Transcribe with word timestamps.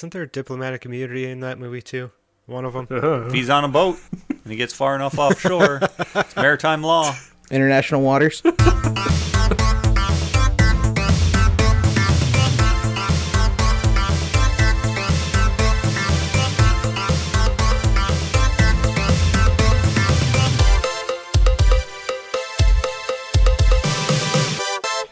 Isn't 0.00 0.14
there 0.14 0.24
diplomatic 0.24 0.86
immunity 0.86 1.26
in 1.26 1.40
that 1.40 1.58
movie 1.58 1.82
too? 1.82 2.10
One 2.46 2.64
of 2.64 2.72
them. 2.72 2.86
If 3.26 3.34
he's 3.34 3.50
on 3.50 3.64
a 3.64 3.68
boat 3.68 3.98
and 4.30 4.50
he 4.50 4.56
gets 4.56 4.72
far 4.72 4.94
enough 4.94 5.18
offshore, 5.18 5.80
it's 6.14 6.36
maritime 6.36 6.82
law. 6.82 7.14
International 7.50 8.00
waters. 8.00 8.42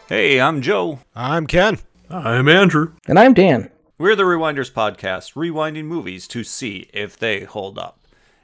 Hey, 0.07 0.41
I'm 0.41 0.63
Joe. 0.63 0.97
I'm 1.15 1.45
Ken. 1.45 1.77
I'm 2.09 2.49
Andrew. 2.49 2.93
and 3.07 3.19
I'm 3.19 3.35
Dan. 3.35 3.69
We're 3.99 4.15
the 4.15 4.23
Rewinders 4.23 4.71
podcast, 4.71 5.33
rewinding 5.33 5.83
movies 5.83 6.25
to 6.29 6.45
see 6.45 6.89
if 6.93 7.19
they 7.19 7.43
hold 7.43 7.77
up. 7.77 7.99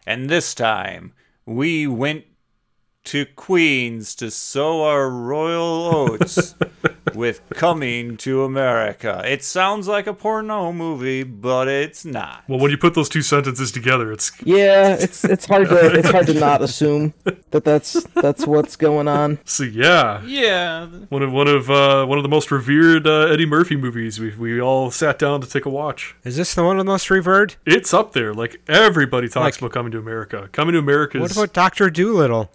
And 0.05 0.29
this 0.29 0.53
time, 0.53 1.13
we 1.45 1.87
went 1.87 2.25
to 3.05 3.25
Queens 3.25 4.15
to 4.15 4.29
sow 4.31 4.83
our 4.83 5.09
royal 5.09 5.61
oats 5.95 6.55
with 7.13 7.41
Coming 7.53 8.17
to 8.17 8.43
America. 8.43 9.21
It 9.25 9.43
sounds 9.43 9.87
like 9.87 10.07
a 10.07 10.13
porno 10.13 10.71
movie, 10.73 11.23
but 11.23 11.67
it's 11.67 12.03
not. 12.03 12.43
Well, 12.47 12.59
when 12.59 12.71
you 12.71 12.77
put 12.77 12.93
those 12.93 13.07
two 13.09 13.21
sentences 13.21 13.71
together, 13.71 14.11
it's 14.11 14.31
Yeah, 14.43 14.95
it's 14.99 15.23
it's 15.23 15.45
hard 15.45 15.69
to 15.69 15.93
it's 15.99 16.09
hard 16.09 16.27
to 16.27 16.33
not 16.33 16.61
assume 16.61 17.13
that 17.51 17.63
that's 17.63 18.03
that's 18.15 18.45
what's 18.45 18.75
going 18.75 19.07
on. 19.07 19.39
so 19.45 19.63
yeah, 19.63 20.21
Yeah, 20.25 20.87
one 21.09 21.21
of 21.21 21.31
one 21.31 21.47
of 21.47 21.69
uh, 21.69 22.05
one 22.05 22.17
of 22.17 22.23
the 22.23 22.29
most 22.29 22.51
revered 22.51 23.07
uh, 23.07 23.27
Eddie 23.27 23.45
Murphy 23.45 23.75
movies. 23.75 24.19
We 24.19 24.35
we 24.35 24.59
all 24.59 24.91
sat 24.91 25.17
down 25.19 25.41
to 25.41 25.47
take 25.47 25.65
a 25.65 25.69
watch. 25.69 26.15
Is 26.23 26.35
this 26.37 26.53
the 26.55 26.63
one 26.63 26.77
with 26.77 26.85
the 26.85 26.91
most 26.91 27.09
revered? 27.09 27.55
It's 27.65 27.93
up 27.93 28.13
there. 28.13 28.33
Like 28.33 28.61
everybody 28.67 29.27
talks 29.27 29.55
Like- 29.55 29.61
about 29.61 29.71
Coming 29.71 29.91
to 29.91 29.99
America. 29.99 30.49
Coming 30.51 30.73
to 30.73 30.79
America 30.79 31.19
What 31.19 31.31
about 31.31 31.53
Doctor 31.53 31.89
Dolittle? 31.89 32.51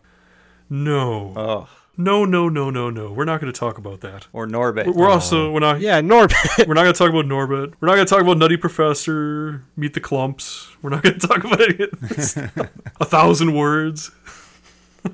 No, 0.70 1.32
oh, 1.36 1.68
no, 1.96 2.24
no, 2.24 2.48
no, 2.48 2.70
no, 2.70 2.88
no. 2.88 3.12
We're 3.12 3.24
not 3.24 3.40
going 3.40 3.52
to 3.52 3.58
talk 3.58 3.76
about 3.76 4.00
that. 4.00 4.28
or 4.32 4.46
Norbit. 4.46 4.86
We're, 4.86 4.92
we're 4.92 5.10
also 5.10 5.48
oh. 5.48 5.52
we're 5.52 5.60
not 5.60 5.80
Yeah, 5.80 6.00
Norbit. 6.00 6.66
we're 6.66 6.74
not 6.74 6.82
going 6.84 6.94
to 6.94 6.98
talk 6.98 7.10
about 7.10 7.26
Norbit. 7.26 7.74
We're 7.80 7.88
not 7.88 7.96
going 7.96 8.06
to 8.06 8.10
talk 8.10 8.22
about 8.22 8.38
Nutty 8.38 8.56
Professor, 8.56 9.64
Meet 9.76 9.94
the 9.94 10.00
Klumps. 10.00 10.68
We're 10.80 10.91
not 10.91 11.02
going 11.02 11.18
to 11.18 11.26
talk 11.26 11.44
about 11.44 11.60
any 11.60 11.84
of 11.84 12.00
this. 12.00 12.36
a 12.36 13.04
thousand 13.04 13.54
words. 13.54 14.10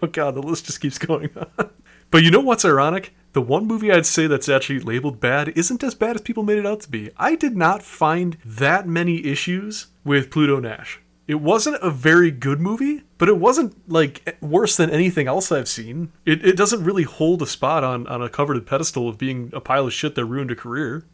Oh 0.03 0.09
god, 0.09 0.35
the 0.35 0.43
list 0.43 0.67
just 0.67 0.81
keeps 0.81 0.99
going 0.99 1.31
on. 1.37 1.71
But 2.11 2.25
you 2.25 2.31
know 2.33 2.41
what's 2.41 2.65
ironic? 2.65 3.15
The 3.35 3.41
one 3.41 3.67
movie 3.67 3.93
I'd 3.93 4.05
say 4.05 4.27
that's 4.27 4.49
actually 4.49 4.81
labeled 4.81 5.21
bad 5.21 5.49
isn't 5.57 5.85
as 5.85 5.95
bad 5.95 6.17
as 6.17 6.23
people 6.23 6.43
made 6.43 6.59
it 6.59 6.67
out 6.67 6.81
to 6.81 6.91
be. 6.91 7.11
I 7.17 7.37
did 7.37 7.57
not 7.57 7.85
find 7.85 8.37
that 8.45 8.89
many 8.89 9.25
issues 9.25 9.87
with 10.05 10.31
Pluto 10.31 10.59
Nash. 10.59 11.01
It 11.27 11.41
wasn't 11.41 11.83
a 11.83 11.91
very 11.91 12.31
good 12.31 12.61
movie, 12.61 13.03
but 13.19 13.29
it 13.29 13.39
wasn't 13.39 13.91
like 13.91 14.37
worse 14.41 14.77
than 14.77 14.91
anything 14.91 15.27
else 15.27 15.51
I've 15.51 15.69
seen. 15.69 16.13
It, 16.25 16.45
it 16.45 16.57
doesn't 16.57 16.85
really 16.85 17.03
hold 17.03 17.43
a 17.43 17.47
spot 17.47 17.83
on, 17.83 18.07
on 18.07 18.23
a 18.23 18.29
coveted 18.29 18.67
pedestal 18.67 19.09
of 19.09 19.19
being 19.19 19.51
a 19.53 19.61
pile 19.61 19.87
of 19.87 19.93
shit 19.93 20.15
that 20.15 20.25
ruined 20.25 20.53
a 20.53 20.57
career. 20.57 21.05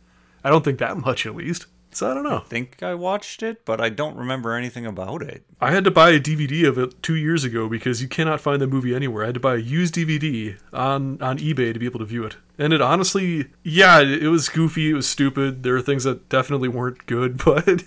I 0.45 0.51
don't 0.51 0.65
think 0.65 0.79
that 0.79 0.99
much, 1.07 1.25
at 1.25 1.35
least. 1.35 1.67
So 1.95 2.11
I 2.11 2.15
don't 2.15 2.25
know. 2.25 2.39
I 2.39 2.49
think 2.49 2.83
I 2.83 2.95
watched 2.95 3.43
it, 3.43 3.67
but 3.67 3.79
I 3.79 3.91
don't 3.91 4.17
remember 4.17 4.55
anything 4.55 4.87
about 4.87 5.23
it. 5.23 5.45
I 5.61 5.73
had 5.73 5.85
to 5.85 5.91
buy 5.91 6.11
a 6.11 6.21
DVD 6.21 6.67
of 6.67 6.79
it 6.79 7.03
two 7.03 7.17
years 7.17 7.45
ago 7.45 7.69
because 7.69 8.01
you 8.01 8.09
cannot 8.09 8.41
find 8.41 8.63
the 8.63 8.67
movie 8.67 8.95
anywhere. 8.95 9.25
I 9.25 9.27
had 9.27 9.35
to 9.35 9.41
buy 9.41 9.55
a 9.57 9.59
used 9.59 9.95
DVD 9.95 10.57
on 10.73 11.21
on 11.21 11.39
eBay 11.39 11.75
to 11.75 11.79
be 11.79 11.85
able 11.85 11.99
to 11.99 12.07
view 12.07 12.25
it. 12.25 12.37
And 12.59 12.73
it 12.73 12.81
honestly, 12.81 13.51
yeah, 13.63 14.01
it, 14.01 14.29
was 14.29 14.49
goofy, 14.49 14.91
it 14.91 14.95
was 14.95 15.09
stupid. 15.09 15.63
There 15.63 15.75
were 15.75 15.83
things 15.83 16.05
that 16.05 16.31
definitely 16.31 16.69
weren't 16.69 17.05
good, 17.05 17.37
but 17.45 17.69
it, 17.69 17.85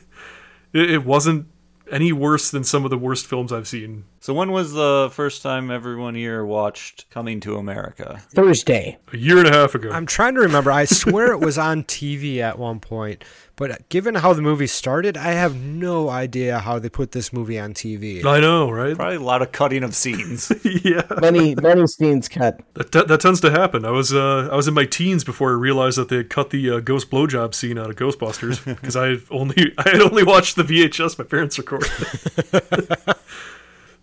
it 0.73 1.03
wasn't 1.03 1.47
any 1.91 2.11
worse 2.11 2.49
than 2.49 2.63
some 2.63 2.83
of 2.83 2.91
the 2.91 2.97
worst 2.97 3.25
films 3.27 3.51
I've 3.51 3.67
seen. 3.67 4.05
So 4.25 4.33
when 4.33 4.51
was 4.51 4.73
the 4.73 5.11
first 5.13 5.43
time 5.43 5.69
everyone 5.69 6.15
here 6.15 6.43
watched 6.43 7.07
Coming 7.11 7.39
to 7.41 7.57
America? 7.57 8.19
Thursday. 8.31 8.97
A 9.13 9.17
year 9.17 9.37
and 9.37 9.47
a 9.47 9.51
half 9.51 9.75
ago. 9.75 9.91
I'm 9.91 10.07
trying 10.07 10.33
to 10.33 10.39
remember. 10.39 10.71
I 10.71 10.85
swear 10.85 11.31
it 11.31 11.37
was 11.37 11.59
on 11.59 11.83
TV 11.83 12.39
at 12.39 12.57
one 12.57 12.79
point, 12.79 13.23
but 13.55 13.87
given 13.89 14.15
how 14.15 14.33
the 14.33 14.41
movie 14.41 14.65
started, 14.65 15.15
I 15.15 15.33
have 15.33 15.55
no 15.55 16.09
idea 16.09 16.57
how 16.57 16.79
they 16.79 16.89
put 16.89 17.11
this 17.11 17.31
movie 17.31 17.59
on 17.59 17.75
TV. 17.75 18.25
I 18.25 18.39
know, 18.39 18.71
right? 18.71 18.95
Probably 18.95 19.17
a 19.17 19.19
lot 19.19 19.43
of 19.43 19.51
cutting 19.51 19.83
of 19.83 19.93
scenes. 19.93 20.51
yeah, 20.63 21.03
Many 21.21 21.53
many 21.53 21.85
scenes 21.85 22.27
cut. 22.27 22.59
that, 22.73 22.93
that, 22.93 23.07
that 23.07 23.21
tends 23.21 23.41
to 23.41 23.51
happen. 23.51 23.85
I 23.85 23.91
was 23.91 24.11
uh, 24.11 24.49
I 24.51 24.55
was 24.55 24.67
in 24.67 24.73
my 24.73 24.85
teens 24.85 25.23
before 25.23 25.51
I 25.51 25.53
realized 25.53 25.99
that 25.99 26.09
they 26.09 26.17
had 26.17 26.31
cut 26.31 26.49
the 26.49 26.71
uh, 26.71 26.79
ghost 26.79 27.11
blowjob 27.11 27.53
scene 27.53 27.77
out 27.77 27.91
of 27.91 27.95
Ghostbusters 27.95 28.65
because 28.65 28.95
I 28.95 29.17
only 29.29 29.71
I 29.77 29.89
had 29.89 30.01
only 30.01 30.23
watched 30.23 30.55
the 30.55 30.63
VHS 30.63 31.19
my 31.19 31.25
parents 31.25 31.59
recorded. 31.59 31.91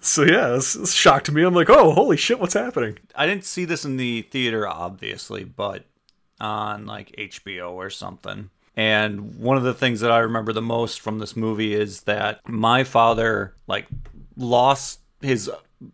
so 0.03 0.23
yeah, 0.25 0.49
this, 0.49 0.75
this 0.75 0.93
shocked 0.93 1.31
me. 1.33 1.43
I'm 1.43 1.55
like, 1.55 1.71
oh, 1.71 1.93
holy 1.93 2.17
shit, 2.17 2.39
what's 2.39 2.55
happening? 2.55 2.99
I 3.15 3.27
didn't 3.27 3.45
see 3.45 3.65
this 3.65 3.85
in 3.85 3.97
the 3.97 4.23
theater, 4.23 4.69
obviously, 4.69 5.45
but 5.45 5.85
on 6.41 6.85
like 6.87 7.15
HBO 7.17 7.73
or 7.73 7.89
something. 7.89 8.51
And 8.77 9.37
one 9.39 9.57
of 9.57 9.63
the 9.63 9.75
things 9.75 10.01
that 10.01 10.11
I 10.11 10.19
remember 10.19 10.53
the 10.53 10.63
most 10.63 11.01
from 11.01 11.19
this 11.19 11.37
movie 11.37 11.75
is 11.75 12.03
that 12.03 12.41
my 12.49 12.85
father 12.85 13.55
like 13.67 13.87
lost 14.37 15.01
his 15.21 15.51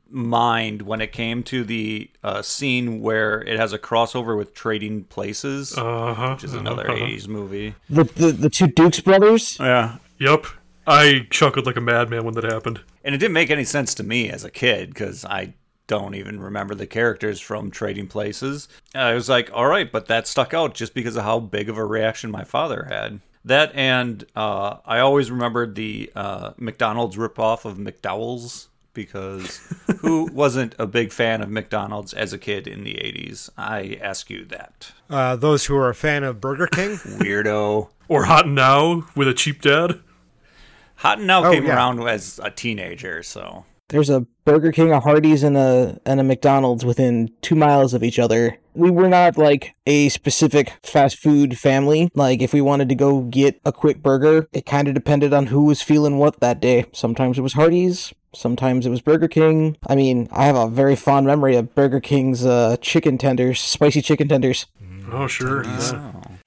mind 0.09 0.83
when 0.83 1.01
it 1.01 1.13
came 1.13 1.43
to 1.45 1.65
the 1.65 2.11
uh, 2.23 2.43
scene 2.43 3.01
where 3.01 3.41
it 3.43 3.59
has 3.59 3.73
a 3.73 3.79
crossover 3.79 4.37
with 4.37 4.55
Trading 4.55 5.05
Places, 5.05 5.77
Uh 5.77 6.15
huh. 6.15 6.35
which 6.35 6.45
is 6.45 6.55
another 6.55 6.85
'80s 6.85 7.27
movie. 7.27 7.75
The 7.91 8.05
the, 8.05 8.33
the 8.33 8.51
two 8.51 8.67
Dukes 8.69 9.01
brothers. 9.01 9.59
Yeah, 9.59 9.97
Yep. 10.19 10.47
I 10.89 11.27
chuckled 11.31 11.67
like 11.67 11.77
a 11.77 11.81
madman 11.81 12.25
when 12.25 12.35
that 12.35 12.45
happened. 12.45 12.81
and 13.05 13.15
it 13.15 13.19
didn't 13.19 13.35
make 13.35 13.51
any 13.51 13.65
sense 13.65 13.95
to 13.95 14.03
me 14.03 14.31
as 14.31 14.45
a 14.45 14.51
kid 14.51 14.89
because 14.89 15.25
I 15.25 15.55
don't 15.87 16.15
even 16.15 16.41
remember 16.41 16.75
the 16.75 16.87
characters 16.87 17.41
from 17.41 17.71
Trading 17.71 18.07
Places. 18.07 18.69
And 18.95 19.03
I 19.03 19.15
was 19.15 19.29
like, 19.29 19.51
all 19.53 19.67
right, 19.67 19.91
but 19.91 20.07
that 20.07 20.27
stuck 20.27 20.55
out 20.55 20.75
just 20.75 20.95
because 20.95 21.17
of 21.17 21.25
how 21.25 21.41
big 21.41 21.69
of 21.69 21.79
a 21.79 21.85
reaction 21.85 22.31
my 22.31 22.45
father 22.45 22.87
had. 22.89 23.21
That 23.45 23.75
and 23.75 24.25
uh, 24.37 24.77
I 24.85 24.99
always 25.01 25.31
remembered 25.31 25.75
the 25.75 26.11
uh, 26.15 26.53
McDonald's 26.59 27.17
ripoff 27.17 27.65
of 27.65 27.79
McDowell's 27.79 28.69
because 28.93 29.61
who 30.01 30.29
wasn't 30.33 30.75
a 30.79 30.87
big 30.87 31.13
fan 31.13 31.41
of 31.41 31.49
McDonald's 31.49 32.13
as 32.13 32.33
a 32.33 32.39
kid 32.39 32.67
in 32.67 32.85
the 32.85 32.95
80s? 32.95 33.49
I 33.57 33.99
ask 34.03 34.29
you 34.29 34.45
that. 34.47 34.93
Uh, 35.09 35.37
those 35.37 35.67
who 35.67 35.77
are 35.77 35.89
a 35.89 35.95
fan 35.95 36.25
of 36.25 36.41
Burger 36.41 36.67
King, 36.67 36.97
Weirdo. 36.97 37.89
Or 38.09 38.25
Hot 38.25 38.47
and 38.47 38.55
Now 38.55 39.05
with 39.15 39.29
a 39.29 39.35
cheap 39.35 39.63
dad. 39.63 40.01
Hot 40.99 41.19
and 41.19 41.27
Now 41.27 41.45
Oh, 41.45 41.53
came 41.53 41.65
yeah. 41.67 41.75
around 41.77 42.01
as 42.09 42.41
a 42.43 42.51
teenager, 42.51 43.23
so 43.23 43.65
There's 43.89 44.11
a 44.11 44.27
Burger 44.45 44.71
King, 44.73 44.93
a 44.93 45.01
Hardee's, 45.01 45.43
and 45.43 45.57
a 45.57 45.99
and 46.05 46.21
a 46.21 46.25
McDonald's 46.25 46.85
within 46.85 47.31
two 47.41 47.55
miles 47.55 47.95
of 47.95 48.03
each 48.03 48.19
other. 48.19 48.59
We 48.75 48.91
were 48.91 49.09
not 49.09 49.39
like 49.39 49.75
a 49.87 50.09
specific 50.11 50.75
fast 50.83 51.19
food 51.19 51.59
family. 51.59 52.11
Like 52.15 52.43
if 52.43 52.53
we 52.53 52.61
wanted 52.61 52.89
to 52.91 52.95
go 52.95 53.23
get 53.23 53.61
a 53.65 53.73
quick 53.73 54.03
burger, 54.03 54.47
it 54.53 54.67
kind 54.67 54.89
of 54.89 54.95
depended 54.95 55.33
on 55.33 55.47
who 55.47 55.65
was 55.65 55.81
feeling 55.83 56.19
what 56.19 56.41
that 56.41 56.61
day. 56.61 56.85
Sometimes 56.93 57.39
it 57.39 57.43
was 57.43 57.55
Hardee's. 57.55 58.13
Sometimes 58.35 58.85
it 58.85 58.91
was 58.91 59.01
Burger 59.01 59.27
King. 59.29 59.77
I 59.87 59.95
mean, 59.95 60.29
I 60.33 60.45
have 60.45 60.57
a 60.57 60.69
very 60.69 60.95
fond 60.97 61.27
memory 61.27 61.57
of 61.57 61.75
Burger 61.75 61.99
King's 62.01 62.45
uh, 62.45 62.77
chicken 62.83 63.17
tenders, 63.17 63.59
spicy 63.59 64.03
chicken 64.03 64.29
tenders. 64.29 64.67
Oh, 65.11 65.27
sure. 65.27 65.65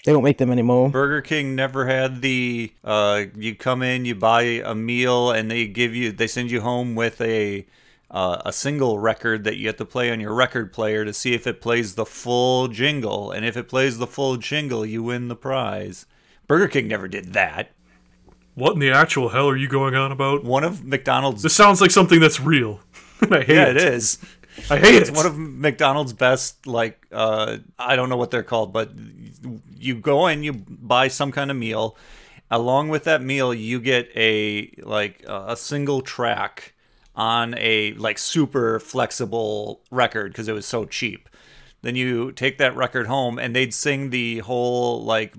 They 0.06 0.12
don't 0.13 0.23
make 0.23 0.38
them 0.38 0.51
anymore. 0.51 0.89
Burger 0.89 1.22
King 1.22 1.56
never 1.56 1.85
had 1.88 2.22
the 2.22 2.73
uh 2.84 3.25
you 3.35 3.56
come 3.56 3.81
in, 3.84 4.06
you 4.06 4.16
buy 4.16 4.41
a 4.44 4.73
meal 4.75 5.31
and 5.31 5.50
they 5.50 5.67
give 5.67 5.95
you 5.95 6.12
they 6.12 6.28
send 6.28 6.50
you 6.51 6.62
home 6.62 6.95
with 6.95 7.22
a 7.22 7.66
uh, 8.09 8.41
a 8.45 8.51
single 8.51 9.00
record 9.00 9.45
that 9.45 9.56
you 9.56 9.67
have 9.67 9.78
to 9.78 9.85
play 9.85 10.11
on 10.11 10.19
your 10.19 10.34
record 10.34 10.73
player 10.73 11.06
to 11.06 11.13
see 11.13 11.34
if 11.34 11.47
it 11.47 11.61
plays 11.61 11.95
the 11.95 12.06
full 12.06 12.67
jingle 12.67 13.31
and 13.31 13.45
if 13.45 13.56
it 13.56 13.69
plays 13.69 14.00
the 14.00 14.07
full 14.07 14.35
jingle 14.35 14.85
you 14.85 15.01
win 15.01 15.29
the 15.29 15.35
prize. 15.35 16.06
Burger 16.45 16.67
King 16.67 16.90
never 16.90 17.07
did 17.07 17.31
that. 17.34 17.72
What 18.56 18.73
in 18.73 18.79
the 18.79 18.91
actual 18.91 19.29
hell 19.29 19.47
are 19.47 19.55
you 19.55 19.70
going 19.70 19.96
on 19.96 20.11
about? 20.11 20.43
One 20.43 20.66
of 20.66 20.84
McDonald's 20.84 21.41
This 21.41 21.55
sounds 21.55 21.79
like 21.79 21.91
something 21.91 22.20
that's 22.20 22.40
real. 22.41 22.81
I 23.31 23.43
hate 23.43 23.49
Yeah, 23.55 23.70
it. 23.70 23.78
it 23.78 23.78
is. 23.78 24.17
I 24.70 24.78
hate 24.78 24.96
It's 24.96 25.09
it. 25.09 25.09
It's 25.09 25.11
one 25.11 25.25
of 25.25 25.37
McDonald's 25.37 26.11
best 26.11 26.67
like 26.67 27.08
uh 27.14 27.59
I 27.79 27.96
don't 27.96 28.09
know 28.09 28.17
what 28.17 28.29
they're 28.31 28.43
called, 28.43 28.73
but 28.73 28.91
you 29.81 29.95
go 29.95 30.28
in, 30.28 30.43
you 30.43 30.53
buy 30.53 31.07
some 31.07 31.31
kind 31.31 31.51
of 31.51 31.57
meal. 31.57 31.97
Along 32.49 32.89
with 32.89 33.05
that 33.05 33.22
meal, 33.22 33.53
you 33.53 33.79
get 33.79 34.09
a 34.16 34.72
like 34.79 35.23
a 35.28 35.55
single 35.55 36.01
track 36.01 36.73
on 37.16 37.55
a 37.57 37.93
like 37.93 38.17
super 38.17 38.79
flexible 38.79 39.81
record 39.91 40.31
because 40.31 40.47
it 40.47 40.53
was 40.53 40.66
so 40.66 40.85
cheap. 40.85 41.29
Then 41.81 41.95
you 41.95 42.31
take 42.31 42.57
that 42.57 42.75
record 42.75 43.07
home 43.07 43.39
and 43.39 43.55
they'd 43.55 43.73
sing 43.73 44.09
the 44.09 44.39
whole 44.39 45.03
like 45.03 45.33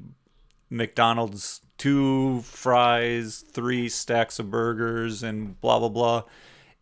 McDonald's 0.71 1.61
two 1.79 2.41
fries, 2.43 3.45
three 3.53 3.89
stacks 3.89 4.39
of 4.39 4.51
burgers, 4.51 5.23
and 5.23 5.61
blah 5.61 5.79
blah 5.79 5.89
blah. 5.89 6.23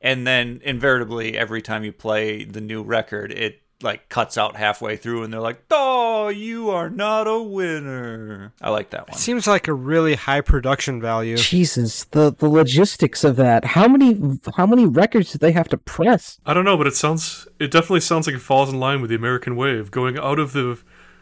And 0.01 0.27
then 0.27 0.61
invariably, 0.65 1.37
every 1.37 1.61
time 1.61 1.85
you 1.85 1.93
play 1.93 2.45
the 2.45 2.61
new 2.61 2.83
record, 2.83 3.33
it 3.33 3.61
like 3.83 4.09
cuts 4.09 4.37
out 4.37 4.57
halfway 4.57 4.97
through, 4.97 5.23
and 5.23 5.33
they're 5.33 5.41
like, 5.41 5.63
"Oh, 5.71 6.29
you 6.29 6.71
are 6.71 6.91
not 6.91 7.27
a 7.27 7.41
winner." 7.41 8.53
I 8.61 8.71
like 8.71 8.91
that 8.91 9.09
one. 9.09 9.17
It 9.17 9.21
Seems 9.21 9.47
like 9.47 9.69
a 9.69 9.75
really 9.75 10.15
high 10.15 10.41
production 10.41 11.01
value. 11.01 11.37
Jesus, 11.37 12.05
the 12.05 12.33
the 12.33 12.49
logistics 12.49 13.25
of 13.25 13.37
that. 13.37 13.65
How 13.65 13.89
many 13.89 14.39
how 14.57 14.67
many 14.67 14.87
records 14.87 15.33
did 15.33 15.41
they 15.41 15.53
have 15.53 15.69
to 15.69 15.79
press? 15.79 16.39
I 16.47 16.55
don't 16.55 16.65
know, 16.65 16.77
but 16.77 16.87
it 16.87 16.95
sounds 16.95 17.49
it 17.59 17.71
definitely 17.71 18.01
sounds 18.01 18.27
like 18.27 18.37
it 18.37 18.41
falls 18.41 18.71
in 18.71 18.79
line 18.81 19.01
with 19.01 19.11
the 19.11 19.17
American 19.17 19.57
way 19.57 19.79
of 19.79 19.91
going 19.91 20.19
out 20.19 20.39
of 20.39 20.53
the 20.53 20.79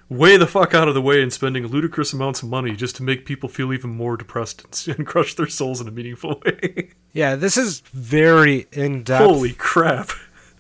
way 0.09 0.37
the 0.37 0.47
fuck 0.47 0.75
out 0.75 0.89
of 0.89 0.95
the 0.95 1.03
way 1.03 1.23
and 1.23 1.33
spending 1.33 1.67
ludicrous 1.67 2.13
amounts 2.13 2.43
of 2.43 2.49
money 2.49 2.75
just 2.75 2.97
to 2.97 3.03
make 3.03 3.27
people 3.27 3.49
feel 3.49 3.73
even 3.73 3.91
more 3.91 4.17
depressed 4.17 4.65
and, 4.65 4.97
and 4.99 5.07
crush 5.07 5.35
their 5.35 5.49
souls 5.49 5.81
in 5.81 5.89
a 5.89 5.91
meaningful 5.91 6.41
way. 6.45 6.91
Yeah, 7.13 7.37
this 7.37 7.57
is 7.57 7.81
very 7.93 8.67
in 8.73 9.03
depth. 9.03 9.25
Holy 9.25 9.53
crap. 9.53 10.11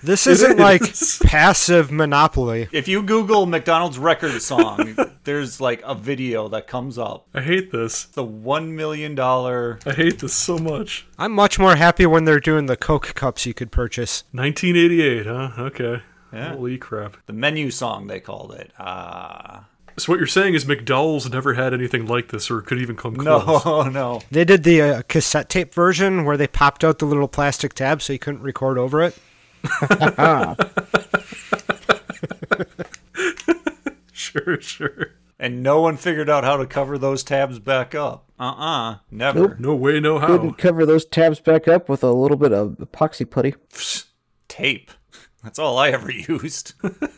This 0.03 0.27
isn't 0.27 0.59
like 0.59 0.83
is. 0.83 1.19
passive 1.25 1.91
Monopoly. 1.91 2.69
If 2.73 2.89
you 2.89 3.03
Google 3.03 3.47
McDonald's 3.47 3.99
record 3.99 4.41
song, 4.43 4.97
there's 5.25 5.61
like 5.61 5.83
a 5.85 5.95
video 5.95 6.49
that 6.49 6.67
comes 6.67 6.99
up. 6.99 7.27
I 7.35 7.41
hate 7.41 7.73
this. 7.73 8.05
The 8.05 8.25
one 8.25 8.75
million 8.77 9.15
dollar. 9.15 9.79
I 9.87 9.93
hate 9.93 10.19
this 10.21 10.35
so 10.35 10.59
much. 10.59 11.07
I'm 11.19 11.33
much 11.33 11.59
more 11.59 11.77
happy 11.77 12.07
when 12.07 12.25
they're 12.25 12.41
doing 12.41 12.67
the 12.67 12.77
Coke 12.77 13.15
cups 13.15 13.47
you 13.47 13.55
could 13.55 13.71
purchase. 13.73 14.25
1988, 14.33 15.27
huh? 15.27 15.51
Okay. 15.59 16.03
Yeah. 16.33 16.53
Holy 16.53 16.77
crap. 16.79 17.17
The 17.27 17.33
menu 17.33 17.71
song 17.71 18.07
they 18.07 18.21
called 18.21 18.53
it. 18.53 18.73
Ah, 18.79 19.65
So 19.97 20.13
what 20.13 20.19
you're 20.19 20.27
saying 20.27 20.55
is 20.55 20.65
McDowell's 20.67 21.31
never 21.31 21.55
had 21.55 21.73
anything 21.73 22.07
like 22.07 22.29
this 22.29 22.51
or 22.51 22.61
could 22.61 22.79
even 22.79 22.97
come 22.97 23.17
close. 23.17 23.65
no, 23.65 23.83
no. 23.89 24.21
They 24.31 24.45
did 24.45 24.63
the 24.63 24.83
uh, 24.83 25.03
cassette 25.09 25.49
tape 25.49 25.73
version 25.73 26.25
where 26.25 26.37
they 26.37 26.47
popped 26.47 26.85
out 26.85 26.99
the 26.99 27.07
little 27.07 27.29
plastic 27.29 27.73
tab 27.75 28.03
so 28.03 28.13
you 28.13 28.19
couldn't 28.19 28.43
record 28.43 28.77
over 28.79 29.03
it. 29.03 29.17
Sure, 34.13 34.61
sure. 34.61 35.15
And 35.39 35.63
no 35.63 35.81
one 35.81 35.97
figured 35.97 36.29
out 36.29 36.43
how 36.45 36.57
to 36.57 36.67
cover 36.67 36.99
those 36.99 37.23
tabs 37.23 37.59
back 37.61 37.95
up. 37.95 38.31
Uh-uh, 38.39 38.99
never. 39.11 39.57
No 39.61 39.75
way, 39.75 40.01
no 40.01 40.19
how. 40.19 40.27
Couldn't 40.27 40.59
cover 40.59 40.85
those 40.85 41.05
tabs 41.07 41.41
back 41.41 41.69
up 41.69 41.89
with 41.89 42.03
a 42.03 42.11
little 42.13 42.37
bit 42.37 42.53
of 42.53 42.73
epoxy 42.79 43.29
putty. 43.29 43.55
Tape. 44.49 44.91
That's 45.43 45.59
all 45.59 45.79
I 45.79 45.91
ever 45.91 46.11
used. 46.29 46.75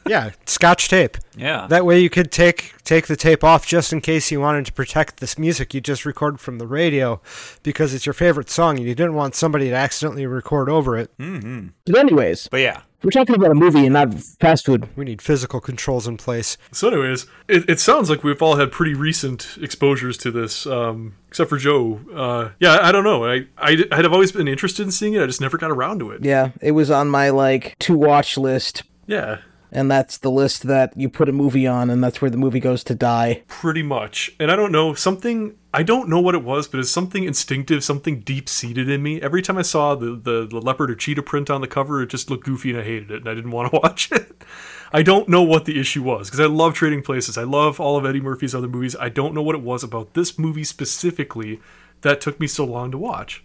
Yeah, 0.07 0.31
scotch 0.47 0.89
tape. 0.89 1.17
yeah. 1.37 1.67
That 1.69 1.85
way 1.87 2.01
you 2.01 2.11
could 2.11 2.31
take 2.31 2.75
take 2.85 3.07
the 3.07 3.17
tape 3.17 3.43
off 3.45 3.67
just 3.67 3.93
in 3.93 4.01
case 4.01 4.31
you 4.31 4.41
wanted 4.41 4.67
to 4.67 4.73
protect 4.73 5.21
this 5.21 5.39
music 5.39 5.73
you 5.73 5.81
just 5.81 6.05
recorded 6.05 6.41
from 6.41 6.59
the 6.59 6.67
radio 6.67 7.21
because 7.63 7.95
it's 7.95 8.05
your 8.07 8.13
favorite 8.13 8.51
song 8.51 8.77
and 8.79 8.87
you 8.87 8.95
didn't 8.95 9.15
want 9.15 9.35
somebody 9.35 9.69
to 9.71 9.75
accidentally 9.75 10.27
record 10.27 10.69
over 10.69 10.97
it. 10.99 11.17
Mm-hmm. 11.19 11.69
But 11.87 11.99
anyways, 11.99 12.49
but 12.49 12.61
yeah. 12.61 12.83
We're 13.03 13.11
talking 13.11 13.35
about 13.35 13.51
a 13.51 13.55
movie 13.55 13.85
and 13.87 13.95
not 13.95 14.15
fast 14.15 14.67
food. 14.67 14.89
We 14.97 15.05
need 15.05 15.23
physical 15.23 15.61
controls 15.61 16.07
in 16.07 16.17
place. 16.17 16.57
So, 16.73 16.89
anyways, 16.89 17.27
it, 17.49 17.69
it 17.69 17.81
sounds 17.81 18.11
like 18.11 18.23
we've 18.23 18.43
all 18.43 18.57
had 18.57 18.71
pretty 18.71 18.95
recent 18.95 19.57
exposures 19.61 20.17
to 20.19 20.31
this, 20.31 20.67
um, 20.67 21.15
except 21.29 21.51
for 21.51 21.57
Joe. 21.57 22.01
Uh, 22.15 22.51
yeah, 22.59 22.79
I 22.83 22.93
don't 22.93 23.05
know. 23.05 23.25
I, 23.25 23.47
I 23.59 23.85
I'd 23.93 24.05
have 24.05 24.13
always 24.13 24.33
been 24.33 24.49
interested 24.49 24.83
in 24.83 24.91
seeing 24.93 25.15
it. 25.15 25.23
I 25.23 25.27
just 25.27 25.41
never 25.41 25.57
got 25.59 25.71
around 25.71 25.99
to 26.01 26.11
it. 26.11 26.25
Yeah, 26.25 26.51
it 26.61 26.73
was 26.73 26.91
on 26.91 27.09
my 27.09 27.31
like 27.31 27.77
to 27.81 27.97
watch 27.97 28.37
list, 28.37 28.83
Yeah, 29.07 29.39
and 29.73 29.91
that's 29.91 30.19
the 30.19 30.31
list 30.31 30.65
that 30.65 30.97
you 30.97 31.09
put 31.09 31.29
a 31.29 31.33
movie 31.33 31.67
on, 31.67 31.91
and 31.91 32.03
that's 32.03 32.21
where 32.21 32.31
the 32.31 32.37
movie 32.37 32.61
goes 32.61 32.85
to 32.85 32.95
die. 32.95 33.43
pretty 33.47 33.83
much. 33.83 34.33
And 34.39 34.51
I 34.51 34.57
don't 34.57 34.73
know 34.73 34.95
something. 34.95 35.57
I 35.73 35.83
don't 35.83 36.09
know 36.09 36.21
what 36.21 36.35
it 36.35 36.43
was, 36.43 36.67
but 36.67 36.81
it's 36.81 36.91
something 36.91 37.25
instinctive, 37.25 37.85
something 37.85 38.21
deep 38.21 38.49
seated 38.49 38.89
in 38.89 39.03
me. 39.03 39.21
Every 39.23 39.43
time 39.43 39.57
I 39.57 39.63
saw 39.63 39.95
the, 39.95 40.17
the 40.17 40.47
the 40.47 40.61
leopard 40.61 40.91
or 40.91 40.95
cheetah 40.95 41.23
print 41.23 41.51
on 41.51 41.61
the 41.61 41.69
cover, 41.69 42.03
it 42.03 42.09
just 42.11 42.31
looked 42.31 42.45
goofy, 42.45 42.71
and 42.71 42.81
I 42.81 42.83
hated 42.83 43.11
it, 43.11 43.19
and 43.19 43.29
I 43.29 43.35
didn't 43.35 43.53
want 43.53 43.71
to 43.73 43.79
watch 43.83 44.11
it. 44.13 44.43
I 44.93 45.03
don't 45.03 45.29
know 45.29 45.43
what 45.43 45.67
the 45.67 45.79
issue 45.79 46.03
was 46.03 46.29
because 46.29 46.41
I 46.41 46.47
love 46.47 46.75
Trading 46.75 47.03
Places. 47.03 47.39
I 47.39 47.45
love 47.45 47.81
all 47.81 47.97
of 47.97 48.05
Eddie 48.05 48.21
Murphy's 48.21 48.55
other 48.55 48.69
movies. 48.69 48.97
I 48.99 49.09
don't 49.09 49.35
know 49.35 49.43
what 49.43 49.55
it 49.55 49.63
was 49.63 49.85
about 49.85 50.15
this 50.15 50.39
movie 50.39 50.65
specifically 50.65 51.61
that 52.01 52.21
took 52.21 52.41
me 52.41 52.47
so 52.47 52.65
long 52.65 52.91
to 52.91 52.99
watch. 52.99 53.45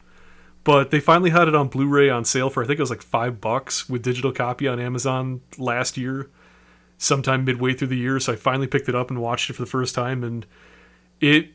But 0.65 0.91
they 0.91 0.99
finally 0.99 1.29
had 1.29 1.47
it 1.47 1.55
on 1.55 1.69
Blu-ray 1.69 2.09
on 2.09 2.25
sale 2.25 2.49
for 2.49 2.63
I 2.63 2.65
think 2.65 2.79
it 2.79 2.83
was 2.83 2.89
like 2.89 3.03
five 3.03 3.39
bucks 3.39 3.87
with 3.87 4.01
digital 4.01 4.33
copy 4.33 4.67
on 4.67 4.79
Amazon 4.79 5.41
last 5.57 5.95
year, 5.95 6.29
sometime 6.97 7.45
midway 7.45 7.73
through 7.73 7.89
the 7.89 7.97
year. 7.97 8.19
So 8.19 8.33
I 8.33 8.35
finally 8.35 8.65
picked 8.65 8.89
it 8.89 8.95
up 8.95 9.09
and 9.09 9.21
watched 9.21 9.49
it 9.49 9.53
for 9.53 9.61
the 9.61 9.69
first 9.69 9.93
time, 9.95 10.23
and 10.23 10.45
it 11.21 11.49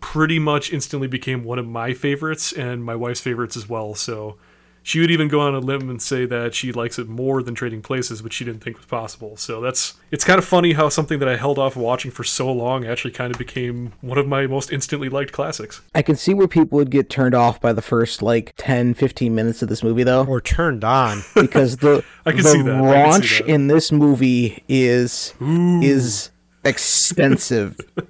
pretty 0.00 0.38
much 0.38 0.72
instantly 0.72 1.08
became 1.08 1.42
one 1.42 1.58
of 1.58 1.66
my 1.66 1.94
favorites 1.94 2.52
and 2.52 2.84
my 2.84 2.94
wife's 2.94 3.20
favorites 3.20 3.56
as 3.56 3.68
well. 3.68 3.94
So 3.94 4.38
she 4.86 5.00
would 5.00 5.10
even 5.10 5.28
go 5.28 5.40
on 5.40 5.54
a 5.54 5.60
limb 5.60 5.88
and 5.88 6.00
say 6.00 6.26
that 6.26 6.54
she 6.54 6.70
likes 6.70 6.98
it 6.98 7.08
more 7.08 7.42
than 7.42 7.54
Trading 7.54 7.80
Places, 7.80 8.22
which 8.22 8.34
she 8.34 8.44
didn't 8.44 8.62
think 8.62 8.76
was 8.76 8.84
possible. 8.84 9.34
So 9.38 9.60
that's 9.62 9.94
it's 10.10 10.24
kind 10.24 10.38
of 10.38 10.44
funny 10.44 10.74
how 10.74 10.90
something 10.90 11.18
that 11.20 11.28
I 11.28 11.36
held 11.36 11.58
off 11.58 11.74
watching 11.74 12.10
for 12.10 12.22
so 12.22 12.52
long 12.52 12.84
actually 12.84 13.12
kind 13.12 13.32
of 13.32 13.38
became 13.38 13.94
one 14.02 14.18
of 14.18 14.28
my 14.28 14.46
most 14.46 14.70
instantly 14.70 15.08
liked 15.08 15.32
classics. 15.32 15.80
I 15.94 16.02
can 16.02 16.16
see 16.16 16.34
where 16.34 16.46
people 16.46 16.76
would 16.76 16.90
get 16.90 17.08
turned 17.08 17.34
off 17.34 17.60
by 17.62 17.72
the 17.72 17.80
first 17.80 18.20
like 18.20 18.52
10, 18.58 18.92
15 18.92 19.34
minutes 19.34 19.62
of 19.62 19.70
this 19.70 19.82
movie, 19.82 20.02
though, 20.04 20.26
Or 20.26 20.42
turned 20.42 20.84
on. 20.84 21.22
because 21.34 21.78
the 21.78 22.04
I 22.26 22.32
can 22.32 22.42
the 22.42 22.50
see 22.50 22.62
that. 22.62 22.74
I 22.74 22.80
see 23.20 23.26
raunch 23.26 23.38
that. 23.38 23.48
in 23.50 23.66
this 23.68 23.90
movie 23.90 24.62
is 24.68 25.32
is 25.40 26.30
extensive. 26.64 27.76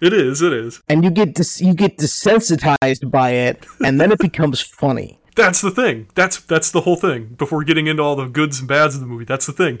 It 0.00 0.12
is, 0.12 0.42
it 0.42 0.52
is. 0.52 0.82
and 0.90 1.02
you 1.02 1.10
get 1.10 1.34
dis- 1.34 1.62
you 1.62 1.72
get 1.72 1.96
desensitized 1.96 3.10
by 3.10 3.30
it, 3.30 3.64
and 3.82 3.98
then 3.98 4.12
it 4.12 4.18
becomes 4.18 4.60
funny. 4.60 5.18
That's 5.34 5.60
the 5.60 5.70
thing. 5.70 6.08
That's 6.14 6.40
that's 6.40 6.70
the 6.70 6.82
whole 6.82 6.96
thing. 6.96 7.34
Before 7.36 7.64
getting 7.64 7.86
into 7.86 8.02
all 8.02 8.16
the 8.16 8.26
goods 8.26 8.60
and 8.60 8.68
bads 8.68 8.94
of 8.94 9.00
the 9.00 9.06
movie, 9.06 9.24
that's 9.24 9.46
the 9.46 9.52
thing. 9.52 9.80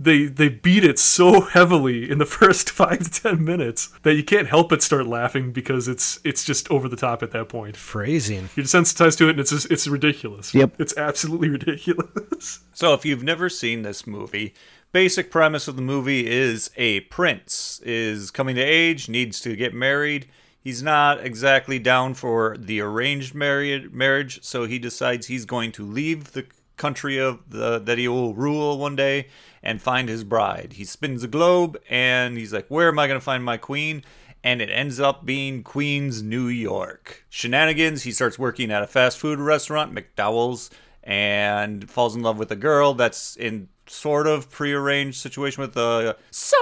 They 0.00 0.26
they 0.26 0.48
beat 0.48 0.84
it 0.84 0.98
so 0.98 1.40
heavily 1.52 2.10
in 2.10 2.18
the 2.18 2.26
first 2.26 2.70
five 2.80 2.98
to 3.00 3.22
ten 3.22 3.44
minutes 3.44 3.90
that 4.02 4.14
you 4.14 4.24
can't 4.24 4.48
help 4.48 4.70
but 4.70 4.82
start 4.82 5.06
laughing 5.06 5.52
because 5.52 5.88
it's 5.88 6.20
it's 6.24 6.44
just 6.44 6.70
over 6.70 6.88
the 6.88 6.96
top 6.96 7.22
at 7.22 7.32
that 7.32 7.48
point. 7.48 7.76
Phrasing. 7.76 8.48
You're 8.54 8.64
desensitized 8.64 9.18
to 9.18 9.26
it, 9.26 9.30
and 9.30 9.40
it's 9.40 9.50
just, 9.50 9.70
it's 9.70 9.86
ridiculous. 9.86 10.54
Yep. 10.54 10.80
it's 10.80 10.96
absolutely 10.96 11.48
ridiculous. 11.58 12.60
So 12.72 12.94
if 12.94 13.04
you've 13.04 13.24
never 13.24 13.48
seen 13.48 13.82
this 13.82 14.06
movie, 14.06 14.54
basic 14.92 15.30
premise 15.30 15.68
of 15.68 15.76
the 15.76 15.82
movie 15.82 16.26
is 16.26 16.70
a 16.76 17.00
prince 17.00 17.80
is 17.84 18.30
coming 18.30 18.56
to 18.56 18.62
age, 18.62 19.08
needs 19.08 19.40
to 19.40 19.54
get 19.56 19.74
married. 19.74 20.28
He's 20.60 20.82
not 20.82 21.24
exactly 21.24 21.78
down 21.78 22.14
for 22.14 22.56
the 22.58 22.80
arranged 22.80 23.34
marriage, 23.34 24.42
so 24.42 24.64
he 24.64 24.78
decides 24.78 25.26
he's 25.26 25.44
going 25.44 25.72
to 25.72 25.84
leave 25.84 26.32
the 26.32 26.46
country 26.76 27.18
of 27.18 27.50
the 27.50 27.78
that 27.78 27.98
he 27.98 28.08
will 28.08 28.34
rule 28.34 28.78
one 28.78 28.96
day 28.96 29.26
and 29.62 29.82
find 29.82 30.08
his 30.08 30.24
bride. 30.24 30.74
He 30.74 30.84
spins 30.84 31.22
the 31.22 31.28
globe 31.28 31.78
and 31.88 32.36
he's 32.36 32.52
like, 32.52 32.66
"Where 32.68 32.88
am 32.88 32.98
I 32.98 33.06
going 33.06 33.20
to 33.20 33.24
find 33.24 33.44
my 33.44 33.56
queen?" 33.56 34.04
And 34.42 34.62
it 34.62 34.70
ends 34.70 35.00
up 35.00 35.26
being 35.26 35.64
Queens, 35.64 36.22
New 36.22 36.46
York. 36.46 37.24
Shenanigans. 37.28 38.04
He 38.04 38.12
starts 38.12 38.38
working 38.38 38.70
at 38.70 38.84
a 38.84 38.86
fast 38.86 39.18
food 39.18 39.40
restaurant, 39.40 39.92
McDowell's, 39.92 40.70
and 41.02 41.90
falls 41.90 42.14
in 42.14 42.22
love 42.22 42.38
with 42.38 42.52
a 42.52 42.56
girl 42.56 42.94
that's 42.94 43.36
in 43.36 43.68
sort 43.86 44.26
of 44.26 44.50
prearranged 44.50 45.20
situation 45.20 45.60
with 45.60 45.76
a 45.76 46.10
uh, 46.10 46.12
so 46.30 46.56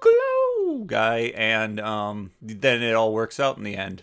glow 0.00 0.35
guy, 0.86 1.32
and 1.34 1.80
um, 1.80 2.30
then 2.42 2.82
it 2.82 2.94
all 2.94 3.12
works 3.12 3.38
out 3.40 3.56
in 3.56 3.64
the 3.64 3.76
end. 3.76 4.02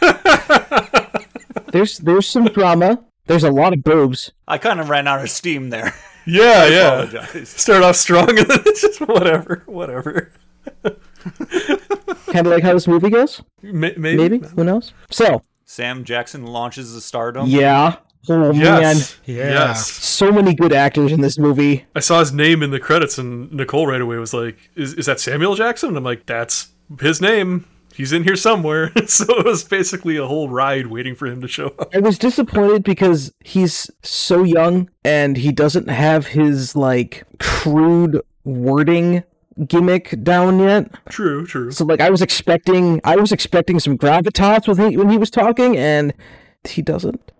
There's 1.72 1.98
there's 1.98 2.26
some 2.28 2.46
drama. 2.46 3.04
There's 3.26 3.44
a 3.44 3.50
lot 3.50 3.72
of 3.72 3.82
boobs. 3.82 4.32
I 4.46 4.56
kind 4.58 4.80
of 4.80 4.88
ran 4.88 5.06
out 5.08 5.20
of 5.20 5.28
steam 5.30 5.70
there. 5.70 5.94
Yeah, 6.26 6.66
yeah. 6.68 7.02
apologize. 7.02 7.48
Start 7.50 7.82
off 7.82 7.96
strong 7.96 8.30
and 8.30 8.48
then 8.48 8.60
it's 8.64 8.80
just 8.80 9.00
whatever, 9.00 9.62
whatever. 9.66 10.32
Kind 10.84 12.46
of 12.46 12.52
like 12.52 12.62
how 12.62 12.72
this 12.72 12.86
movie 12.86 13.10
goes. 13.10 13.42
May- 13.62 13.94
maybe. 13.96 14.16
Maybe 14.16 14.38
who 14.48 14.64
knows? 14.64 14.92
So 15.10 15.42
Sam 15.64 16.04
Jackson 16.04 16.46
launches 16.46 16.94
the 16.94 17.00
stardom. 17.00 17.46
yeah. 17.48 17.96
Oh 18.28 18.52
man, 18.52 18.96
Yes. 18.96 19.16
Yeah. 19.24 19.50
Yes. 19.50 19.90
so 19.90 20.32
many 20.32 20.54
good 20.54 20.72
actors 20.72 21.12
in 21.12 21.20
this 21.20 21.38
movie. 21.38 21.84
I 21.94 22.00
saw 22.00 22.20
his 22.20 22.32
name 22.32 22.62
in 22.62 22.70
the 22.70 22.80
credits, 22.80 23.18
and 23.18 23.52
Nicole 23.52 23.86
right 23.86 24.00
away 24.00 24.16
was 24.18 24.34
like, 24.34 24.56
"Is 24.74 24.94
is 24.94 25.06
that 25.06 25.20
Samuel 25.20 25.54
Jackson?" 25.54 25.90
And 25.90 25.98
I'm 25.98 26.04
like, 26.04 26.26
"That's 26.26 26.68
his 27.00 27.20
name. 27.20 27.66
He's 27.94 28.12
in 28.12 28.24
here 28.24 28.36
somewhere." 28.36 28.92
so 29.06 29.24
it 29.38 29.44
was 29.46 29.64
basically 29.64 30.16
a 30.16 30.26
whole 30.26 30.48
ride 30.48 30.88
waiting 30.88 31.14
for 31.14 31.26
him 31.26 31.40
to 31.40 31.48
show 31.48 31.66
up. 31.78 31.94
I 31.94 32.00
was 32.00 32.18
disappointed 32.18 32.82
because 32.84 33.32
he's 33.40 33.90
so 34.02 34.42
young 34.42 34.90
and 35.04 35.36
he 35.36 35.52
doesn't 35.52 35.88
have 35.88 36.26
his 36.26 36.74
like 36.76 37.24
crude 37.38 38.20
wording 38.44 39.22
gimmick 39.66 40.22
down 40.22 40.58
yet. 40.58 40.90
True, 41.08 41.46
true. 41.46 41.70
So 41.70 41.84
like 41.84 42.00
I 42.00 42.10
was 42.10 42.20
expecting 42.22 43.00
I 43.04 43.16
was 43.16 43.32
expecting 43.32 43.80
some 43.80 43.96
gravitas 43.96 44.68
when 44.68 44.90
he 44.90 44.96
when 44.96 45.08
he 45.08 45.16
was 45.18 45.30
talking 45.30 45.76
and 45.76 46.12
he 46.64 46.82
doesn't. 46.82 47.32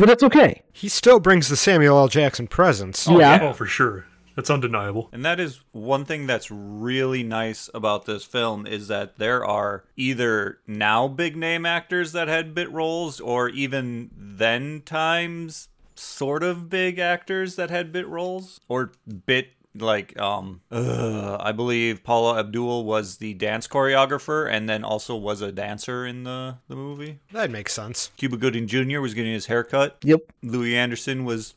But 0.00 0.08
that's 0.08 0.22
okay. 0.22 0.62
He 0.72 0.88
still 0.88 1.20
brings 1.20 1.48
the 1.48 1.56
Samuel 1.56 1.98
L. 1.98 2.08
Jackson 2.08 2.46
presence. 2.46 3.06
Oh, 3.06 3.20
yeah. 3.20 3.38
Oh, 3.42 3.52
for 3.52 3.66
sure. 3.66 4.06
That's 4.34 4.48
undeniable. 4.48 5.10
And 5.12 5.22
that 5.26 5.38
is 5.38 5.60
one 5.72 6.06
thing 6.06 6.26
that's 6.26 6.50
really 6.50 7.22
nice 7.22 7.68
about 7.74 8.06
this 8.06 8.24
film 8.24 8.66
is 8.66 8.88
that 8.88 9.18
there 9.18 9.44
are 9.44 9.84
either 9.98 10.58
now 10.66 11.06
big 11.06 11.36
name 11.36 11.66
actors 11.66 12.12
that 12.12 12.28
had 12.28 12.54
bit 12.54 12.72
roles 12.72 13.20
or 13.20 13.50
even 13.50 14.08
then 14.16 14.80
times 14.86 15.68
sort 15.96 16.42
of 16.42 16.70
big 16.70 16.98
actors 16.98 17.56
that 17.56 17.68
had 17.68 17.92
bit 17.92 18.08
roles 18.08 18.58
or 18.68 18.92
bit 19.26 19.48
like 19.74 20.18
um 20.18 20.60
uh, 20.70 21.36
I 21.40 21.52
believe 21.52 22.02
Paula 22.02 22.40
Abdul 22.40 22.84
was 22.84 23.18
the 23.18 23.34
dance 23.34 23.68
choreographer 23.68 24.50
and 24.50 24.68
then 24.68 24.82
also 24.84 25.14
was 25.14 25.40
a 25.42 25.52
dancer 25.52 26.06
in 26.06 26.24
the 26.24 26.56
the 26.68 26.76
movie. 26.76 27.18
That 27.32 27.50
makes 27.50 27.72
sense. 27.72 28.10
Cuba 28.16 28.36
Gooding 28.36 28.66
Jr. 28.66 29.00
was 29.00 29.14
getting 29.14 29.32
his 29.32 29.46
haircut. 29.46 29.98
Yep. 30.02 30.20
Louie 30.42 30.76
Anderson 30.76 31.24
was 31.24 31.54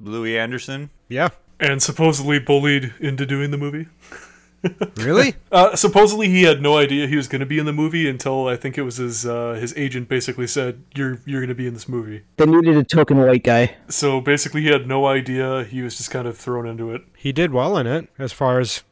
Louie 0.00 0.38
Anderson. 0.38 0.90
Yeah. 1.08 1.30
And 1.60 1.82
supposedly 1.82 2.38
bullied 2.38 2.92
into 3.00 3.24
doing 3.24 3.50
the 3.50 3.58
movie. 3.58 3.86
Really? 4.96 5.34
Uh, 5.52 5.76
supposedly 5.76 6.28
he 6.28 6.42
had 6.42 6.60
no 6.60 6.76
idea 6.76 7.06
he 7.06 7.14
was 7.14 7.28
going 7.28 7.38
to 7.40 7.46
be 7.46 7.60
in 7.60 7.64
the 7.66 7.72
movie 7.72 8.08
until 8.08 8.48
I 8.48 8.56
think 8.56 8.76
it 8.76 8.82
was 8.82 8.96
his 8.96 9.24
uh, 9.24 9.52
his 9.52 9.72
agent 9.76 10.08
basically 10.08 10.48
said 10.48 10.82
you're 10.96 11.20
you're 11.24 11.40
going 11.40 11.48
to 11.48 11.54
be 11.54 11.68
in 11.68 11.74
this 11.74 11.88
movie. 11.88 12.22
They 12.38 12.46
needed 12.46 12.76
a 12.76 12.82
token 12.82 13.18
white 13.18 13.44
guy. 13.44 13.76
So 13.88 14.20
basically 14.20 14.62
he 14.62 14.68
had 14.68 14.88
no 14.88 15.06
idea. 15.06 15.62
He 15.62 15.80
was 15.82 15.96
just 15.96 16.10
kind 16.10 16.26
of 16.26 16.36
thrown 16.36 16.66
into 16.66 16.92
it. 16.92 17.02
he 17.16 17.30
did 17.30 17.52
well 17.52 17.76
in 17.78 17.86
it, 17.86 18.08
as 18.18 18.32
far 18.32 18.58
as 18.58 18.82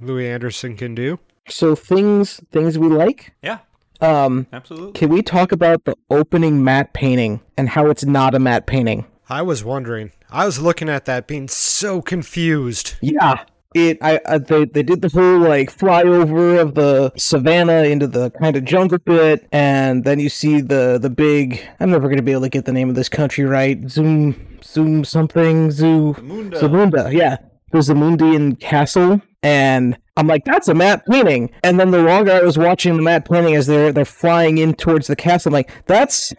Louie 0.00 0.26
Anderson 0.26 0.74
can 0.76 0.94
do. 0.94 1.18
So 1.48 1.74
things 1.74 2.40
things 2.50 2.78
we 2.78 2.88
like. 2.88 3.34
Yeah, 3.42 3.58
Um, 4.00 4.46
absolutely. 4.54 4.92
can 4.92 5.10
we 5.10 5.20
talk 5.20 5.52
about 5.52 5.84
the 5.84 5.94
opening 6.08 6.64
matte 6.64 6.94
painting 6.94 7.40
and 7.58 7.68
how 7.68 7.90
it's 7.90 8.04
not 8.06 8.34
a 8.34 8.38
matte 8.38 8.66
painting? 8.66 9.04
I 9.28 9.42
was 9.42 9.62
wondering. 9.62 10.12
I 10.30 10.46
was 10.46 10.60
looking 10.60 10.88
at 10.88 11.04
that, 11.04 11.26
being 11.26 11.46
so 11.48 12.00
confused. 12.00 12.94
Yeah. 13.02 13.44
It, 13.76 13.98
I, 14.00 14.18
I 14.24 14.38
they, 14.38 14.64
they 14.64 14.82
did 14.82 15.02
the 15.02 15.10
whole 15.10 15.38
like 15.38 15.70
flyover 15.70 16.58
of 16.58 16.74
the 16.74 17.12
savannah 17.18 17.82
into 17.82 18.06
the 18.06 18.30
kind 18.30 18.56
of 18.56 18.64
jungle 18.64 18.96
bit, 18.96 19.46
and 19.52 20.02
then 20.02 20.18
you 20.18 20.30
see 20.30 20.62
the 20.62 20.98
the 20.98 21.10
big. 21.10 21.60
I'm 21.78 21.90
never 21.90 22.08
gonna 22.08 22.22
be 22.22 22.32
able 22.32 22.40
to 22.42 22.48
get 22.48 22.64
the 22.64 22.72
name 22.72 22.88
of 22.88 22.94
this 22.94 23.10
country 23.10 23.44
right. 23.44 23.78
Zoom, 23.90 24.58
zoom 24.64 25.04
something, 25.04 25.70
zoo, 25.70 26.14
Zamunda. 26.14 26.58
Zamunda. 26.58 27.12
Yeah, 27.12 27.36
the 27.70 27.78
Zamundian 27.78 28.58
castle, 28.60 29.20
and 29.42 29.98
I'm 30.16 30.26
like, 30.26 30.46
that's 30.46 30.68
a 30.68 30.74
matte 30.74 31.04
painting. 31.04 31.50
And 31.62 31.78
then 31.78 31.90
the 31.90 32.02
longer 32.02 32.32
I 32.32 32.40
was 32.40 32.56
watching 32.56 32.96
the 32.96 33.02
matte 33.02 33.28
painting 33.30 33.56
as 33.56 33.66
they're 33.66 33.92
they're 33.92 34.06
flying 34.06 34.56
in 34.56 34.72
towards 34.72 35.06
the 35.06 35.16
castle, 35.16 35.50
I'm 35.50 35.52
like, 35.52 35.70
that's 35.84 36.32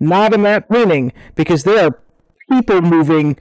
not 0.00 0.32
a 0.32 0.38
matte 0.38 0.70
painting 0.70 1.12
because 1.34 1.64
there 1.64 1.84
are 1.84 2.00
people 2.50 2.80
moving 2.80 3.36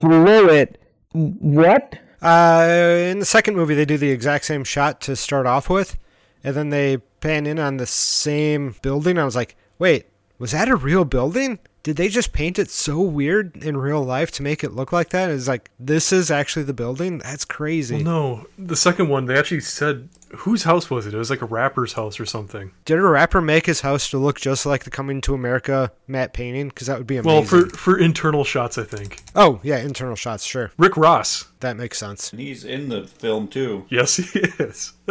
below 0.00 0.46
it. 0.46 0.80
What? 1.12 2.00
Uh, 2.24 3.10
in 3.10 3.18
the 3.18 3.26
second 3.26 3.54
movie, 3.54 3.74
they 3.74 3.84
do 3.84 3.98
the 3.98 4.10
exact 4.10 4.46
same 4.46 4.64
shot 4.64 5.00
to 5.02 5.14
start 5.14 5.46
off 5.46 5.68
with, 5.68 5.98
and 6.42 6.56
then 6.56 6.70
they 6.70 6.96
pan 7.20 7.46
in 7.46 7.58
on 7.58 7.76
the 7.76 7.86
same 7.86 8.74
building. 8.80 9.18
I 9.18 9.24
was 9.24 9.36
like, 9.36 9.56
wait, 9.78 10.06
was 10.38 10.52
that 10.52 10.68
a 10.68 10.76
real 10.76 11.04
building? 11.04 11.58
Did 11.82 11.96
they 11.96 12.08
just 12.08 12.32
paint 12.32 12.58
it 12.58 12.70
so 12.70 12.98
weird 12.98 13.62
in 13.62 13.76
real 13.76 14.02
life 14.02 14.30
to 14.32 14.42
make 14.42 14.64
it 14.64 14.72
look 14.72 14.90
like 14.90 15.10
that? 15.10 15.30
It's 15.30 15.46
like, 15.46 15.70
this 15.78 16.14
is 16.14 16.30
actually 16.30 16.62
the 16.62 16.72
building? 16.72 17.18
That's 17.18 17.44
crazy. 17.44 18.02
No, 18.02 18.46
the 18.56 18.74
second 18.74 19.10
one 19.10 19.26
they 19.26 19.38
actually 19.38 19.60
said 19.60 20.08
whose 20.38 20.64
house 20.64 20.90
was 20.90 21.06
it? 21.06 21.14
It 21.14 21.18
was 21.18 21.30
like 21.30 21.42
a 21.42 21.46
rapper's 21.46 21.94
house 21.94 22.18
or 22.20 22.26
something. 22.26 22.72
Did 22.84 22.98
a 22.98 23.02
rapper 23.02 23.40
make 23.40 23.66
his 23.66 23.80
house 23.80 24.08
to 24.10 24.18
look 24.18 24.40
just 24.40 24.66
like 24.66 24.84
the 24.84 24.90
Coming 24.90 25.20
to 25.22 25.34
America 25.34 25.92
matte 26.06 26.32
painting? 26.32 26.68
Because 26.68 26.86
that 26.86 26.98
would 26.98 27.06
be 27.06 27.16
amazing. 27.16 27.32
Well, 27.32 27.42
for 27.44 27.76
for 27.76 27.98
internal 27.98 28.44
shots, 28.44 28.78
I 28.78 28.84
think. 28.84 29.22
oh, 29.34 29.60
yeah, 29.62 29.78
internal 29.78 30.16
shots, 30.16 30.44
sure. 30.44 30.70
Rick 30.78 30.96
Ross. 30.96 31.46
That 31.60 31.76
makes 31.76 31.98
sense. 31.98 32.30
And 32.30 32.40
he's 32.40 32.64
in 32.64 32.90
the 32.90 33.06
film 33.06 33.48
too. 33.48 33.86
Yes, 33.88 34.16
he 34.16 34.40
is. 34.40 34.92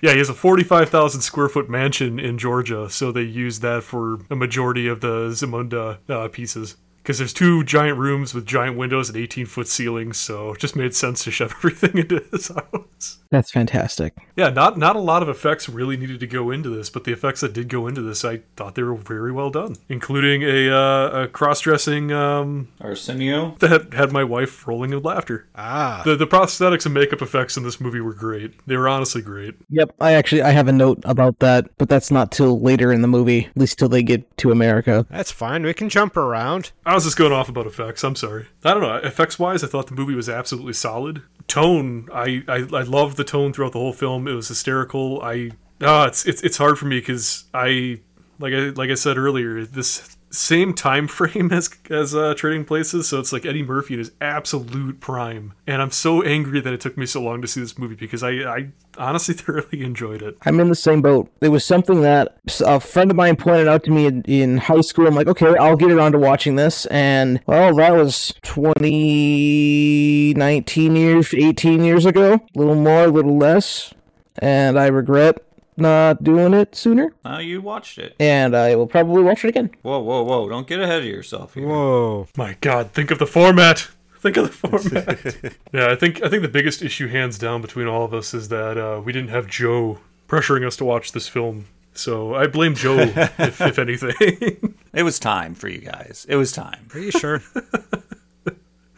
yeah, 0.00 0.12
he 0.12 0.18
has 0.18 0.30
a 0.30 0.34
45,000 0.34 1.20
square 1.20 1.48
foot 1.48 1.68
mansion 1.68 2.18
in 2.18 2.38
Georgia, 2.38 2.88
so 2.88 3.12
they 3.12 3.22
used 3.22 3.60
that 3.62 3.82
for 3.82 4.20
a 4.30 4.36
majority 4.36 4.88
of 4.88 5.00
the 5.00 5.28
Zamunda 5.28 5.98
uh, 6.08 6.28
pieces. 6.28 6.76
Because 7.02 7.18
there's 7.18 7.32
two 7.32 7.64
giant 7.64 7.98
rooms 7.98 8.34
with 8.34 8.46
giant 8.46 8.76
windows 8.76 9.08
and 9.08 9.16
18 9.16 9.46
foot 9.46 9.68
ceilings, 9.68 10.18
so 10.18 10.52
it 10.52 10.60
just 10.60 10.76
made 10.76 10.94
sense 10.94 11.24
to 11.24 11.30
shove 11.30 11.52
everything 11.56 11.96
into 11.98 12.20
this 12.30 12.48
house. 12.48 13.18
That's 13.30 13.50
fantastic. 13.50 14.14
Yeah, 14.36 14.50
not 14.50 14.76
not 14.76 14.96
a 14.96 15.00
lot 15.00 15.22
of 15.22 15.28
effects 15.28 15.68
really 15.68 15.96
needed 15.96 16.20
to 16.20 16.26
go 16.26 16.50
into 16.50 16.68
this, 16.68 16.90
but 16.90 17.04
the 17.04 17.12
effects 17.12 17.40
that 17.40 17.52
did 17.52 17.68
go 17.68 17.86
into 17.86 18.02
this, 18.02 18.24
I 18.24 18.40
thought 18.56 18.74
they 18.74 18.82
were 18.82 18.96
very 18.96 19.30
well 19.30 19.50
done, 19.50 19.76
including 19.88 20.42
a, 20.42 20.68
uh, 20.68 21.22
a 21.22 21.28
cross-dressing 21.28 22.12
um, 22.12 22.68
Arsenio. 22.80 23.54
that 23.60 23.94
had 23.94 24.12
my 24.12 24.24
wife 24.24 24.66
rolling 24.66 24.90
with 24.90 25.04
laughter. 25.04 25.46
Ah. 25.54 26.02
The 26.04 26.16
the 26.16 26.26
prosthetics 26.26 26.86
and 26.86 26.94
makeup 26.94 27.22
effects 27.22 27.56
in 27.56 27.62
this 27.62 27.80
movie 27.80 28.00
were 28.00 28.14
great. 28.14 28.54
They 28.66 28.76
were 28.76 28.88
honestly 28.88 29.22
great. 29.22 29.54
Yep, 29.70 29.94
I 30.00 30.12
actually 30.12 30.42
I 30.42 30.50
have 30.50 30.68
a 30.68 30.72
note 30.72 31.00
about 31.04 31.38
that, 31.38 31.70
but 31.78 31.88
that's 31.88 32.10
not 32.10 32.32
till 32.32 32.60
later 32.60 32.92
in 32.92 33.02
the 33.02 33.08
movie, 33.08 33.46
at 33.46 33.56
least 33.56 33.78
till 33.78 33.88
they 33.88 34.02
get 34.02 34.36
to 34.38 34.50
America. 34.50 35.06
That's 35.08 35.30
fine. 35.30 35.62
We 35.62 35.72
can 35.72 35.88
jump 35.88 36.16
around. 36.16 36.72
I 36.90 36.94
was 36.94 37.04
just 37.04 37.16
going 37.16 37.30
off 37.30 37.48
about 37.48 37.68
effects. 37.68 38.02
I'm 38.02 38.16
sorry. 38.16 38.48
I 38.64 38.74
don't 38.74 38.82
know. 38.82 38.96
Effects 38.96 39.38
wise, 39.38 39.62
I 39.62 39.68
thought 39.68 39.86
the 39.86 39.94
movie 39.94 40.16
was 40.16 40.28
absolutely 40.28 40.72
solid. 40.72 41.22
Tone, 41.46 42.08
I 42.12 42.42
I, 42.48 42.56
I 42.72 42.82
loved 42.82 43.16
the 43.16 43.22
tone 43.22 43.52
throughout 43.52 43.74
the 43.74 43.78
whole 43.78 43.92
film. 43.92 44.26
It 44.26 44.32
was 44.32 44.48
hysterical. 44.48 45.22
I 45.22 45.52
ah, 45.80 46.08
it's 46.08 46.26
it's 46.26 46.42
it's 46.42 46.56
hard 46.56 46.80
for 46.80 46.86
me 46.86 46.98
because 46.98 47.44
I 47.54 48.00
like 48.40 48.52
I 48.52 48.70
like 48.70 48.90
I 48.90 48.94
said 48.94 49.18
earlier, 49.18 49.64
this 49.64 50.16
same 50.30 50.74
time 50.74 51.06
frame 51.08 51.52
as 51.52 51.70
as 51.90 52.14
uh, 52.14 52.34
Trading 52.34 52.64
Places, 52.64 53.08
so 53.08 53.18
it's 53.18 53.32
like 53.32 53.44
Eddie 53.44 53.62
Murphy 53.62 53.94
in 53.94 53.98
his 53.98 54.12
absolute 54.20 55.00
prime, 55.00 55.54
and 55.66 55.82
I'm 55.82 55.90
so 55.90 56.22
angry 56.22 56.60
that 56.60 56.72
it 56.72 56.80
took 56.80 56.96
me 56.96 57.06
so 57.06 57.22
long 57.22 57.42
to 57.42 57.48
see 57.48 57.60
this 57.60 57.78
movie 57.78 57.96
because 57.96 58.22
I 58.22 58.30
I 58.30 58.68
honestly 58.98 59.34
thoroughly 59.38 59.82
enjoyed 59.82 60.22
it. 60.22 60.36
I'm 60.42 60.60
in 60.60 60.68
the 60.68 60.74
same 60.74 61.02
boat. 61.02 61.30
It 61.40 61.48
was 61.48 61.64
something 61.64 62.02
that 62.02 62.36
a 62.64 62.78
friend 62.80 63.10
of 63.10 63.16
mine 63.16 63.36
pointed 63.36 63.68
out 63.68 63.84
to 63.84 63.90
me 63.90 64.06
in, 64.06 64.22
in 64.22 64.58
high 64.58 64.80
school. 64.82 65.06
I'm 65.06 65.14
like, 65.14 65.28
okay, 65.28 65.56
I'll 65.56 65.76
get 65.76 65.90
around 65.90 66.12
to 66.12 66.18
watching 66.18 66.56
this. 66.56 66.86
And, 66.86 67.40
well, 67.46 67.74
that 67.76 67.94
was 67.94 68.34
20, 68.42 70.34
19 70.34 70.96
years, 70.96 71.34
18 71.34 71.84
years 71.84 72.06
ago. 72.06 72.34
A 72.34 72.58
little 72.58 72.74
more, 72.74 73.04
a 73.04 73.08
little 73.08 73.38
less. 73.38 73.94
And 74.38 74.78
I 74.78 74.86
regret 74.86 75.42
not 75.80 76.22
doing 76.22 76.54
it 76.54 76.74
sooner. 76.76 77.12
Now 77.24 77.38
you 77.38 77.60
watched 77.60 77.98
it. 77.98 78.14
And 78.20 78.56
I 78.56 78.76
will 78.76 78.86
probably 78.86 79.22
watch 79.22 79.44
it 79.44 79.48
again. 79.48 79.70
Whoa, 79.82 79.98
whoa, 80.00 80.22
whoa! 80.22 80.48
Don't 80.48 80.66
get 80.66 80.80
ahead 80.80 81.00
of 81.02 81.08
yourself 81.08 81.54
here. 81.54 81.66
Whoa. 81.66 82.28
My 82.36 82.56
God, 82.60 82.92
think 82.92 83.10
of 83.10 83.18
the 83.18 83.26
format. 83.26 83.88
Think 84.20 84.36
of 84.36 84.44
the 84.46 84.52
format. 84.68 85.54
yeah, 85.72 85.88
I 85.88 85.96
think 85.96 86.22
I 86.22 86.28
think 86.28 86.42
the 86.42 86.48
biggest 86.48 86.82
issue, 86.82 87.08
hands 87.08 87.38
down, 87.38 87.62
between 87.62 87.86
all 87.86 88.04
of 88.04 88.12
us 88.14 88.34
is 88.34 88.48
that 88.48 88.76
uh, 88.78 89.00
we 89.02 89.12
didn't 89.12 89.30
have 89.30 89.46
Joe 89.46 89.98
pressuring 90.28 90.66
us 90.66 90.76
to 90.76 90.84
watch 90.84 91.12
this 91.12 91.26
film. 91.26 91.66
So 91.92 92.34
I 92.34 92.46
blame 92.46 92.74
Joe, 92.74 92.98
if, 93.38 93.60
if 93.60 93.78
anything. 93.78 94.74
It 94.92 95.04
was 95.04 95.20
time 95.20 95.54
for 95.54 95.68
you 95.68 95.78
guys. 95.78 96.26
It 96.28 96.34
was 96.34 96.50
time. 96.50 96.88
Are 96.94 96.98
you 96.98 97.12
sure? 97.12 97.42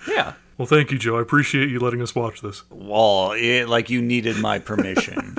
Yeah. 0.08 0.32
well, 0.56 0.64
thank 0.66 0.90
you, 0.90 0.98
Joe. 0.98 1.18
I 1.18 1.20
appreciate 1.20 1.68
you 1.68 1.80
letting 1.80 2.00
us 2.00 2.14
watch 2.14 2.40
this. 2.40 2.62
Well, 2.70 3.32
it, 3.32 3.66
like 3.68 3.90
you 3.90 4.00
needed 4.00 4.38
my 4.38 4.58
permission. 4.58 5.36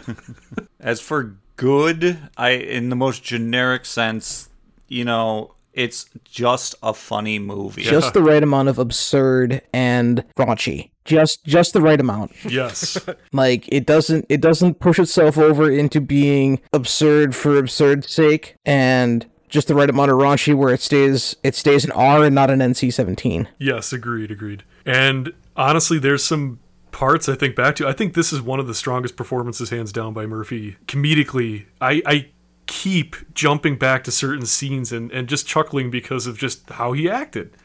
As 0.84 1.00
for 1.00 1.38
good, 1.56 2.20
I 2.38 2.50
in 2.50 2.90
the 2.90 2.96
most 2.96 3.24
generic 3.24 3.86
sense, 3.86 4.50
you 4.88 5.06
know, 5.06 5.56
it's 5.74 6.06
just 6.26 6.76
a 6.84 6.94
funny 6.94 7.40
movie. 7.40 7.82
Just 7.84 8.14
the 8.14 8.22
right 8.22 8.44
amount 8.44 8.70
of 8.70 8.78
absurd 8.78 9.62
and 9.74 10.24
raunchy. 10.38 10.92
Just 11.06 11.44
just 11.46 11.74
the 11.74 11.82
right 11.82 12.00
amount. 12.00 12.32
Yes, 12.46 12.98
Like 13.34 13.68
it 13.72 13.86
doesn't 13.86 14.26
it 14.30 14.42
doesn't 14.42 14.80
push 14.80 15.00
itself 15.00 15.38
over 15.38 15.72
into 15.72 16.00
being 16.00 16.62
absurd 16.74 17.36
for 17.36 17.58
absurd's 17.58 18.12
sake 18.12 18.56
and 18.66 19.26
just 19.50 19.68
the 19.68 19.76
right 19.76 19.90
amount 19.90 20.12
of 20.12 20.18
raunchy 20.18 20.56
where 20.56 20.74
it 20.74 20.82
stays 20.82 21.36
it 21.44 21.56
stays 21.56 21.84
an 21.86 21.92
R 21.92 22.24
and 22.26 22.36
not 22.36 22.50
an 22.50 22.60
NC-17. 22.60 23.48
yes, 23.60 23.92
agreed, 23.94 24.32
agreed. 24.32 24.64
And 24.86 25.34
honestly, 25.56 25.98
there's 26.00 26.24
some 26.24 26.60
parts 26.94 27.28
I 27.28 27.36
think 27.36 27.56
back 27.56 27.76
to. 27.78 27.88
I 27.88 27.92
think 27.94 28.14
this 28.14 28.32
is 28.32 28.42
one 28.42 28.60
of 28.60 28.68
the 28.68 28.74
strongest 28.74 29.18
performances, 29.18 29.70
hands 29.70 29.92
down, 29.92 30.14
by 30.14 30.26
Murphy. 30.26 30.78
Comedically, 30.86 31.66
I, 31.82 32.02
I 32.06 32.28
keep 32.66 33.16
jumping 33.34 33.78
back 33.78 34.04
to 34.06 34.12
certain 34.12 34.46
scenes 34.46 34.92
and, 34.94 35.12
and 35.12 35.28
just 35.28 35.46
chuckling 35.48 35.92
because 35.92 36.28
of 36.28 36.38
just 36.38 36.70
how 36.70 36.94
he 36.94 37.10
acted. 37.10 37.56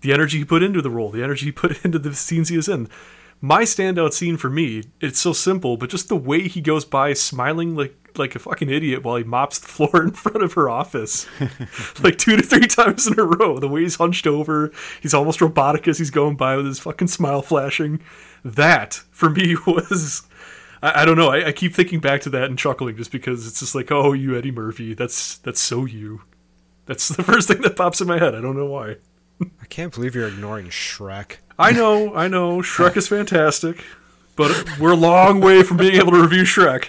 the 0.00 0.12
energy 0.12 0.38
he 0.38 0.44
put 0.44 0.62
into 0.62 0.80
the 0.80 0.90
role, 0.90 1.10
the 1.10 1.22
energy 1.22 1.46
he 1.46 1.52
put 1.52 1.84
into 1.84 1.98
the 1.98 2.14
scenes 2.14 2.48
he 2.48 2.56
is 2.56 2.68
in. 2.68 2.88
My 3.40 3.62
standout 3.62 4.12
scene 4.12 4.36
for 4.36 4.50
me, 4.50 4.84
it's 5.00 5.20
so 5.20 5.32
simple, 5.32 5.76
but 5.76 5.90
just 5.90 6.08
the 6.08 6.16
way 6.16 6.48
he 6.48 6.60
goes 6.60 6.84
by 6.84 7.12
smiling 7.12 7.76
like 7.76 7.94
like 8.16 8.34
a 8.34 8.38
fucking 8.40 8.68
idiot 8.68 9.04
while 9.04 9.14
he 9.14 9.22
mops 9.22 9.60
the 9.60 9.68
floor 9.68 10.02
in 10.02 10.10
front 10.10 10.42
of 10.42 10.54
her 10.54 10.68
office. 10.68 11.26
like 12.02 12.18
two 12.18 12.36
to 12.36 12.42
three 12.42 12.66
times 12.66 13.06
in 13.06 13.18
a 13.18 13.24
row. 13.24 13.58
The 13.58 13.68
way 13.68 13.82
he's 13.82 13.96
hunched 13.96 14.26
over, 14.26 14.72
he's 15.00 15.14
almost 15.14 15.40
robotic 15.40 15.86
as 15.86 15.98
he's 15.98 16.10
going 16.10 16.36
by 16.36 16.56
with 16.56 16.66
his 16.66 16.80
fucking 16.80 17.08
smile 17.08 17.42
flashing. 17.42 18.00
That, 18.44 18.94
for 19.10 19.30
me, 19.30 19.54
was 19.66 20.26
I, 20.82 21.02
I 21.02 21.04
don't 21.04 21.16
know. 21.16 21.28
I, 21.28 21.46
I 21.46 21.52
keep 21.52 21.74
thinking 21.74 22.00
back 22.00 22.20
to 22.22 22.30
that 22.30 22.44
and 22.44 22.58
chuckling 22.58 22.96
just 22.96 23.12
because 23.12 23.46
it's 23.46 23.60
just 23.60 23.74
like, 23.74 23.90
oh, 23.90 24.12
you 24.12 24.36
Eddie 24.36 24.50
Murphy. 24.50 24.94
That's 24.94 25.38
that's 25.38 25.60
so 25.60 25.84
you. 25.84 26.22
That's 26.86 27.08
the 27.08 27.22
first 27.22 27.48
thing 27.48 27.60
that 27.62 27.76
pops 27.76 28.00
in 28.00 28.08
my 28.08 28.18
head. 28.18 28.34
I 28.34 28.40
don't 28.40 28.56
know 28.56 28.66
why. 28.66 28.96
I 29.68 29.74
can't 29.74 29.94
believe 29.94 30.14
you're 30.14 30.28
ignoring 30.28 30.68
Shrek. 30.70 31.36
I 31.58 31.72
know, 31.72 32.14
I 32.14 32.26
know. 32.26 32.62
Shrek 32.62 32.96
is 32.96 33.06
fantastic, 33.06 33.84
but 34.34 34.64
we're 34.80 34.92
a 34.92 34.96
long 34.96 35.42
way 35.42 35.62
from 35.62 35.76
being 35.76 35.96
able 35.96 36.12
to 36.12 36.22
review 36.22 36.44
Shrek. 36.44 36.88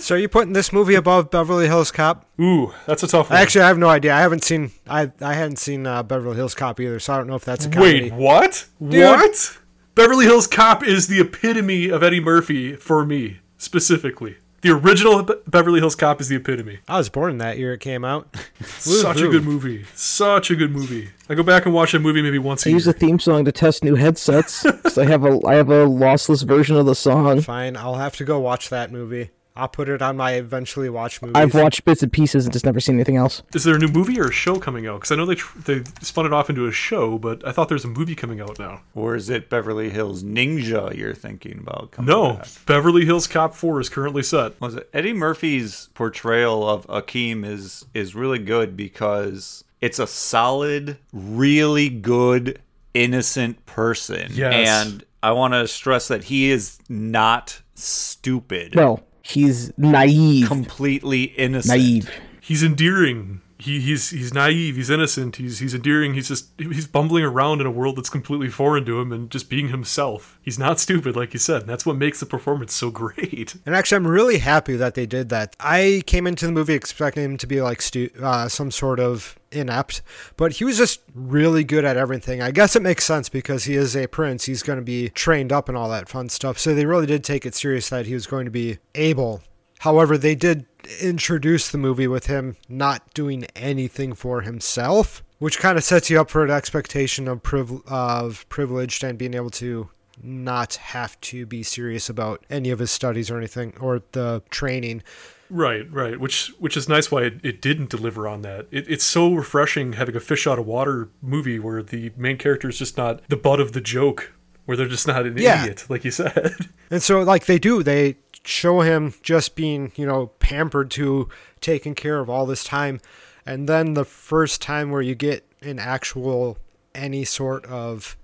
So 0.00 0.14
are 0.14 0.18
you 0.18 0.28
putting 0.28 0.52
this 0.52 0.72
movie 0.72 0.94
above 0.94 1.32
Beverly 1.32 1.66
Hills 1.66 1.90
Cop? 1.90 2.24
Ooh, 2.40 2.72
that's 2.86 3.02
a 3.02 3.08
tough 3.08 3.28
one. 3.28 3.40
Actually, 3.40 3.62
I 3.62 3.66
have 3.68 3.78
no 3.78 3.88
idea. 3.88 4.14
I 4.14 4.20
haven't 4.20 4.44
seen 4.44 4.70
I 4.88 5.10
I 5.20 5.34
hadn't 5.34 5.56
seen 5.56 5.84
uh, 5.84 6.04
Beverly 6.04 6.36
Hills 6.36 6.54
Cop 6.54 6.78
either, 6.78 7.00
so 7.00 7.12
I 7.12 7.16
don't 7.16 7.26
know 7.26 7.34
if 7.34 7.44
that's 7.44 7.66
a 7.66 7.70
comedy. 7.70 8.02
Wait, 8.02 8.12
what? 8.12 8.66
What? 8.78 9.58
Beverly 9.96 10.26
Hills 10.26 10.46
Cop 10.46 10.84
is 10.86 11.08
the 11.08 11.18
epitome 11.20 11.88
of 11.88 12.04
Eddie 12.04 12.20
Murphy 12.20 12.76
for 12.76 13.04
me, 13.04 13.40
specifically. 13.58 14.36
The 14.62 14.70
original 14.70 15.22
Be- 15.22 15.34
Beverly 15.46 15.80
Hills 15.80 15.94
Cop 15.94 16.20
is 16.20 16.28
the 16.28 16.36
epitome. 16.36 16.78
I 16.88 16.98
was 16.98 17.08
born 17.08 17.38
that 17.38 17.58
year 17.58 17.74
it 17.74 17.80
came 17.80 18.04
out. 18.04 18.34
Such 18.66 19.20
a 19.20 19.28
good 19.28 19.44
movie. 19.44 19.84
Such 19.94 20.50
a 20.50 20.56
good 20.56 20.72
movie. 20.72 21.10
I 21.28 21.34
go 21.34 21.42
back 21.42 21.66
and 21.66 21.74
watch 21.74 21.92
that 21.92 22.00
movie 22.00 22.22
maybe 22.22 22.38
once 22.38 22.64
a 22.64 22.68
I 22.68 22.70
year. 22.70 22.76
use 22.76 22.84
the 22.86 22.92
theme 22.92 23.18
song 23.18 23.44
to 23.44 23.52
test 23.52 23.84
new 23.84 23.94
headsets. 23.94 24.62
'cause 24.82 24.98
I 24.98 25.04
have 25.04 25.24
a 25.24 25.38
I 25.46 25.54
have 25.54 25.68
a 25.70 25.86
lossless 25.86 26.44
version 26.46 26.76
of 26.76 26.86
the 26.86 26.94
song. 26.94 27.42
Fine, 27.42 27.76
I'll 27.76 27.96
have 27.96 28.16
to 28.16 28.24
go 28.24 28.40
watch 28.40 28.70
that 28.70 28.90
movie. 28.90 29.30
I'll 29.56 29.68
put 29.68 29.88
it 29.88 30.02
on 30.02 30.16
my 30.16 30.32
eventually 30.32 30.88
watch 30.90 31.22
movies. 31.22 31.34
I've 31.36 31.54
watched 31.54 31.84
bits 31.84 32.02
and 32.02 32.12
pieces 32.12 32.44
and 32.44 32.52
just 32.52 32.64
never 32.66 32.78
seen 32.80 32.94
anything 32.96 33.16
else. 33.16 33.42
Is 33.54 33.64
there 33.64 33.74
a 33.74 33.78
new 33.78 33.88
movie 33.88 34.20
or 34.20 34.28
a 34.28 34.32
show 34.32 34.58
coming 34.58 34.86
out? 34.86 34.96
Because 35.00 35.12
I 35.12 35.16
know 35.16 35.24
they 35.26 35.34
tr- 35.36 35.58
they 35.60 35.82
spun 36.02 36.26
it 36.26 36.32
off 36.32 36.50
into 36.50 36.66
a 36.66 36.72
show, 36.72 37.18
but 37.18 37.46
I 37.46 37.52
thought 37.52 37.68
there's 37.68 37.84
a 37.84 37.88
movie 37.88 38.14
coming 38.14 38.40
out 38.40 38.58
now. 38.58 38.82
Or 38.94 39.16
is 39.16 39.30
it 39.30 39.48
Beverly 39.48 39.90
Hills 39.90 40.22
Ninja 40.22 40.94
you're 40.96 41.14
thinking 41.14 41.58
about? 41.58 41.92
Coming 41.92 42.08
No, 42.08 42.34
back? 42.34 42.48
Beverly 42.66 43.04
Hills 43.04 43.26
Cop 43.26 43.54
4 43.54 43.80
is 43.80 43.88
currently 43.88 44.22
set. 44.22 44.60
was 44.60 44.74
it 44.74 44.88
Eddie 44.92 45.12
Murphy's 45.14 45.88
portrayal 45.94 46.68
of 46.68 46.86
Akeem 46.88 47.44
is 47.44 47.84
is 47.94 48.14
really 48.14 48.38
good 48.38 48.76
because 48.76 49.64
it's 49.80 49.98
a 49.98 50.06
solid, 50.06 50.98
really 51.12 51.88
good, 51.88 52.60
innocent 52.94 53.64
person. 53.66 54.28
Yes. 54.32 54.68
And 54.68 55.04
I 55.22 55.32
want 55.32 55.54
to 55.54 55.66
stress 55.68 56.08
that 56.08 56.24
he 56.24 56.50
is 56.50 56.78
not 56.88 57.60
stupid. 57.74 58.74
No, 58.74 59.00
he's 59.26 59.76
naive. 59.76 60.48
Completely 60.48 61.24
innocent. 61.24 61.78
naive. 61.78 62.10
He's 62.40 62.62
endearing. 62.62 63.40
He, 63.66 63.80
he's 63.80 64.10
he's 64.10 64.32
naive. 64.32 64.76
He's 64.76 64.90
innocent. 64.90 65.36
He's 65.36 65.58
he's 65.58 65.74
endearing. 65.74 66.14
He's 66.14 66.28
just 66.28 66.48
he's 66.56 66.86
bumbling 66.86 67.24
around 67.24 67.60
in 67.60 67.66
a 67.66 67.70
world 67.70 67.96
that's 67.96 68.08
completely 68.08 68.48
foreign 68.48 68.84
to 68.86 69.00
him 69.00 69.12
and 69.12 69.30
just 69.30 69.50
being 69.50 69.68
himself. 69.68 70.38
He's 70.40 70.58
not 70.58 70.78
stupid, 70.78 71.16
like 71.16 71.32
you 71.32 71.40
said. 71.40 71.62
And 71.62 71.68
that's 71.68 71.84
what 71.84 71.96
makes 71.96 72.20
the 72.20 72.26
performance 72.26 72.74
so 72.74 72.90
great. 72.90 73.56
And 73.66 73.74
actually, 73.74 73.96
I'm 73.96 74.06
really 74.06 74.38
happy 74.38 74.76
that 74.76 74.94
they 74.94 75.04
did 75.04 75.28
that. 75.30 75.56
I 75.58 76.02
came 76.06 76.26
into 76.26 76.46
the 76.46 76.52
movie 76.52 76.74
expecting 76.74 77.24
him 77.24 77.36
to 77.38 77.46
be 77.46 77.60
like 77.60 77.82
stu- 77.82 78.10
uh, 78.22 78.48
some 78.48 78.70
sort 78.70 79.00
of 79.00 79.36
inept, 79.50 80.02
but 80.36 80.52
he 80.52 80.64
was 80.64 80.76
just 80.76 81.00
really 81.14 81.64
good 81.64 81.84
at 81.84 81.96
everything. 81.96 82.40
I 82.40 82.50
guess 82.52 82.76
it 82.76 82.82
makes 82.82 83.04
sense 83.04 83.28
because 83.28 83.64
he 83.64 83.74
is 83.74 83.96
a 83.96 84.06
prince. 84.06 84.44
He's 84.44 84.62
going 84.62 84.78
to 84.78 84.84
be 84.84 85.08
trained 85.10 85.52
up 85.52 85.68
and 85.68 85.76
all 85.76 85.88
that 85.90 86.08
fun 86.08 86.28
stuff. 86.28 86.58
So 86.58 86.74
they 86.74 86.86
really 86.86 87.06
did 87.06 87.24
take 87.24 87.44
it 87.44 87.54
serious 87.54 87.88
that 87.88 88.06
he 88.06 88.14
was 88.14 88.26
going 88.26 88.44
to 88.44 88.50
be 88.50 88.78
able. 88.94 89.42
However, 89.80 90.16
they 90.16 90.34
did 90.34 90.66
introduce 91.00 91.70
the 91.70 91.78
movie 91.78 92.06
with 92.08 92.26
him 92.26 92.56
not 92.68 93.12
doing 93.14 93.44
anything 93.54 94.14
for 94.14 94.42
himself, 94.42 95.22
which 95.38 95.58
kind 95.58 95.76
of 95.78 95.84
sets 95.84 96.10
you 96.10 96.20
up 96.20 96.30
for 96.30 96.44
an 96.44 96.50
expectation 96.50 97.28
of, 97.28 97.42
priv- 97.42 97.86
of 97.86 98.48
privileged 98.48 99.04
and 99.04 99.18
being 99.18 99.34
able 99.34 99.50
to 99.50 99.88
not 100.22 100.76
have 100.76 101.20
to 101.20 101.44
be 101.44 101.62
serious 101.62 102.08
about 102.08 102.44
any 102.48 102.70
of 102.70 102.78
his 102.78 102.90
studies 102.90 103.30
or 103.30 103.36
anything 103.36 103.74
or 103.80 104.02
the 104.12 104.42
training. 104.50 105.02
Right, 105.50 105.90
right. 105.92 106.18
Which 106.18 106.48
which 106.58 106.76
is 106.76 106.88
nice 106.88 107.10
why 107.10 107.22
it, 107.24 107.34
it 107.44 107.62
didn't 107.62 107.90
deliver 107.90 108.26
on 108.26 108.42
that. 108.42 108.66
It, 108.72 108.88
it's 108.88 109.04
so 109.04 109.32
refreshing 109.32 109.92
having 109.92 110.16
a 110.16 110.20
fish 110.20 110.46
out 110.46 110.58
of 110.58 110.66
water 110.66 111.08
movie 111.22 111.58
where 111.60 111.82
the 111.84 112.12
main 112.16 112.36
character 112.38 112.68
is 112.68 112.78
just 112.78 112.96
not 112.96 113.22
the 113.28 113.36
butt 113.36 113.60
of 113.60 113.70
the 113.72 113.80
joke, 113.80 114.32
where 114.64 114.76
they're 114.76 114.88
just 114.88 115.06
not 115.06 115.24
an 115.24 115.36
Yeah. 115.36 115.62
idiot, 115.62 115.84
like 115.88 116.04
you 116.04 116.10
said. 116.10 116.54
And 116.88 117.02
so, 117.02 117.20
like, 117.22 117.46
they 117.46 117.58
do, 117.58 117.82
they 117.82 118.14
show 118.46 118.80
him 118.80 119.14
just 119.22 119.56
being, 119.56 119.92
you 119.96 120.06
know, 120.06 120.28
pampered 120.38 120.90
to 120.92 121.28
taken 121.60 121.94
care 121.94 122.20
of 122.20 122.30
all 122.30 122.46
this 122.46 122.64
time. 122.64 123.00
And 123.44 123.68
then 123.68 123.94
the 123.94 124.04
first 124.04 124.62
time 124.62 124.90
where 124.90 125.02
you 125.02 125.14
get 125.14 125.44
an 125.62 125.78
actual, 125.78 126.58
any 126.94 127.24
sort 127.24 127.64
of 127.66 128.16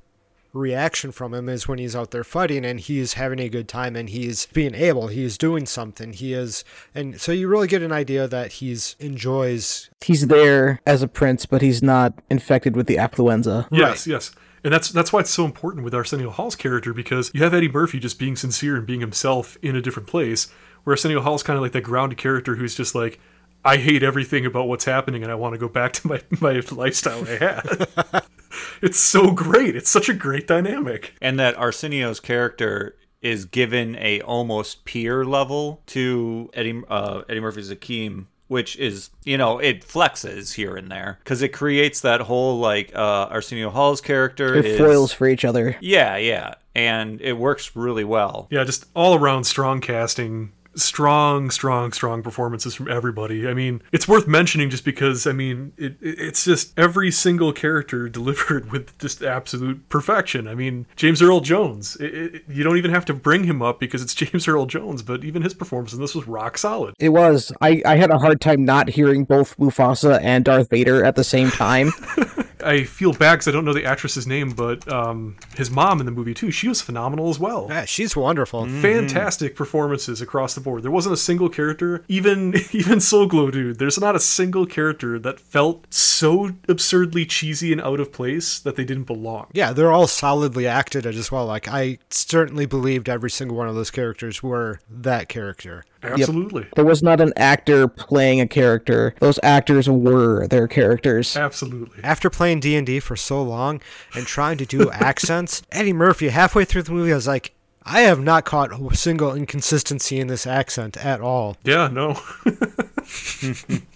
reaction 0.53 1.13
from 1.13 1.33
him 1.33 1.49
is 1.49 1.67
when 1.67 1.79
he's 1.79 1.97
out 1.97 2.11
there 2.11 2.25
fighting 2.25 2.65
and 2.65 2.79
he's 2.79 3.15
having 3.15 3.39
a 3.39 3.49
good 3.49 3.69
time 3.69 3.97
and 3.97 4.11
he's 4.11 4.47
being 4.47 4.75
able, 4.75 5.09
he's 5.09 5.39
doing 5.39 5.67
something. 5.67 6.13
He 6.13 6.35
is, 6.35 6.65
and 6.95 7.21
so 7.21 7.33
you 7.33 7.49
really 7.49 7.69
get 7.69 7.83
an 7.83 7.93
idea 7.93 8.29
that 8.29 8.53
he's 8.53 8.97
enjoys 8.99 9.89
He's 10.03 10.27
there 10.27 10.81
as 10.87 11.03
a 11.03 11.09
prince, 11.09 11.47
but 11.47 11.63
he's 11.63 11.83
not 11.83 12.15
infected 12.29 12.77
with 12.77 12.87
the 12.87 12.97
affluenza. 12.97 13.67
Yes, 13.71 14.07
yes. 14.07 14.33
And 14.65 14.73
that's 14.73 14.91
that's 14.91 15.13
why 15.13 15.21
it's 15.21 15.31
so 15.31 15.45
important 15.45 15.85
with 15.85 15.95
Arsenio 15.95 16.31
Hall's 16.31 16.55
character 16.55 16.95
because 16.95 17.31
you 17.35 17.43
have 17.43 17.55
Eddie 17.55 17.69
Murphy 17.69 17.99
just 17.99 18.19
being 18.19 18.37
sincere 18.37 18.77
and 18.77 18.87
being 18.87 19.01
himself 19.01 19.57
in 19.63 19.75
a 19.75 19.83
different 19.83 20.09
place, 20.09 20.49
where 20.85 20.93
Arsenio 20.93 21.21
Hall's 21.21 21.43
kind 21.43 21.57
of 21.57 21.63
like 21.63 21.73
that 21.73 21.83
grounded 21.83 22.19
character 22.19 22.57
who's 22.57 22.75
just 22.75 22.95
like, 22.95 23.19
I 23.65 23.77
hate 23.77 24.03
everything 24.03 24.47
about 24.47 24.69
what's 24.69 24.85
happening 24.85 25.23
and 25.23 25.31
I 25.31 25.37
want 25.37 25.55
to 25.55 25.59
go 25.59 25.69
back 25.69 25.93
to 25.95 26.07
my, 26.09 26.21
my 26.41 26.63
lifestyle 26.71 27.27
I 27.27 27.37
had. 27.37 28.23
it's 28.83 28.99
so 28.99 29.31
great. 29.33 29.77
It's 29.77 29.91
such 29.91 30.09
a 30.09 30.15
great 30.15 30.47
dynamic. 30.47 31.15
and 31.21 31.39
that 31.39 31.57
Arsenio's 31.57 32.21
character 32.21 32.97
is 33.21 33.45
given 33.45 33.97
a 34.01 34.21
almost 34.23 34.85
peer 34.85 35.25
level 35.25 35.81
to 35.87 36.51
Eddie 36.55 36.83
uh, 36.89 37.23
Eddie 37.29 37.41
Murphy's 37.41 37.71
Akeem, 37.71 38.27
which 38.53 38.77
is 38.77 39.09
you 39.25 39.39
know 39.39 39.59
it 39.59 39.81
flexes 39.81 40.53
here 40.53 40.77
and 40.77 40.91
there 40.93 41.19
because 41.25 41.41
it 41.41 41.49
creates 41.49 42.03
that 42.03 42.21
whole 42.21 42.59
like 42.59 42.95
uh, 42.95 43.27
Arsenio 43.31 43.71
Hall's 43.71 44.03
character 44.03 44.61
They're 44.61 44.77
foils 44.77 45.13
for 45.13 45.27
each 45.27 45.45
other. 45.45 45.77
yeah 45.81 46.17
yeah, 46.17 46.55
and 46.75 47.21
it 47.23 47.33
works 47.33 47.75
really 47.75 48.05
well. 48.05 48.47
Yeah, 48.51 48.63
just 48.65 48.85
all 48.95 49.15
around 49.15 49.45
strong 49.45 49.81
casting. 49.81 50.53
Strong, 50.75 51.51
strong, 51.51 51.93
strong 51.93 52.23
performances 52.23 52.75
from 52.75 52.91
everybody. 52.91 53.47
I 53.47 53.55
mean, 53.55 53.83
it's 53.93 54.09
worth 54.09 54.27
mentioning 54.27 54.71
just 54.71 54.85
because, 54.85 55.27
I 55.27 55.33
mean, 55.33 55.73
it, 55.77 55.97
it- 56.01 56.19
it's 56.19 56.45
just 56.45 56.79
every 56.79 57.11
single 57.11 57.53
character 57.53 58.09
delivered 58.09 58.71
with 58.73 58.97
just 58.99 59.23
absolute 59.23 59.89
perfection. 59.89 60.49
I 60.49 60.55
mean, 60.55 60.87
James 60.97 61.21
Earl 61.21 61.41
Jones, 61.41 61.97
it, 61.97 62.15
it, 62.15 62.43
you 62.49 62.63
don't 62.65 62.79
even 62.79 62.91
have 62.91 63.05
to 63.07 63.15
bring 63.15 63.45
him 63.45 63.61
up 63.63 63.81
because 63.81 64.03
it's 64.03 64.15
James 64.23 64.49
Earl 64.49 64.67
Jones, 64.67 65.03
but 65.03 65.25
even 65.25 65.43
his 65.43 65.55
performance 65.55 65.93
in 65.93 66.01
this 66.01 66.15
was 66.15 66.27
rock 66.27 66.57
solid. 66.57 66.95
It 66.99 67.11
was. 67.11 67.53
I, 67.61 67.83
I 67.85 67.97
had 67.97 68.11
a 68.11 68.19
hard 68.19 68.41
time 68.41 68.65
not 68.65 68.89
hearing 68.89 69.25
both 69.25 69.57
Mufasa 69.59 70.21
and 70.23 70.45
Darth 70.45 70.71
Vader 70.71 71.05
at 71.05 71.17
the 71.17 71.25
same 71.25 71.51
time. 71.51 71.93
I 72.63 72.85
feel 72.85 73.13
bad 73.13 73.35
because 73.35 73.49
I 73.49 73.51
don't 73.51 73.65
know 73.65 73.73
the 73.73 73.85
actress's 73.85 74.27
name, 74.27 74.51
but 74.51 74.91
um, 74.91 75.37
his 75.57 75.71
mom 75.71 76.01
in 76.01 76.07
the 76.07 76.13
movie, 76.13 76.35
too, 76.35 76.51
she 76.51 76.69
was 76.69 76.81
phenomenal 76.81 77.29
as 77.29 77.39
well. 77.39 77.67
Yeah, 77.69 77.85
she's 77.85 78.17
wonderful. 78.17 78.67
fantastic 78.67 79.57
performances 79.57 80.21
across 80.21 80.55
the 80.55 80.61
board. 80.61 80.83
There 80.83 80.91
wasn't 80.91 81.15
a 81.15 81.19
single 81.19 81.49
character, 81.49 82.05
even 82.09 82.55
even 82.73 83.01
Soul 83.01 83.27
Glow 83.27 83.51
dude. 83.51 83.79
There's 83.79 84.01
not 84.01 84.17
a 84.17 84.21
single 84.21 84.67
character 84.67 85.19
that 85.19 85.41
felt 85.41 85.93
so 85.93 86.51
absurdly 86.69 87.27
cheesy 87.27 87.73
and 87.73 87.81
out 87.81 88.01
of 88.01 88.13
place 88.13 88.59
that 88.61 88.77
they 88.77 88.85
didn't 88.85 89.05
belong. 89.05 89.49
Yeah, 89.53 89.73
they're 89.73 89.93
all 89.93 90.07
solidly 90.07 90.67
acted 90.67 91.07
as 91.07 91.31
well. 91.33 91.47
Like 91.47 91.69
I 91.69 91.99
certainly 92.11 92.67
believed 92.67 93.09
every 93.09 93.31
single 93.31 93.57
one 93.57 93.69
of 93.69 93.75
those 93.75 93.91
characters 93.91 94.43
were 94.43 94.81
that 94.91 95.29
character. 95.29 95.85
Absolutely, 96.03 96.67
There 96.75 96.85
was 96.85 97.03
not 97.03 97.21
an 97.21 97.33
actor 97.37 97.87
playing 97.89 98.41
a 98.41 98.47
character. 98.49 99.15
Those 99.21 99.39
actors 99.43 99.89
were 99.89 100.47
their 100.49 100.67
characters. 100.69 101.37
absolutely. 101.37 102.03
After 102.03 102.29
playing 102.31 102.61
D 102.61 102.75
and 102.77 102.87
D 102.87 102.99
for 103.01 103.17
so 103.17 103.43
long 103.43 103.81
and 104.15 104.27
trying 104.27 104.59
to 104.59 104.67
do 104.67 104.91
accents, 104.93 105.63
Eddie 105.71 105.93
Murphy 105.93 106.29
halfway 106.29 106.65
through 106.65 106.83
the 106.83 106.93
movie, 106.93 107.13
I 107.13 107.17
was 107.17 107.27
like, 107.27 107.55
I 107.85 108.03
have 108.03 108.21
not 108.21 108.45
caught 108.45 108.73
a 108.73 108.97
single 108.97 109.35
inconsistency 109.35 110.21
in 110.21 110.29
this 110.29 110.47
accent 110.47 110.97
at 110.97 111.21
all. 111.21 111.57
Yeah, 111.65 111.89
no, 111.89 112.21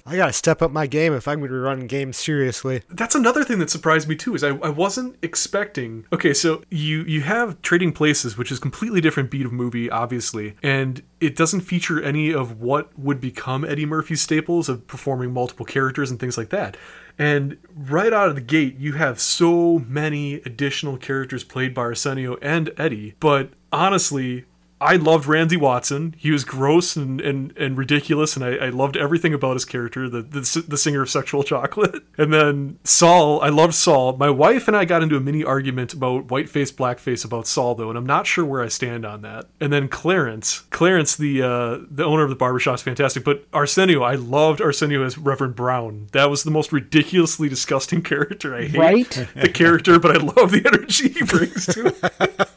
I 0.07 0.17
gotta 0.17 0.33
step 0.33 0.63
up 0.63 0.71
my 0.71 0.87
game 0.87 1.13
if 1.13 1.29
I'm 1.29 1.39
gonna 1.39 1.51
be 1.51 1.57
running 1.57 1.87
games 1.87 2.17
seriously. 2.17 2.83
that's 2.91 3.15
another 3.15 3.45
thing 3.45 3.59
that 3.61 3.71
surprised 3.71 4.09
me 4.09 4.17
too. 4.17 4.35
Is 4.35 4.43
I, 4.43 4.49
I 4.49 4.69
wasn't 4.69 5.17
expecting. 5.23 6.05
Okay, 6.13 6.35
so 6.35 6.63
you 6.71 7.03
you 7.03 7.23
have 7.23 7.61
Trading 7.63 7.93
Places, 7.93 8.37
which 8.37 8.51
is 8.51 8.59
a 8.59 8.61
completely 8.61 9.01
different 9.01 9.31
beat 9.31 9.47
of 9.47 9.53
movie, 9.53 9.91
obviously, 9.91 10.55
and 10.63 11.03
it 11.21 11.37
doesn't 11.37 11.61
feature 11.61 12.03
any 12.03 12.33
of 12.33 12.61
what 12.61 12.97
would 12.99 13.21
become 13.21 13.65
Eddie 13.65 13.87
Murphy's 13.87 14.21
staples 14.21 14.69
of 14.69 14.87
performing 14.87 15.33
multiple 15.33 15.65
characters 15.65 16.11
and 16.11 16.19
things 16.21 16.37
like 16.37 16.51
that. 16.51 16.77
And 17.19 17.57
right 17.75 18.13
out 18.13 18.29
of 18.29 18.35
the 18.35 18.41
gate, 18.41 18.77
you 18.79 18.95
have 18.95 19.21
so 19.21 19.79
many 19.79 20.35
additional 20.35 20.97
characters 20.97 21.45
played 21.45 21.75
by 21.75 21.83
Arsenio 21.83 22.37
and 22.43 22.73
Eddie. 22.77 23.15
But 23.21 23.51
honestly, 23.73 24.45
I 24.79 24.97
loved 24.97 25.27
Randy 25.27 25.57
Watson. 25.57 26.15
He 26.19 26.31
was 26.31 26.45
gross 26.45 26.97
and, 26.97 27.19
and, 27.19 27.57
and 27.57 27.79
ridiculous, 27.79 28.37
and 28.37 28.45
I, 28.45 28.67
I 28.67 28.69
loved 28.69 28.95
everything 28.97 29.33
about 29.33 29.55
his 29.55 29.65
character, 29.65 30.07
the, 30.09 30.21
the 30.21 30.65
the 30.69 30.77
singer 30.77 31.01
of 31.01 31.09
Sexual 31.11 31.45
Chocolate. 31.45 32.03
And 32.19 32.33
then 32.33 32.79
Saul, 32.83 33.43
I 33.43 33.51
loved 33.51 33.75
Saul. 33.75 34.17
My 34.17 34.31
wife 34.31 34.69
and 34.69 34.77
I 34.77 34.87
got 34.87 35.03
into 35.03 35.17
a 35.17 35.21
mini 35.21 35.45
argument 35.45 35.93
about 35.93 36.29
whiteface, 36.29 36.73
blackface 36.73 37.27
about 37.27 37.47
Saul, 37.47 37.75
though, 37.75 37.91
and 37.91 37.99
I'm 37.99 38.07
not 38.07 38.27
sure 38.27 38.43
where 38.45 38.63
I 38.63 38.69
stand 38.69 39.05
on 39.05 39.21
that. 39.21 39.49
And 39.61 39.71
then 39.71 39.89
Clarence, 39.89 40.61
Clarence, 40.71 41.15
the 41.15 41.43
uh, 41.43 41.79
the 41.91 42.05
owner 42.05 42.23
of 42.23 42.31
the 42.31 42.37
barbershop, 42.37 42.77
is 42.77 42.83
fantastic. 42.83 43.23
But 43.23 43.45
Arsenio, 43.53 44.03
I 44.03 44.15
loved 44.15 44.63
Arsenio 44.63 45.05
as 45.05 45.19
Reverend 45.19 45.57
Brown. 45.57 46.07
That 46.13 46.31
was 46.31 46.43
the 46.45 46.51
most 46.51 46.73
ridiculously 46.73 47.51
disgusting 47.51 48.01
character. 48.13 48.55
I 48.55 48.65
hate 48.65 48.79
Right? 48.79 49.27
the 49.35 49.51
character, 49.51 49.99
but 49.99 50.17
I 50.17 50.19
love 50.19 50.53
the 50.53 50.63
energy 50.67 51.11
he 51.11 51.23
brings 51.23 51.67
to 51.67 51.95
it. 52.03 52.49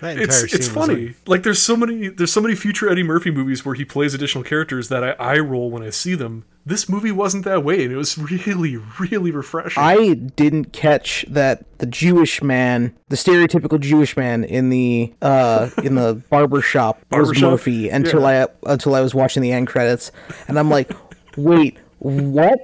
That 0.00 0.18
it's 0.18 0.42
entire 0.42 0.56
it's 0.56 0.68
funny. 0.68 1.14
Like 1.26 1.42
there's 1.42 1.60
so 1.60 1.76
many 1.76 2.08
there's 2.08 2.32
so 2.32 2.40
many 2.40 2.54
future 2.54 2.88
Eddie 2.88 3.02
Murphy 3.02 3.30
movies 3.30 3.64
where 3.64 3.74
he 3.74 3.84
plays 3.84 4.14
additional 4.14 4.44
characters 4.44 4.88
that 4.88 5.02
I 5.02 5.10
eye 5.12 5.38
roll 5.38 5.70
when 5.70 5.82
I 5.82 5.90
see 5.90 6.14
them. 6.14 6.44
This 6.64 6.88
movie 6.88 7.12
wasn't 7.12 7.44
that 7.44 7.62
way, 7.62 7.84
and 7.84 7.92
it 7.92 7.96
was 7.96 8.18
really 8.18 8.76
really 8.98 9.30
refreshing. 9.30 9.82
I 9.82 10.14
didn't 10.14 10.72
catch 10.72 11.24
that 11.28 11.64
the 11.78 11.86
Jewish 11.86 12.42
man, 12.42 12.94
the 13.08 13.16
stereotypical 13.16 13.78
Jewish 13.78 14.16
man 14.16 14.44
in 14.44 14.70
the 14.70 15.12
uh 15.22 15.70
in 15.82 15.94
the 15.94 16.14
barber 16.30 16.60
shop 16.60 17.00
was 17.10 17.40
Murphy 17.40 17.88
until 17.88 18.26
I 18.26 18.46
until 18.64 18.94
I 18.94 19.00
was 19.00 19.14
watching 19.14 19.42
the 19.42 19.52
end 19.52 19.68
credits, 19.68 20.10
and 20.48 20.58
I'm 20.58 20.70
like, 20.70 20.90
wait, 21.36 21.78
what? 21.98 22.58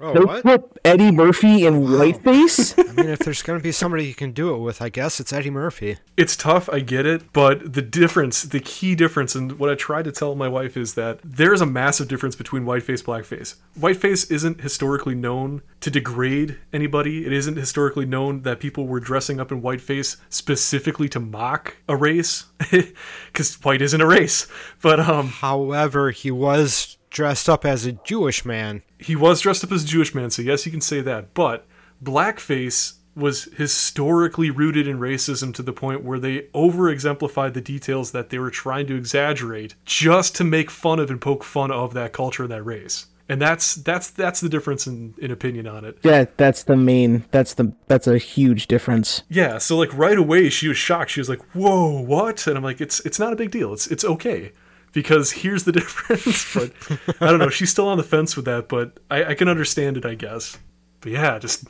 Oh, 0.00 0.14
They 0.14 0.20
what? 0.20 0.42
put 0.44 0.78
Eddie 0.84 1.10
Murphy 1.10 1.66
in 1.66 1.86
whiteface? 1.86 2.74
I 2.88 2.92
mean, 2.92 3.08
if 3.10 3.18
there's 3.20 3.42
going 3.42 3.58
to 3.58 3.62
be 3.62 3.72
somebody 3.72 4.06
you 4.06 4.14
can 4.14 4.30
do 4.32 4.54
it 4.54 4.58
with, 4.58 4.80
I 4.80 4.88
guess 4.90 5.18
it's 5.18 5.32
Eddie 5.32 5.50
Murphy. 5.50 5.98
it's 6.16 6.36
tough, 6.36 6.68
I 6.68 6.80
get 6.80 7.04
it, 7.06 7.32
but 7.32 7.72
the 7.74 7.82
difference, 7.82 8.42
the 8.42 8.60
key 8.60 8.94
difference, 8.94 9.34
and 9.34 9.58
what 9.58 9.70
I 9.70 9.74
try 9.74 10.02
to 10.02 10.12
tell 10.12 10.34
my 10.36 10.46
wife 10.48 10.76
is 10.76 10.94
that 10.94 11.18
there 11.24 11.52
is 11.52 11.60
a 11.60 11.66
massive 11.66 12.06
difference 12.06 12.36
between 12.36 12.64
whiteface, 12.64 13.02
blackface. 13.02 13.56
Whiteface 13.78 14.30
isn't 14.30 14.60
historically 14.60 15.14
known 15.16 15.62
to 15.80 15.90
degrade 15.90 16.58
anybody. 16.72 17.26
It 17.26 17.32
isn't 17.32 17.56
historically 17.56 18.06
known 18.06 18.42
that 18.42 18.60
people 18.60 18.86
were 18.86 19.00
dressing 19.00 19.40
up 19.40 19.50
in 19.50 19.62
whiteface 19.62 20.16
specifically 20.28 21.08
to 21.08 21.18
mock 21.20 21.76
a 21.88 21.96
race, 21.96 22.44
because 22.70 23.54
white 23.62 23.82
isn't 23.82 24.00
a 24.00 24.06
race. 24.06 24.46
But 24.82 25.00
um, 25.00 25.28
However, 25.28 26.10
he 26.10 26.30
was 26.30 26.97
dressed 27.10 27.48
up 27.48 27.64
as 27.64 27.86
a 27.86 27.92
Jewish 27.92 28.44
man. 28.44 28.82
he 28.98 29.16
was 29.16 29.40
dressed 29.40 29.64
up 29.64 29.72
as 29.72 29.84
a 29.84 29.86
Jewish 29.86 30.14
man, 30.14 30.30
so 30.30 30.42
yes, 30.42 30.66
you 30.66 30.72
can 30.72 30.80
say 30.80 31.00
that. 31.00 31.34
But 31.34 31.66
blackface 32.02 32.94
was 33.14 33.44
historically 33.56 34.50
rooted 34.50 34.86
in 34.86 34.98
racism 34.98 35.52
to 35.52 35.62
the 35.62 35.72
point 35.72 36.04
where 36.04 36.20
they 36.20 36.46
over 36.54 36.88
exemplified 36.88 37.52
the 37.54 37.60
details 37.60 38.12
that 38.12 38.30
they 38.30 38.38
were 38.38 38.50
trying 38.50 38.86
to 38.86 38.94
exaggerate 38.96 39.74
just 39.84 40.36
to 40.36 40.44
make 40.44 40.70
fun 40.70 41.00
of 41.00 41.10
and 41.10 41.20
poke 41.20 41.42
fun 41.42 41.70
of 41.72 41.94
that 41.94 42.12
culture 42.12 42.44
and 42.44 42.52
that 42.52 42.62
race. 42.62 43.06
And 43.28 43.42
that's 43.42 43.74
that's 43.74 44.08
that's 44.10 44.40
the 44.40 44.48
difference 44.48 44.86
in, 44.86 45.14
in 45.18 45.30
opinion 45.30 45.66
on 45.66 45.84
it. 45.84 45.98
yeah, 46.02 46.24
that's 46.38 46.62
the 46.62 46.76
main. 46.76 47.24
That's 47.30 47.54
the 47.54 47.74
that's 47.86 48.06
a 48.06 48.16
huge 48.16 48.68
difference. 48.68 49.22
Yeah, 49.28 49.58
so 49.58 49.76
like 49.76 49.92
right 49.92 50.16
away 50.16 50.48
she 50.48 50.66
was 50.68 50.78
shocked. 50.78 51.10
She 51.10 51.20
was 51.20 51.28
like, 51.28 51.42
"Whoa, 51.52 52.00
what?" 52.00 52.46
And 52.46 52.56
I'm 52.56 52.64
like, 52.64 52.80
"It's 52.80 53.00
it's 53.00 53.18
not 53.18 53.34
a 53.34 53.36
big 53.36 53.50
deal. 53.50 53.74
It's 53.74 53.86
it's 53.88 54.04
okay." 54.04 54.52
Because 54.92 55.32
here's 55.32 55.64
the 55.64 55.72
difference. 55.80 56.54
but 56.54 56.72
I 57.20 57.30
don't 57.30 57.38
know. 57.38 57.50
She's 57.50 57.70
still 57.70 57.88
on 57.88 57.98
the 57.98 58.04
fence 58.04 58.36
with 58.36 58.44
that, 58.46 58.68
but 58.68 58.98
I, 59.10 59.24
I 59.24 59.34
can 59.34 59.48
understand 59.48 59.96
it, 59.96 60.06
I 60.06 60.14
guess. 60.14 60.58
But 61.00 61.12
yeah, 61.12 61.38
just 61.38 61.64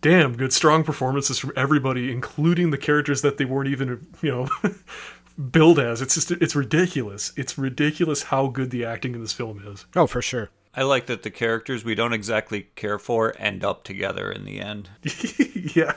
damn 0.00 0.36
good, 0.36 0.52
strong 0.52 0.84
performances 0.84 1.38
from 1.38 1.52
everybody, 1.56 2.12
including 2.12 2.70
the 2.70 2.78
characters 2.78 3.22
that 3.22 3.38
they 3.38 3.44
weren't 3.44 3.68
even, 3.68 4.06
you 4.20 4.30
know, 4.30 4.48
billed 5.50 5.78
as. 5.78 6.02
It's 6.02 6.14
just 6.14 6.30
it's 6.30 6.54
ridiculous. 6.54 7.32
It's 7.36 7.56
ridiculous 7.56 8.24
how 8.24 8.48
good 8.48 8.70
the 8.70 8.84
acting 8.84 9.14
in 9.14 9.20
this 9.20 9.32
film 9.32 9.62
is. 9.66 9.86
Oh, 9.96 10.06
for 10.06 10.20
sure. 10.20 10.50
I 10.76 10.82
like 10.82 11.06
that 11.06 11.22
the 11.22 11.30
characters 11.30 11.84
we 11.84 11.94
don't 11.94 12.12
exactly 12.12 12.68
care 12.74 12.98
for 12.98 13.34
end 13.38 13.64
up 13.64 13.84
together 13.84 14.30
in 14.30 14.44
the 14.44 14.60
end. 14.60 14.90
yeah. 15.74 15.94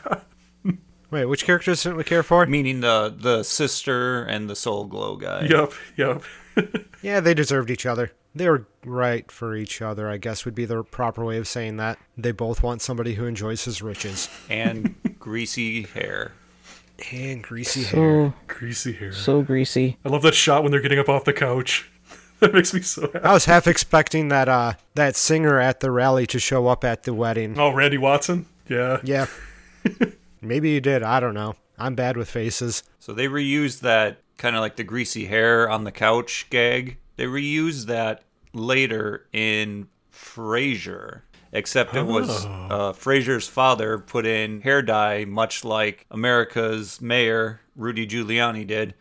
Wait, 1.10 1.26
which 1.26 1.46
characters 1.46 1.84
didn't 1.84 1.98
we 1.98 2.04
care 2.04 2.24
for? 2.24 2.46
Meaning 2.46 2.82
the 2.82 3.14
the 3.18 3.44
sister 3.44 4.24
and 4.24 4.50
the 4.50 4.56
soul 4.56 4.86
glow 4.86 5.16
guy. 5.16 5.48
Yep. 5.50 5.74
Yep. 5.98 6.24
Yeah, 7.04 7.20
they 7.20 7.36
deserved 7.36 7.70
each 7.70 7.86
other. 7.86 8.12
They 8.34 8.50
were 8.50 8.66
right 8.84 9.32
for 9.32 9.56
each 9.56 9.82
other, 9.84 10.10
I 10.10 10.18
guess 10.18 10.46
would 10.46 10.56
be 10.56 10.66
the 10.66 10.84
proper 10.84 11.24
way 11.24 11.38
of 11.38 11.48
saying 11.48 11.78
that. 11.78 12.00
They 12.18 12.32
both 12.32 12.64
want 12.64 12.82
somebody 12.82 13.14
who 13.14 13.26
enjoys 13.26 13.66
his 13.66 13.82
riches. 13.84 14.28
And 14.50 14.96
greasy 15.20 15.84
hair. 15.84 16.32
And 17.12 17.44
greasy 17.44 17.84
hair. 17.84 18.34
Greasy 18.48 18.94
hair. 18.94 19.12
so 19.14 19.42
greasy. 19.44 19.98
I 20.04 20.10
love 20.10 20.24
that 20.24 20.34
shot 20.34 20.64
when 20.64 20.72
they're 20.72 20.82
getting 20.82 20.98
up 21.00 21.08
off 21.08 21.24
the 21.24 21.34
couch. 21.34 21.90
that 22.40 22.54
makes 22.54 22.74
me 22.74 22.82
so 22.82 23.02
happy. 23.04 23.20
I 23.20 23.34
was 23.34 23.46
half 23.46 23.68
expecting 23.68 24.30
that 24.30 24.50
uh 24.50 24.74
that 24.96 25.16
singer 25.16 25.60
at 25.60 25.80
the 25.80 25.92
rally 25.92 26.26
to 26.28 26.40
show 26.40 26.68
up 26.68 26.84
at 26.84 27.04
the 27.04 27.14
wedding. 27.14 27.58
Oh, 27.60 27.72
Randy 27.72 28.00
Watson? 28.00 28.48
Yeah. 28.68 29.00
Yeah. 29.04 29.28
Maybe 30.42 30.72
you 30.72 30.82
did, 30.82 31.04
I 31.04 31.20
don't 31.20 31.34
know. 31.36 31.56
I'm 31.78 31.94
bad 31.96 32.18
with 32.18 32.30
faces. 32.30 32.84
So 33.00 33.14
they 33.14 33.28
reused 33.28 33.82
that 33.82 34.18
kind 34.38 34.56
of 34.56 34.62
like 34.62 34.76
the 34.76 34.84
greasy 34.84 35.26
hair 35.26 35.70
on 35.70 35.84
the 35.84 35.92
couch 35.92 36.48
gag. 36.50 36.98
They 37.16 37.26
reused 37.26 37.86
that 37.88 38.24
later 38.54 39.28
in 39.34 39.88
Frasier. 40.14 41.22
Except 41.54 41.96
it 41.96 42.04
was 42.06 42.46
uh, 42.46 42.94
Frasier's 42.94 43.48
father 43.48 43.98
put 43.98 44.26
in 44.26 44.62
hair 44.62 44.82
dye, 44.82 45.24
much 45.26 45.64
like 45.64 46.06
America's 46.12 47.00
mayor 47.02 47.62
Rudy 47.76 48.06
Giuliani 48.06 48.68
did, 48.68 48.94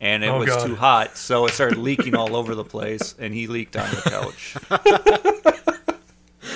and 0.00 0.24
it 0.24 0.26
Oh, 0.28 0.38
was 0.40 0.48
God. 0.48 0.66
too 0.66 0.74
hot, 0.74 1.16
so 1.16 1.46
it 1.46 1.52
started 1.52 1.78
leaking 1.78 2.16
all 2.16 2.34
over 2.34 2.56
the 2.56 2.64
place, 2.64 3.14
and 3.20 3.32
he 3.32 3.46
leaked 3.46 3.76
on 3.76 3.88
the 3.90 4.02
couch. 4.10 4.56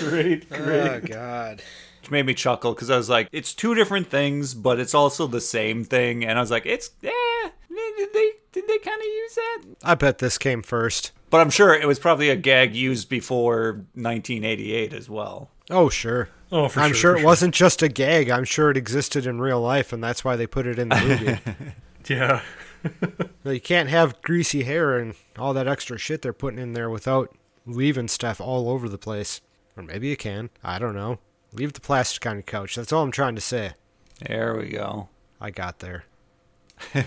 Great, 0.01 0.49
great. 0.51 0.89
Oh 0.91 1.01
god. 1.01 1.63
which 2.01 2.11
made 2.11 2.27
me 2.27 2.35
chuckle 2.35 2.75
because 2.75 2.91
I 2.91 2.97
was 2.97 3.09
like, 3.09 3.29
it's 3.33 3.55
two 3.55 3.75
different 3.75 4.09
things, 4.09 4.53
but 4.53 4.81
it's 4.81 4.95
also 4.95 5.27
the 5.27 5.41
same 5.41 5.85
thing. 5.85 6.25
And 6.25 6.39
I 6.39 6.41
was 6.41 6.51
like, 6.51 6.67
it's 6.67 6.91
eh, 7.05 7.49
did 7.97 8.13
they 8.13 8.33
did 8.53 8.69
they 8.69 8.79
kind 8.79 9.01
of 9.01 9.07
use 9.07 9.35
that? 9.35 9.63
I 9.85 9.95
bet 9.95 10.19
this 10.19 10.39
came 10.39 10.63
first. 10.63 11.13
But 11.31 11.41
I'm 11.41 11.51
sure 11.51 11.75
it 11.75 11.87
was 11.87 11.99
probably 11.99 12.31
a 12.31 12.37
gag 12.37 12.75
used 12.75 13.09
before 13.09 13.85
1988 13.95 14.93
as 14.93 15.11
well. 15.11 15.51
Oh, 15.71 15.89
sure. 15.89 16.29
Oh, 16.53 16.69
for 16.69 16.75
sure. 16.75 16.83
I'm 16.83 16.91
sure. 16.91 16.97
sure, 16.97 17.15
for 17.15 17.21
it 17.21 17.25
wasn't 17.25 17.55
just 17.55 17.83
a 17.83 17.89
gag. 17.89 18.31
I'm 18.31 18.45
sure 18.45 18.71
it 18.71 18.77
existed 18.77 19.27
in 19.27 19.41
real 19.41 19.61
life, 19.61 19.93
and 19.93 20.03
that's 20.03 20.25
why 20.25 20.37
they 20.37 20.47
put 20.47 20.67
it 20.67 20.79
in 20.79 20.89
the 20.89 21.01
movie. 21.01 21.39
Yeah. 22.09 22.43
Well, 23.43 23.55
you 23.55 23.61
can't 23.61 23.89
have 23.89 24.23
greasy 24.23 24.63
hair 24.63 24.97
and 24.97 25.15
all 25.37 25.53
that 25.55 25.67
extra 25.67 25.99
shit 25.99 26.23
they're 26.23 26.33
putting 26.33 26.61
in 26.61 26.73
there 26.73 26.89
without 26.89 27.35
leaving 27.65 28.07
stuff 28.07 28.41
all 28.41 28.69
over 28.69 28.89
the 28.89 28.99
place. 28.99 29.41
Or 29.77 29.83
maybe 29.83 30.09
you 30.09 30.17
can. 30.17 30.51
I 30.63 30.79
don't 30.79 30.95
know. 30.95 31.19
Leave 31.53 31.73
the 31.73 31.81
plastic 31.81 32.25
on 32.27 32.37
your 32.37 32.43
couch. 32.43 32.77
That's 32.77 32.93
all 32.93 33.03
I'm 33.03 33.11
trying 33.11 33.35
to 33.35 33.41
say. 33.41 33.73
There 34.25 34.57
we 34.57 34.69
go. 34.69 35.09
I 35.41 35.51
got 35.51 35.81
there. 35.81 36.05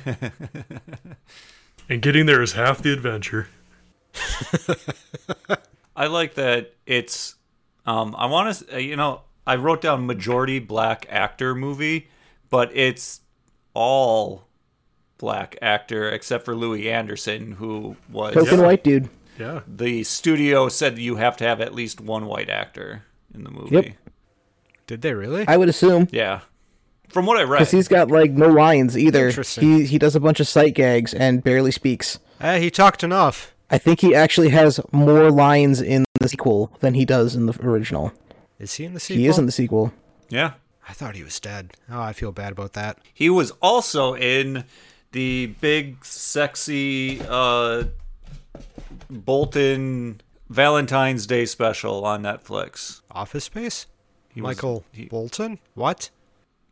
And 1.91 2.03
getting 2.03 2.27
there 2.27 2.41
is 2.43 2.53
half 2.53 2.83
the 2.83 2.93
adventure. 2.93 3.47
I 5.95 6.05
like 6.05 6.35
that 6.35 6.75
it's. 6.85 7.35
Um, 7.85 8.13
I 8.15 8.27
want 8.27 8.55
to, 8.69 8.79
you 8.81 8.95
know, 8.95 9.21
I 9.47 9.55
wrote 9.55 9.81
down 9.81 10.05
majority 10.05 10.59
black 10.59 11.07
actor 11.09 11.55
movie, 11.55 12.07
but 12.51 12.69
it's 12.75 13.21
all 13.73 14.43
black 15.17 15.57
actor 15.63 16.09
except 16.11 16.45
for 16.45 16.55
Louie 16.55 16.91
Anderson, 16.91 17.53
who 17.53 17.95
was 18.11 18.35
Token 18.35 18.59
Yeah. 18.59 18.65
white 18.65 18.83
dude. 18.83 19.09
Yeah. 19.39 19.61
the 19.67 20.03
studio 20.03 20.67
said 20.69 20.99
you 20.99 21.15
have 21.15 21.37
to 21.37 21.45
have 21.45 21.59
at 21.61 21.73
least 21.73 21.99
one 22.01 22.25
white 22.27 22.49
actor 22.49 23.03
in 23.33 23.43
the 23.45 23.49
movie. 23.49 23.75
Yep. 23.75 23.85
Did 24.85 25.01
they 25.01 25.13
really? 25.13 25.47
I 25.47 25.57
would 25.57 25.69
assume. 25.69 26.07
Yeah. 26.11 26.41
From 27.09 27.25
what 27.25 27.37
I 27.37 27.43
read. 27.43 27.57
Because 27.59 27.71
he's 27.71 27.87
got 27.87 28.09
like 28.09 28.31
no 28.31 28.47
lines 28.47 28.97
either. 28.97 29.27
Interesting. 29.27 29.63
He 29.79 29.85
he 29.85 29.97
does 29.97 30.15
a 30.15 30.19
bunch 30.19 30.39
of 30.39 30.47
sight 30.47 30.75
gags 30.75 31.13
and 31.13 31.43
barely 31.43 31.71
speaks. 31.71 32.19
Eh, 32.39 32.59
he 32.59 32.71
talked 32.71 33.03
enough. 33.03 33.53
I 33.71 33.77
think 33.77 33.99
he 34.01 34.15
actually 34.15 34.49
has 34.49 34.79
more 34.91 35.29
lines 35.29 35.81
in 35.81 36.05
the 36.19 36.29
sequel 36.29 36.71
than 36.79 36.93
he 36.95 37.05
does 37.05 37.35
in 37.35 37.45
the 37.45 37.57
original. 37.61 38.11
Is 38.59 38.73
he 38.73 38.85
in 38.85 38.93
the 38.93 38.99
sequel? 38.99 39.19
He 39.21 39.27
is 39.27 39.37
in 39.37 39.45
the 39.45 39.51
sequel. 39.51 39.93
yeah. 40.29 40.53
I 40.87 40.93
thought 40.93 41.15
he 41.15 41.23
was 41.23 41.39
dead. 41.39 41.73
Oh, 41.91 42.01
I 42.01 42.13
feel 42.13 42.31
bad 42.31 42.51
about 42.51 42.73
that. 42.73 42.97
He 43.13 43.29
was 43.29 43.51
also 43.61 44.15
in 44.15 44.63
the 45.11 45.53
big 45.61 46.03
sexy 46.03 47.21
uh 47.29 47.83
Bolton 49.09 50.21
Valentine's 50.49 51.27
Day 51.27 51.45
special 51.45 52.05
on 52.05 52.23
Netflix. 52.23 53.01
Office 53.11 53.45
Space? 53.45 53.85
He 54.33 54.41
was- 54.41 54.55
Michael 54.57 54.83
he- 54.91 55.05
Bolton? 55.05 55.59
What? 55.75 56.09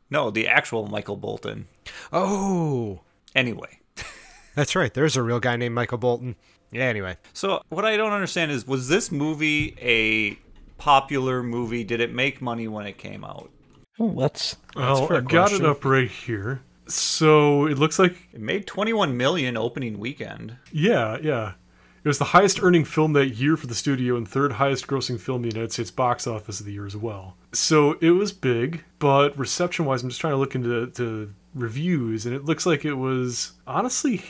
No, 0.10 0.30
the 0.32 0.48
actual 0.48 0.88
Michael 0.88 1.18
Bolton. 1.18 1.68
Oh, 2.14 3.02
Anyway. 3.36 3.80
that's 4.56 4.76
right. 4.76 4.94
There's 4.94 5.16
a 5.16 5.22
real 5.22 5.40
guy 5.40 5.56
named 5.58 5.76
Michael 5.76 5.98
Bolton. 6.00 6.36
Yeah, 6.72 6.86
anyway. 6.86 7.18
So 7.34 7.62
what 7.70 7.86
I 7.86 7.96
don't 7.98 8.12
understand 8.14 8.52
is 8.52 8.66
was 8.66 8.88
this 8.88 9.12
movie 9.12 9.76
a 9.80 10.38
popular 10.82 11.44
movie? 11.44 11.84
Did 11.84 12.02
it 12.02 12.14
make 12.14 12.42
money 12.42 12.68
when 12.68 12.88
it 12.88 12.98
came 12.98 13.24
out? 13.24 13.52
Oh, 14.00 14.14
that's 14.20 14.58
Well, 14.76 15.04
I've 15.14 15.28
got 15.28 15.50
question. 15.50 15.66
it 15.66 15.70
up 15.70 15.86
right 15.86 16.10
here. 16.10 16.62
So 16.88 17.66
it 17.68 17.78
looks 17.78 18.00
like, 18.00 18.16
It 18.34 18.40
made 18.42 18.66
21 18.66 19.16
million 19.18 19.58
opening 19.58 20.00
weekend. 20.00 20.56
yeah, 20.72 21.18
yeah. 21.22 21.54
It 22.04 22.08
was 22.08 22.20
the 22.20 22.26
highest 22.26 22.64
earning 22.64 22.86
film 22.86 23.12
that 23.14 23.32
year 23.36 23.58
for 23.58 23.68
the 23.68 23.76
studio 23.76 24.16
and 24.16 24.26
third 24.28 24.54
highest 24.54 24.88
grossing 24.88 25.20
film 25.20 25.44
in 25.44 25.50
the 25.50 25.56
United 25.56 25.74
States 25.74 25.92
box 25.92 26.26
office 26.26 26.60
of 26.62 26.66
the 26.66 26.72
year 26.72 26.86
as 26.86 26.96
well. 26.96 27.36
So 27.58 27.98
it 28.02 28.12
was 28.12 28.32
big, 28.32 28.84
but 29.00 29.38
reception 29.38 29.86
wise, 29.86 30.04
I'm 30.04 30.10
just 30.10 30.22
trying 30.22 30.34
to 30.34 30.38
look 30.38 30.56
into 30.56 30.88
to 30.88 31.34
reviews, 31.54 32.26
and 32.26 32.36
it 32.36 32.46
looks 32.46 32.66
like 32.66 32.86
it 32.86 32.94
was 32.94 33.54
honestly 33.66 34.24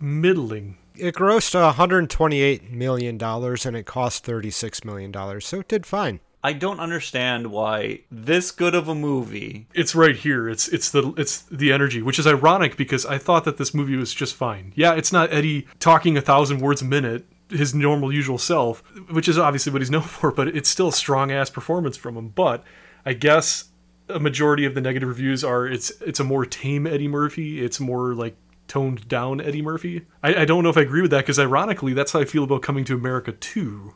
middling. 0.00 0.78
It 0.96 1.14
grossed 1.14 1.54
$128 1.54 2.70
million 2.70 3.20
and 3.22 3.76
it 3.76 3.86
cost 3.86 4.24
$36 4.24 4.84
million, 4.84 5.40
so 5.40 5.60
it 5.60 5.68
did 5.68 5.84
fine. 5.86 6.20
I 6.42 6.52
don't 6.52 6.78
understand 6.78 7.46
why 7.46 8.00
this 8.10 8.50
good 8.50 8.74
of 8.74 8.86
a 8.86 8.94
movie. 8.94 9.66
It's 9.72 9.94
right 9.94 10.14
here. 10.14 10.46
It's 10.46 10.68
it's 10.68 10.90
the 10.90 11.14
it's 11.16 11.40
the 11.44 11.72
energy, 11.72 12.02
which 12.02 12.18
is 12.18 12.26
ironic 12.26 12.76
because 12.76 13.06
I 13.06 13.16
thought 13.16 13.44
that 13.46 13.56
this 13.56 13.72
movie 13.72 13.96
was 13.96 14.12
just 14.12 14.34
fine. 14.34 14.74
Yeah, 14.76 14.92
it's 14.92 15.10
not 15.10 15.32
Eddie 15.32 15.66
talking 15.80 16.18
a 16.18 16.20
thousand 16.20 16.58
words 16.58 16.82
a 16.82 16.84
minute, 16.84 17.24
his 17.50 17.74
normal 17.74 18.12
usual 18.12 18.38
self, 18.38 18.82
which 19.10 19.28
is 19.28 19.38
obviously 19.38 19.72
what 19.72 19.82
he's 19.82 19.90
known 19.90 20.02
for, 20.02 20.30
but 20.30 20.48
it's 20.48 20.68
still 20.68 20.88
a 20.88 20.92
strong 20.92 21.30
ass 21.30 21.50
performance 21.50 21.96
from 21.96 22.16
him. 22.16 22.28
But 22.28 22.64
I 23.04 23.12
guess 23.12 23.66
a 24.08 24.18
majority 24.18 24.64
of 24.64 24.74
the 24.74 24.80
negative 24.80 25.08
reviews 25.08 25.44
are 25.44 25.66
it's 25.66 25.90
it's 26.02 26.20
a 26.20 26.24
more 26.24 26.44
tame 26.44 26.86
Eddie 26.86 27.08
Murphy. 27.08 27.64
It's 27.64 27.80
more 27.80 28.14
like 28.14 28.36
toned 28.68 29.08
down 29.08 29.40
Eddie 29.40 29.62
Murphy. 29.62 30.06
I, 30.22 30.42
I 30.42 30.44
don't 30.44 30.62
know 30.62 30.70
if 30.70 30.76
I 30.76 30.82
agree 30.82 31.02
with 31.02 31.10
that 31.10 31.22
because 31.22 31.38
ironically, 31.38 31.92
that's 31.92 32.12
how 32.12 32.20
I 32.20 32.24
feel 32.24 32.44
about 32.44 32.62
Coming 32.62 32.84
to 32.86 32.94
America 32.94 33.32
too. 33.32 33.94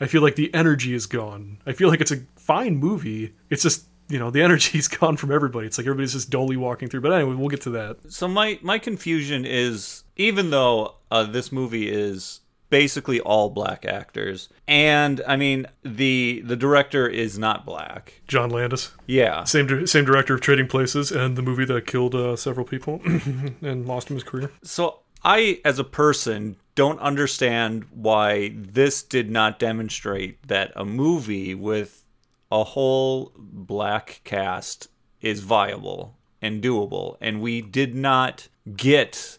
I 0.00 0.06
feel 0.06 0.22
like 0.22 0.36
the 0.36 0.52
energy 0.52 0.94
is 0.94 1.06
gone. 1.06 1.58
I 1.66 1.72
feel 1.72 1.88
like 1.88 2.00
it's 2.00 2.10
a 2.10 2.22
fine 2.36 2.76
movie. 2.76 3.34
It's 3.50 3.62
just 3.62 3.86
you 4.08 4.18
know 4.18 4.30
the 4.30 4.42
energy's 4.48 4.88
gone 4.88 5.16
from 5.16 5.32
everybody. 5.32 5.66
It's 5.66 5.78
like 5.78 5.86
everybody's 5.86 6.12
just 6.12 6.30
dully 6.30 6.56
walking 6.56 6.88
through. 6.88 7.00
But 7.00 7.12
anyway, 7.12 7.34
we'll 7.34 7.48
get 7.48 7.62
to 7.62 7.70
that. 7.70 8.12
So 8.12 8.28
my 8.28 8.58
my 8.62 8.78
confusion 8.78 9.44
is 9.44 10.04
even 10.16 10.50
though 10.50 10.96
uh, 11.10 11.24
this 11.24 11.52
movie 11.52 11.90
is 11.90 12.40
basically 12.70 13.20
all 13.20 13.50
black 13.50 13.84
actors, 13.84 14.48
and 14.66 15.20
I 15.26 15.36
mean 15.36 15.66
the 15.82 16.42
the 16.44 16.56
director 16.56 17.08
is 17.08 17.38
not 17.38 17.64
black. 17.64 18.20
John 18.26 18.50
Landis, 18.50 18.92
Yeah, 19.06 19.44
same 19.44 19.86
same 19.86 20.04
director 20.04 20.34
of 20.34 20.40
Trading 20.40 20.66
Places 20.66 21.10
and 21.12 21.36
the 21.36 21.42
movie 21.42 21.64
that 21.66 21.86
killed 21.86 22.14
uh, 22.14 22.36
several 22.36 22.66
people 22.66 23.00
and 23.62 23.86
lost 23.86 24.08
him 24.10 24.16
his 24.16 24.24
career. 24.24 24.50
So 24.62 25.00
I, 25.22 25.60
as 25.64 25.78
a 25.78 25.84
person, 25.84 26.56
don't 26.74 27.00
understand 27.00 27.84
why 27.90 28.52
this 28.54 29.02
did 29.02 29.30
not 29.30 29.58
demonstrate 29.58 30.46
that 30.48 30.72
a 30.76 30.84
movie 30.84 31.54
with 31.54 32.04
a 32.50 32.62
whole 32.62 33.32
black 33.36 34.20
cast 34.24 34.88
is 35.20 35.40
viable 35.40 36.18
and 36.42 36.62
doable. 36.62 37.16
And 37.20 37.40
we 37.40 37.62
did 37.62 37.94
not 37.94 38.48
get 38.76 39.38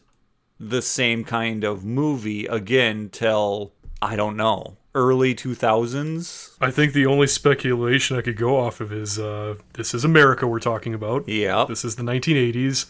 the 0.59 0.81
same 0.81 1.23
kind 1.23 1.63
of 1.63 1.83
movie 1.83 2.45
again 2.45 3.09
till, 3.11 3.73
I 4.01 4.15
don't 4.15 4.37
know, 4.37 4.77
early 4.93 5.35
2000s. 5.35 6.55
I 6.61 6.71
think 6.71 6.93
the 6.93 7.05
only 7.05 7.27
speculation 7.27 8.17
I 8.17 8.21
could 8.21 8.37
go 8.37 8.57
off 8.57 8.79
of 8.81 8.91
is 8.93 9.19
uh, 9.19 9.55
this 9.73 9.93
is 9.93 10.03
America 10.05 10.47
we're 10.47 10.59
talking 10.59 10.93
about. 10.93 11.27
Yeah. 11.27 11.65
This 11.67 11.83
is 11.83 11.95
the 11.97 12.03
1980s, 12.03 12.85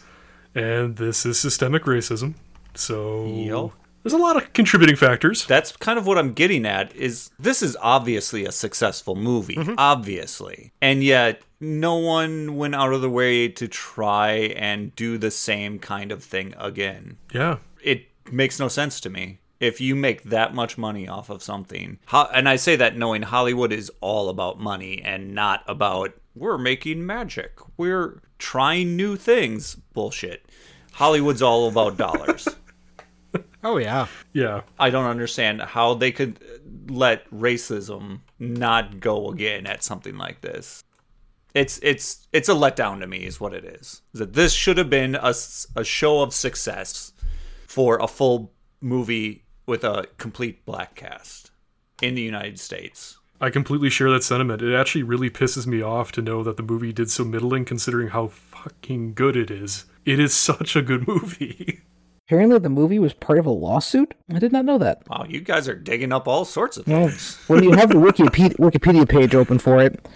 and 0.54 0.96
this 0.96 1.26
is 1.26 1.38
systemic 1.38 1.82
racism. 1.84 2.34
So 2.74 3.24
Yep. 3.26 3.70
there's 4.04 4.12
a 4.12 4.18
lot 4.18 4.36
of 4.36 4.52
contributing 4.52 4.94
factors. 4.96 5.44
That's 5.46 5.72
kind 5.76 5.98
of 5.98 6.06
what 6.06 6.18
I'm 6.18 6.32
getting 6.32 6.64
at 6.66 6.94
is 6.94 7.30
this 7.38 7.62
is 7.62 7.76
obviously 7.80 8.44
a 8.44 8.52
successful 8.52 9.16
movie, 9.16 9.58
obviously. 9.78 10.72
And 10.80 11.02
yet 11.02 11.42
no 11.60 11.96
one 11.96 12.56
went 12.56 12.74
out 12.74 12.92
of 12.92 13.00
the 13.00 13.10
way 13.10 13.48
to 13.48 13.68
try 13.68 14.30
and 14.56 14.94
do 14.96 15.18
the 15.18 15.30
same 15.30 15.78
kind 15.78 16.12
of 16.12 16.22
thing 16.22 16.54
again. 16.58 17.16
Yeah. 17.32 17.58
It 17.82 18.06
makes 18.30 18.58
no 18.58 18.68
sense 18.68 19.00
to 19.00 19.10
me. 19.10 19.38
If 19.58 19.80
you 19.80 19.96
make 19.96 20.24
that 20.24 20.54
much 20.54 20.76
money 20.76 21.08
off 21.08 21.30
of 21.30 21.42
something, 21.42 21.98
ho- 22.06 22.28
and 22.34 22.46
I 22.48 22.56
say 22.56 22.76
that 22.76 22.98
knowing 22.98 23.22
Hollywood 23.22 23.72
is 23.72 23.90
all 24.00 24.28
about 24.28 24.60
money 24.60 25.00
and 25.02 25.34
not 25.34 25.62
about 25.66 26.12
we're 26.34 26.58
making 26.58 27.06
magic, 27.06 27.52
we're 27.78 28.20
trying 28.38 28.96
new 28.96 29.16
things. 29.16 29.76
Bullshit. 29.94 30.44
Hollywood's 30.92 31.40
all 31.42 31.68
about 31.68 31.96
dollars. 31.96 32.48
Oh 33.64 33.78
yeah. 33.78 34.06
Yeah. 34.32 34.60
I 34.78 34.90
don't 34.90 35.06
understand 35.10 35.60
how 35.60 35.94
they 35.94 36.12
could 36.12 36.38
let 36.88 37.28
racism 37.32 38.20
not 38.38 39.00
go 39.00 39.28
again 39.30 39.66
at 39.66 39.82
something 39.82 40.16
like 40.16 40.40
this. 40.40 40.84
It's 41.56 41.80
it's 41.82 42.28
it's 42.32 42.50
a 42.50 42.52
letdown 42.52 43.00
to 43.00 43.06
me, 43.06 43.24
is 43.24 43.40
what 43.40 43.54
it 43.54 43.64
is. 43.64 44.02
That 44.12 44.34
this 44.34 44.52
should 44.52 44.76
have 44.76 44.90
been 44.90 45.14
a, 45.14 45.32
a 45.74 45.84
show 45.84 46.20
of 46.20 46.34
success 46.34 47.12
for 47.66 47.96
a 47.98 48.06
full 48.06 48.52
movie 48.82 49.44
with 49.64 49.82
a 49.82 50.06
complete 50.18 50.66
black 50.66 50.94
cast 50.94 51.50
in 52.02 52.14
the 52.14 52.20
United 52.20 52.60
States. 52.60 53.16
I 53.40 53.48
completely 53.48 53.88
share 53.88 54.10
that 54.10 54.22
sentiment. 54.22 54.60
It 54.60 54.74
actually 54.74 55.02
really 55.02 55.30
pisses 55.30 55.66
me 55.66 55.80
off 55.80 56.12
to 56.12 56.22
know 56.22 56.42
that 56.42 56.58
the 56.58 56.62
movie 56.62 56.92
did 56.92 57.10
so 57.10 57.24
middling 57.24 57.64
considering 57.64 58.08
how 58.08 58.26
fucking 58.28 59.14
good 59.14 59.34
it 59.34 59.50
is. 59.50 59.86
It 60.04 60.20
is 60.20 60.34
such 60.50 60.76
a 60.76 60.82
good 60.82 61.08
movie. 61.08 61.80
Apparently, 62.28 62.58
the 62.58 62.68
movie 62.68 62.98
was 62.98 63.14
part 63.14 63.38
of 63.38 63.46
a 63.46 63.50
lawsuit. 63.50 64.12
I 64.34 64.38
did 64.40 64.52
not 64.52 64.64
know 64.64 64.78
that. 64.78 65.08
Wow, 65.08 65.24
you 65.28 65.40
guys 65.40 65.68
are 65.68 65.74
digging 65.76 66.12
up 66.12 66.26
all 66.28 66.44
sorts 66.44 66.76
of 66.76 66.86
Well, 66.86 67.08
things. 67.08 67.36
when 67.46 67.62
you 67.62 67.72
have 67.72 67.88
the 67.88 67.94
Wikipedia, 68.08 68.56
Wikipedia 68.56 69.08
page 69.08 69.34
open 69.34 69.58
for 69.58 69.80
it, 69.80 70.06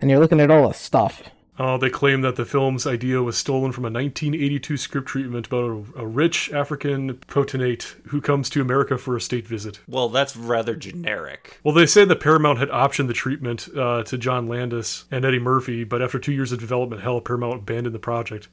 and 0.00 0.10
you're 0.10 0.20
looking 0.20 0.40
at 0.40 0.50
all 0.50 0.68
the 0.68 0.74
stuff, 0.74 1.22
Uh, 1.56 1.76
they 1.76 1.88
claim 1.88 2.20
that 2.22 2.34
the 2.34 2.44
film's 2.44 2.84
idea 2.84 3.22
was 3.22 3.36
stolen 3.38 3.70
from 3.70 3.84
a 3.84 3.90
1982 3.90 4.76
script 4.76 5.06
treatment 5.06 5.46
about 5.46 5.70
a, 5.96 6.00
a 6.02 6.06
rich 6.06 6.50
African 6.52 7.14
potentate 7.28 7.94
who 8.08 8.20
comes 8.20 8.50
to 8.50 8.60
America 8.60 8.98
for 8.98 9.16
a 9.16 9.20
state 9.20 9.46
visit. 9.46 9.78
Well, 9.86 10.08
that's 10.08 10.36
rather 10.36 10.74
generic. 10.74 11.60
Well, 11.62 11.74
they 11.74 11.86
say 11.86 12.04
that 12.06 12.18
Paramount 12.20 12.58
had 12.58 12.70
optioned 12.70 13.06
the 13.06 13.12
treatment 13.14 13.68
uh, 13.76 14.02
to 14.02 14.18
John 14.18 14.48
Landis 14.48 15.04
and 15.12 15.24
Eddie 15.24 15.38
Murphy, 15.38 15.84
but 15.84 16.02
after 16.02 16.18
two 16.18 16.32
years 16.32 16.50
of 16.50 16.58
development 16.58 17.02
hell, 17.02 17.20
Paramount 17.20 17.60
abandoned 17.60 17.94
the 17.94 18.00
project. 18.00 18.48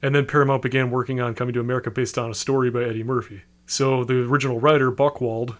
And 0.00 0.14
then 0.14 0.24
Paramount 0.24 0.62
began 0.62 0.90
working 0.90 1.20
on 1.20 1.34
Coming 1.34 1.52
to 1.54 1.60
America 1.60 1.90
based 1.90 2.16
on 2.16 2.30
a 2.30 2.34
story 2.34 2.70
by 2.70 2.84
Eddie 2.84 3.02
Murphy. 3.02 3.42
So 3.66 4.04
the 4.04 4.22
original 4.22 4.58
writer, 4.58 4.90
Buchwald, 4.90 5.58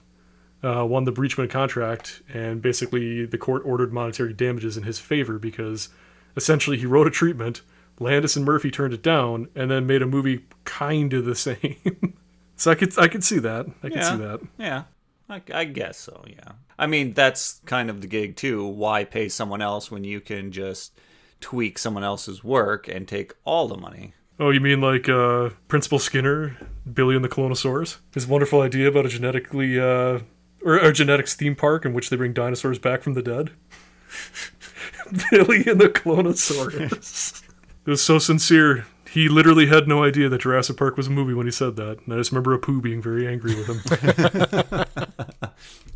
uh, 0.62 0.84
won 0.84 1.04
the 1.04 1.12
breachment 1.12 1.50
contract, 1.50 2.22
and 2.32 2.60
basically 2.62 3.24
the 3.26 3.38
court 3.38 3.62
ordered 3.64 3.92
monetary 3.92 4.32
damages 4.32 4.76
in 4.76 4.82
his 4.82 4.98
favor 4.98 5.38
because 5.38 5.88
essentially 6.36 6.76
he 6.78 6.86
wrote 6.86 7.06
a 7.06 7.10
treatment, 7.10 7.62
Landis 8.00 8.36
and 8.36 8.44
Murphy 8.44 8.70
turned 8.70 8.94
it 8.94 9.02
down, 9.02 9.48
and 9.54 9.70
then 9.70 9.86
made 9.86 10.02
a 10.02 10.06
movie 10.06 10.44
kind 10.64 11.12
of 11.12 11.24
the 11.24 11.34
same. 11.48 12.14
so 12.56 12.70
I 12.70 12.74
could 12.74 12.98
I 12.98 13.08
could 13.08 13.24
see 13.24 13.38
that. 13.40 13.66
I 13.82 13.88
could 13.88 13.96
Yeah. 13.96 14.10
see 14.10 14.16
that. 14.18 14.40
Yeah, 14.58 14.82
I, 15.28 15.42
I 15.54 15.64
guess 15.64 15.98
so. 15.98 16.24
Yeah, 16.26 16.52
I 16.78 16.86
mean 16.86 17.12
that's 17.12 17.60
kind 17.66 17.88
of 17.90 18.00
the 18.00 18.06
gig 18.06 18.36
too. 18.36 18.64
Why 18.66 19.04
pay 19.04 19.28
someone 19.28 19.62
else 19.62 19.90
when 19.90 20.04
you 20.04 20.20
can 20.20 20.50
just 20.52 20.98
tweak 21.40 21.78
someone 21.78 22.02
else's 22.04 22.42
work 22.42 22.88
and 22.88 23.06
take 23.06 23.32
all 23.44 23.68
the 23.68 23.76
money? 23.76 24.12
Oh, 24.40 24.50
you 24.50 24.60
mean 24.60 24.80
like 24.80 25.08
uh, 25.08 25.50
Principal 25.66 25.98
Skinner, 25.98 26.56
Billy 26.92 27.16
and 27.16 27.24
the 27.24 27.28
Cloneasaurus? 27.28 27.98
His 28.14 28.26
wonderful 28.26 28.60
idea 28.60 28.86
about 28.88 29.06
a 29.06 29.08
genetically 29.08 29.78
uh, 29.80 30.20
or 30.64 30.76
a 30.76 30.92
genetics 30.92 31.34
theme 31.34 31.56
park 31.56 31.84
in 31.84 31.92
which 31.92 32.10
they 32.10 32.16
bring 32.16 32.32
dinosaurs 32.32 32.78
back 32.78 33.02
from 33.02 33.14
the 33.14 33.22
dead. 33.22 33.50
Billy 35.30 35.64
and 35.66 35.80
the 35.80 35.88
Cloneasaurus. 35.88 37.42
it 37.86 37.90
was 37.90 38.02
so 38.02 38.18
sincere. 38.18 38.86
He 39.10 39.28
literally 39.28 39.66
had 39.66 39.88
no 39.88 40.04
idea 40.04 40.28
that 40.28 40.42
Jurassic 40.42 40.76
Park 40.76 40.98
was 40.98 41.06
a 41.06 41.10
movie 41.10 41.32
when 41.32 41.46
he 41.46 41.52
said 41.52 41.76
that. 41.76 42.00
And 42.04 42.12
I 42.12 42.18
just 42.18 42.30
remember 42.30 42.58
Apu 42.58 42.82
being 42.82 43.00
very 43.00 43.26
angry 43.26 43.54
with 43.54 43.66
him. 43.66 44.84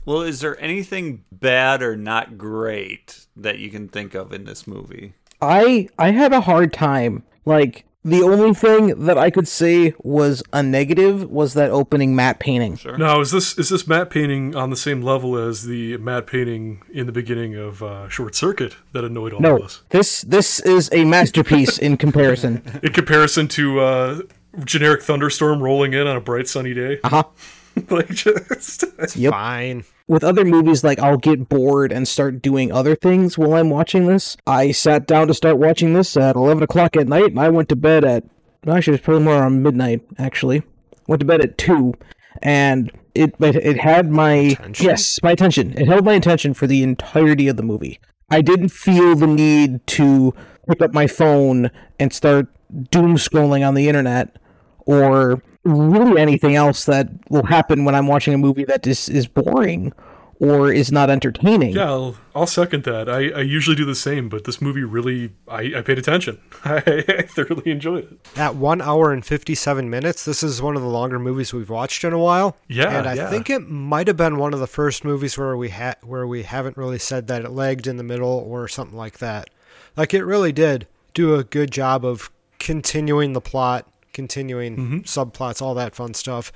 Well, 0.05 0.23
is 0.23 0.41
there 0.41 0.61
anything 0.61 1.25
bad 1.31 1.83
or 1.83 1.97
not 1.97 2.37
great 2.37 3.27
that 3.37 3.59
you 3.59 3.71
can 3.71 3.89
think 3.89 4.15
of 4.15 4.33
in 4.33 4.45
this 4.45 4.67
movie? 4.67 5.15
I 5.41 5.89
I 5.99 6.11
had 6.11 6.33
a 6.33 6.41
hard 6.41 6.73
time. 6.73 7.23
Like 7.45 7.85
the 8.05 8.23
only 8.23 8.53
thing 8.53 9.05
that 9.07 9.17
I 9.17 9.31
could 9.31 9.47
say 9.47 9.95
was 10.03 10.43
a 10.53 10.63
negative 10.63 11.31
was 11.31 11.55
that 11.55 11.71
opening 11.71 12.17
matte 12.17 12.41
painting. 12.41 12.77
Sure. 12.77 12.99
now, 12.99 13.21
is 13.21 13.31
this 13.31 13.57
is 13.59 13.69
this 13.69 13.87
matte 13.87 14.11
painting 14.11 14.57
on 14.57 14.71
the 14.71 14.77
same 14.77 15.03
level 15.03 15.37
as 15.37 15.65
the 15.65 15.97
matte 15.99 16.27
painting 16.27 16.83
in 16.93 17.07
the 17.07 17.13
beginning 17.13 17.55
of 17.55 17.83
uh, 17.83 18.09
Short 18.09 18.35
Circuit 18.35 18.77
that 18.93 19.05
annoyed 19.05 19.33
all 19.33 19.41
No, 19.41 19.57
of 19.57 19.63
us? 19.63 19.83
this 19.91 20.23
this 20.23 20.59
is 20.61 20.89
a 20.93 21.05
masterpiece 21.05 21.79
in 21.79 21.97
comparison. 21.97 22.63
In 22.83 22.93
comparison 22.93 23.47
to 23.49 23.81
uh, 23.81 24.21
generic 24.65 25.03
thunderstorm 25.03 25.63
rolling 25.63 25.93
in 25.93 26.07
on 26.07 26.17
a 26.17 26.21
bright 26.21 26.49
sunny 26.49 26.75
day. 26.75 26.99
Uh 27.05 27.09
huh. 27.09 27.25
like 27.91 28.09
just 28.09 28.85
Yep. 29.17 29.33
Fine. 29.33 29.85
With 30.13 30.25
other 30.25 30.45
movies, 30.45 30.85
like 30.85 30.99
I'll 30.99 31.17
get 31.17 31.49
bored 31.49 31.91
and 31.91 32.07
start 32.07 32.43
doing 32.43 32.71
other 32.71 32.95
things 32.95 33.39
while 33.39 33.55
I'm 33.55 33.71
watching 33.71 34.09
this. 34.09 34.37
I 34.47 34.71
sat 34.71 35.07
down 35.07 35.27
to 35.29 35.33
start 35.33 35.57
watching 35.57 35.95
this 35.95 36.19
at 36.19 36.37
11 36.37 36.63
o'clock 36.63 36.99
at 36.99 37.09
night, 37.09 37.31
and 37.31 37.41
I 37.41 37.49
went 37.49 37.71
to 37.71 37.77
bed 37.77 38.05
at 38.05 38.23
actually 38.69 38.97
it's 38.97 39.05
probably 39.05 39.25
more 39.25 39.37
around 39.37 39.63
midnight. 39.63 40.03
Actually, 40.19 40.65
went 41.09 41.21
to 41.21 41.25
bed 41.25 41.41
at 41.41 41.57
two, 41.57 41.95
and 42.43 42.93
it 43.15 43.35
it, 43.41 43.57
it 43.57 43.81
had 43.81 44.11
my 44.11 44.35
Attention? 44.35 44.85
yes 44.85 45.19
my 45.23 45.31
attention. 45.31 45.73
It 45.79 45.89
held 45.89 46.05
my 46.05 46.13
attention 46.13 46.53
for 46.53 46.67
the 46.67 46.83
entirety 46.83 47.49
of 47.49 47.57
the 47.57 47.63
movie. 47.63 47.99
I 48.29 48.43
didn't 48.43 48.69
feel 48.69 49.17
the 49.17 49.27
need 49.27 49.87
to 49.87 50.35
pick 50.69 50.83
up 50.83 50.93
my 50.93 51.07
phone 51.07 51.71
and 51.99 52.13
start 52.13 52.49
doom 52.91 53.17
scrolling 53.17 53.67
on 53.67 53.73
the 53.73 53.89
internet 53.89 54.37
or 54.85 55.43
really 55.65 56.21
anything 56.21 56.57
else 56.57 56.85
that 56.87 57.09
will 57.31 57.45
happen 57.47 57.85
when 57.85 57.95
I'm 57.95 58.07
watching 58.07 58.35
a 58.35 58.39
movie 58.39 58.65
that 58.65 58.87
is, 58.87 59.09
is 59.09 59.27
boring 59.27 59.93
or 60.41 60.73
is 60.73 60.91
not 60.91 61.09
entertaining. 61.09 61.73
Yeah, 61.77 61.85
I'll, 61.85 62.17
I'll 62.35 62.47
second 62.49 62.83
that. 62.83 63.09
I, 63.09 63.29
I 63.31 63.41
usually 63.43 63.77
do 63.77 63.85
the 63.85 63.95
same, 63.95 64.29
but 64.29 64.43
this 64.43 64.61
movie 64.61 64.83
really, 64.83 65.31
I, 65.47 65.73
I 65.77 65.83
paid 65.83 65.99
attention. 65.99 66.41
I, 66.65 67.05
I 67.09 67.23
thoroughly 67.23 67.71
enjoyed 67.71 68.11
it. 68.11 68.19
At 68.37 68.57
one 68.57 68.81
hour 68.83 69.13
and 69.13 69.25
57 69.25 69.89
minutes, 69.89 70.25
this 70.25 70.43
is 70.43 70.61
one 70.61 70.75
of 70.75 70.83
the 70.83 70.89
longer 70.89 71.21
movies 71.21 71.53
we've 71.55 71.71
watched 71.71 72.03
in 72.03 72.13
a 72.13 72.19
while. 72.19 72.57
Yeah, 72.67 72.99
And 72.99 73.07
I 73.09 73.15
yeah. 73.15 73.31
think 73.31 73.51
it 73.51 73.69
might 73.69 74.09
have 74.09 74.17
been 74.17 74.37
one 74.39 74.53
of 74.53 74.59
the 74.59 74.67
first 74.67 75.05
movies 75.05 75.39
where 75.39 75.57
we 75.57 75.69
ha- 75.69 75.95
where 76.03 76.27
we 76.27 76.43
haven't 76.43 76.77
really 76.77 76.99
said 76.99 77.29
that 77.29 77.45
it 77.45 77.51
lagged 77.53 77.87
in 77.87 77.97
the 77.97 78.03
middle 78.03 78.29
or 78.29 78.67
something 78.67 78.97
like 78.99 79.19
that. 79.19 79.49
Like 79.97 80.13
it 80.13 80.25
really 80.25 80.51
did 80.53 80.89
do 81.15 81.37
a 81.37 81.45
good 81.45 81.71
job 81.71 82.05
of 82.05 82.33
continuing 82.59 83.33
the 83.33 83.41
plot, 83.41 83.87
continuing 84.13 84.77
Mm-hmm. 84.77 84.99
subplots, 85.01 85.61
all 85.63 85.75
that 85.75 85.95
fun 85.95 86.15
stuff, 86.15 86.53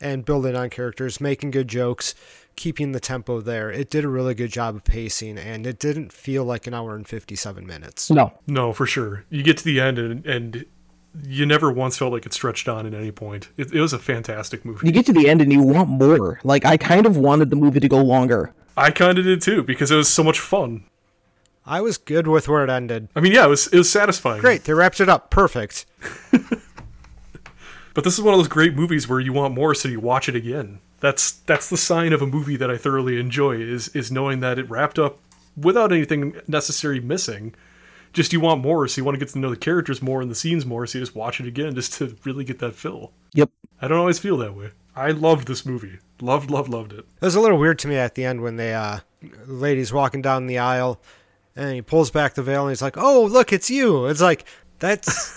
and 0.00 0.24
building 0.24 0.56
on 0.56 0.70
characters, 0.70 1.20
making 1.20 1.50
good 1.50 1.68
jokes, 1.68 2.14
keeping 2.56 2.92
the 2.92 3.00
tempo 3.00 3.40
there. 3.40 3.70
It 3.70 3.90
did 3.90 4.04
a 4.04 4.08
really 4.08 4.34
good 4.34 4.50
job 4.52 4.76
of 4.76 4.84
pacing, 4.84 5.38
and 5.38 5.66
it 5.66 5.78
didn't 5.78 6.12
feel 6.12 6.44
like 6.44 6.66
an 6.66 6.74
hour 6.74 6.94
and 6.96 7.06
57 7.06 7.66
minutes. 7.66 8.10
No. 8.10 8.32
No, 8.46 8.72
for 8.72 8.86
sure. 8.86 9.24
You 9.30 9.42
get 9.42 9.56
to 9.58 9.64
the 9.64 9.80
end, 9.80 9.98
and, 9.98 10.24
and 10.26 10.64
you 11.24 11.44
never 11.44 11.72
once 11.72 11.98
felt 11.98 12.12
like 12.12 12.24
it 12.26 12.32
stretched 12.32 12.68
on 12.68 12.86
at 12.86 12.94
any 12.94 13.10
point. 13.10 13.48
It, 13.56 13.72
it 13.72 13.80
was 13.80 13.92
a 13.92 13.98
fantastic 13.98 14.64
movie. 14.64 14.86
You 14.86 14.92
get 14.92 15.06
to 15.06 15.12
the 15.12 15.28
end 15.28 15.42
and 15.42 15.52
you 15.52 15.60
want 15.62 15.88
more. 15.88 16.38
Like 16.44 16.64
I 16.64 16.76
kind 16.76 17.04
of 17.04 17.16
wanted 17.16 17.50
the 17.50 17.56
movie 17.56 17.80
to 17.80 17.88
go 17.88 17.98
longer. 18.02 18.52
I 18.76 18.92
kind 18.92 19.18
of 19.18 19.24
did 19.24 19.42
too 19.42 19.64
because 19.64 19.90
it 19.90 19.96
was 19.96 20.08
so 20.08 20.22
much 20.22 20.38
fun. 20.38 20.84
I 21.66 21.80
was 21.80 21.98
good 21.98 22.28
with 22.28 22.48
where 22.48 22.62
it 22.62 22.70
ended. 22.70 23.08
I 23.16 23.20
mean, 23.20 23.32
yeah, 23.32 23.44
it 23.44 23.48
was 23.48 23.66
it 23.66 23.76
was 23.78 23.90
satisfying. 23.90 24.40
Great, 24.40 24.62
they 24.64 24.72
wrapped 24.72 25.00
it 25.00 25.08
up. 25.08 25.30
Perfect. 25.30 25.84
But 28.00 28.04
this 28.04 28.14
is 28.14 28.22
one 28.22 28.32
of 28.32 28.40
those 28.40 28.48
great 28.48 28.74
movies 28.74 29.06
where 29.06 29.20
you 29.20 29.34
want 29.34 29.52
more, 29.52 29.74
so 29.74 29.86
you 29.86 30.00
watch 30.00 30.26
it 30.26 30.34
again. 30.34 30.78
That's 31.00 31.32
that's 31.32 31.68
the 31.68 31.76
sign 31.76 32.14
of 32.14 32.22
a 32.22 32.26
movie 32.26 32.56
that 32.56 32.70
I 32.70 32.78
thoroughly 32.78 33.20
enjoy 33.20 33.56
is 33.60 33.88
is 33.88 34.10
knowing 34.10 34.40
that 34.40 34.58
it 34.58 34.70
wrapped 34.70 34.98
up 34.98 35.18
without 35.54 35.92
anything 35.92 36.40
necessary 36.48 36.98
missing. 36.98 37.54
Just 38.14 38.32
you 38.32 38.40
want 38.40 38.62
more, 38.62 38.88
so 38.88 38.98
you 38.98 39.04
want 39.04 39.16
to 39.16 39.18
get 39.22 39.30
to 39.34 39.38
know 39.38 39.50
the 39.50 39.56
characters 39.58 40.00
more 40.00 40.22
and 40.22 40.30
the 40.30 40.34
scenes 40.34 40.64
more, 40.64 40.86
so 40.86 40.96
you 40.96 41.04
just 41.04 41.14
watch 41.14 41.40
it 41.40 41.46
again 41.46 41.74
just 41.74 41.92
to 41.98 42.16
really 42.24 42.42
get 42.42 42.58
that 42.60 42.74
fill. 42.74 43.12
Yep. 43.34 43.50
I 43.82 43.88
don't 43.88 43.98
always 43.98 44.18
feel 44.18 44.38
that 44.38 44.56
way. 44.56 44.70
I 44.96 45.10
loved 45.10 45.46
this 45.46 45.66
movie. 45.66 45.98
Loved, 46.22 46.50
loved, 46.50 46.70
loved 46.70 46.94
it. 46.94 47.00
It 47.00 47.20
was 47.20 47.34
a 47.34 47.40
little 47.42 47.58
weird 47.58 47.78
to 47.80 47.88
me 47.88 47.96
at 47.96 48.14
the 48.14 48.24
end 48.24 48.40
when 48.40 48.56
they 48.56 48.72
uh 48.72 49.00
the 49.20 49.52
lady's 49.52 49.92
walking 49.92 50.22
down 50.22 50.46
the 50.46 50.56
aisle 50.56 51.02
and 51.54 51.74
he 51.74 51.82
pulls 51.82 52.10
back 52.10 52.32
the 52.32 52.42
veil 52.42 52.62
and 52.62 52.70
he's 52.70 52.80
like, 52.80 52.96
"Oh, 52.96 53.26
look, 53.26 53.52
it's 53.52 53.68
you." 53.68 54.06
It's 54.06 54.22
like 54.22 54.46
that's 54.78 55.36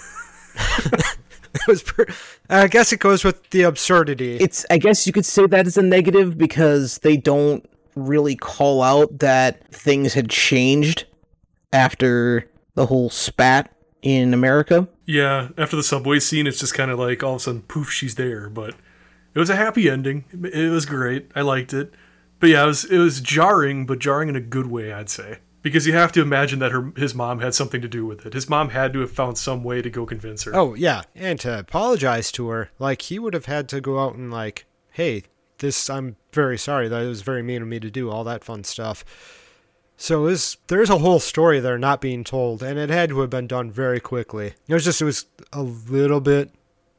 it 1.56 1.68
was 1.68 1.84
per- 1.84 2.08
I 2.50 2.68
guess 2.68 2.92
it 2.92 3.00
goes 3.00 3.24
with 3.24 3.50
the 3.52 3.64
absurdity. 3.64 4.38
It's 4.38 4.66
I 4.70 4.78
guess 4.78 5.06
you 5.06 5.14
could 5.14 5.26
say 5.26 5.46
that 5.48 5.68
is 5.68 5.78
a 5.78 5.84
negative 5.84 6.38
because 6.38 7.00
they 7.00 7.18
don't 7.18 7.68
really 7.96 8.36
call 8.36 8.82
out 8.82 9.20
that 9.20 9.68
things 9.68 10.14
had 10.14 10.30
changed 10.30 11.06
after 11.72 12.50
the 12.76 12.88
whole 12.88 13.10
spat 13.10 13.72
in 14.02 14.34
America. 14.34 14.88
Yeah, 15.06 15.50
after 15.58 15.76
the 15.76 15.84
subway 15.84 16.20
scene, 16.20 16.48
it's 16.48 16.60
just 16.60 16.74
kind 16.74 16.92
of 16.92 17.00
like 17.00 17.24
all 17.24 17.36
of 17.36 17.42
a 17.42 17.44
sudden, 17.44 17.62
poof, 17.64 17.92
she's 17.92 18.16
there. 18.16 18.50
But 18.50 18.76
it 19.34 19.40
was 19.40 19.50
a 19.50 19.56
happy 19.56 19.90
ending. 19.90 20.26
It 20.32 20.72
was 20.72 20.86
great. 20.86 21.32
I 21.36 21.42
liked 21.42 21.74
it. 21.74 21.94
But 22.40 22.50
yeah, 22.50 22.64
it 22.64 22.68
was 22.68 22.86
it 22.86 22.98
was 22.98 23.22
jarring, 23.22 23.86
but 23.86 24.00
jarring 24.00 24.30
in 24.30 24.36
a 24.36 24.42
good 24.42 24.68
way, 24.68 24.92
I'd 24.92 25.10
say. 25.10 25.40
Because 25.64 25.88
you 25.88 25.94
have 25.94 26.12
to 26.12 26.22
imagine 26.22 26.60
that 26.60 26.72
her 26.72 26.92
his 26.96 27.16
mom 27.16 27.40
had 27.40 27.56
something 27.56 27.82
to 27.82 27.88
do 27.88 28.06
with 28.06 28.26
it. 28.26 28.34
His 28.34 28.48
mom 28.50 28.70
had 28.70 28.94
to 28.94 29.00
have 29.00 29.12
found 29.12 29.38
some 29.40 29.64
way 29.64 29.82
to 29.82 29.90
go 29.90 30.06
convince 30.06 30.44
her. 30.44 30.56
oh, 30.56 30.76
yeah, 30.76 31.02
and 31.16 31.40
to 31.40 31.58
apologize 31.60 32.32
to 32.34 32.50
her, 32.50 32.70
like 32.80 33.04
he 33.04 33.18
would 33.18 33.34
have 33.34 33.46
had 33.46 33.68
to 33.70 33.82
go 33.82 33.98
out 34.00 34.14
and 34.16 34.30
like, 34.30 34.66
"Hey, 34.92 35.24
this 35.60 35.90
I'm 35.90 36.18
very 36.34 36.58
sorry. 36.58 36.88
That 36.90 37.02
it 37.04 37.08
was 37.08 37.22
very 37.24 37.42
mean 37.42 37.62
of 37.64 37.68
me 37.68 37.80
to 37.80 37.90
do 37.90 38.12
all 38.12 38.24
that 38.26 38.44
fun 38.44 38.64
stuff." 38.64 39.04
So 39.96 40.26
is 40.26 40.58
there's 40.68 40.90
a 40.90 40.98
whole 40.98 41.20
story 41.20 41.60
there 41.60 41.78
not 41.78 42.02
being 42.02 42.24
told, 42.24 42.62
and 42.62 42.78
it 42.78 42.90
had 42.90 43.10
to 43.10 43.22
have 43.22 43.30
been 43.30 43.48
done 43.48 43.72
very 43.72 44.00
quickly. 44.02 44.56
It 44.68 44.74
was 44.74 44.84
just 44.84 45.02
it 45.02 45.06
was 45.06 45.26
a 45.54 45.62
little 45.64 46.20
bit 46.20 46.52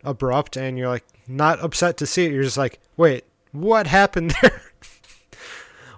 abrupt, 0.03 0.57
and 0.57 0.79
you're 0.79 0.89
like 0.89 1.05
not 1.29 1.63
upset 1.63 1.97
to 1.99 2.07
see 2.07 2.25
it. 2.25 2.33
You're 2.33 2.45
just 2.45 2.57
like, 2.57 2.79
wait, 2.97 3.25
what 3.53 3.87
happened 3.89 4.35
there? 4.43 4.63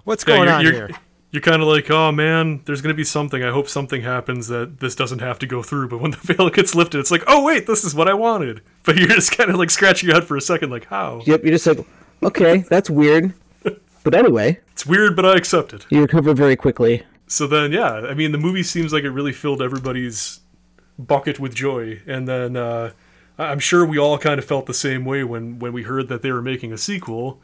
What's 0.03 0.25
Yeah, 0.27 0.35
going 0.35 0.47
you're, 0.49 0.53
on 0.57 0.63
you're, 0.63 0.73
here? 0.73 0.89
You're 1.31 1.41
kind 1.41 1.61
of 1.61 1.67
like, 1.67 1.91
oh 1.91 2.11
man, 2.11 2.61
there's 2.65 2.81
gonna 2.81 2.93
be 2.93 3.03
something. 3.03 3.43
I 3.43 3.51
hope 3.51 3.67
something 3.67 4.01
happens 4.01 4.47
that 4.47 4.79
this 4.79 4.95
doesn't 4.95 5.19
have 5.19 5.39
to 5.39 5.45
go 5.47 5.61
through. 5.61 5.89
But 5.89 5.99
when 5.99 6.11
the 6.11 6.17
veil 6.33 6.49
gets 6.49 6.73
lifted, 6.73 6.99
it's 6.99 7.11
like, 7.11 7.23
oh 7.27 7.43
wait, 7.43 7.67
this 7.67 7.83
is 7.83 7.93
what 7.93 8.07
I 8.07 8.13
wanted. 8.13 8.61
But 8.85 8.95
you're 8.97 9.09
just 9.09 9.35
kind 9.37 9.49
of 9.49 9.57
like 9.57 9.69
scratching 9.69 10.07
your 10.07 10.15
head 10.15 10.23
for 10.27 10.37
a 10.37 10.41
second, 10.41 10.69
like 10.69 10.85
how? 10.85 11.21
Yep, 11.25 11.43
you're 11.43 11.51
just 11.51 11.67
like, 11.67 11.79
okay, 12.23 12.59
that's 12.69 12.89
weird. 12.89 13.33
But 14.03 14.15
anyway, 14.15 14.61
It's 14.71 14.85
weird, 14.85 15.17
but 15.17 15.25
I 15.25 15.35
accept 15.35 15.73
it. 15.73 15.85
you 15.89 15.99
recover 15.99 16.33
very 16.33 16.55
quickly. 16.55 17.03
So 17.27 17.45
then, 17.45 17.73
yeah, 17.73 17.91
I 17.91 18.13
mean, 18.13 18.31
the 18.31 18.37
movie 18.37 18.63
seems 18.63 18.93
like 18.93 19.03
it 19.03 19.09
really 19.09 19.33
filled 19.33 19.61
everybody's 19.61 20.39
bucket 20.97 21.41
with 21.41 21.53
joy, 21.53 21.99
and 22.07 22.25
then 22.25 22.55
uh, 22.55 22.91
I'm 23.37 23.59
sure 23.59 23.85
we 23.85 23.97
all 23.99 24.17
kind 24.17 24.39
of 24.39 24.45
felt 24.45 24.65
the 24.65 24.73
same 24.73 25.03
way 25.03 25.25
when 25.25 25.59
when 25.59 25.73
we 25.73 25.83
heard 25.83 26.07
that 26.07 26.21
they 26.21 26.31
were 26.31 26.41
making 26.41 26.71
a 26.71 26.77
sequel, 26.77 27.41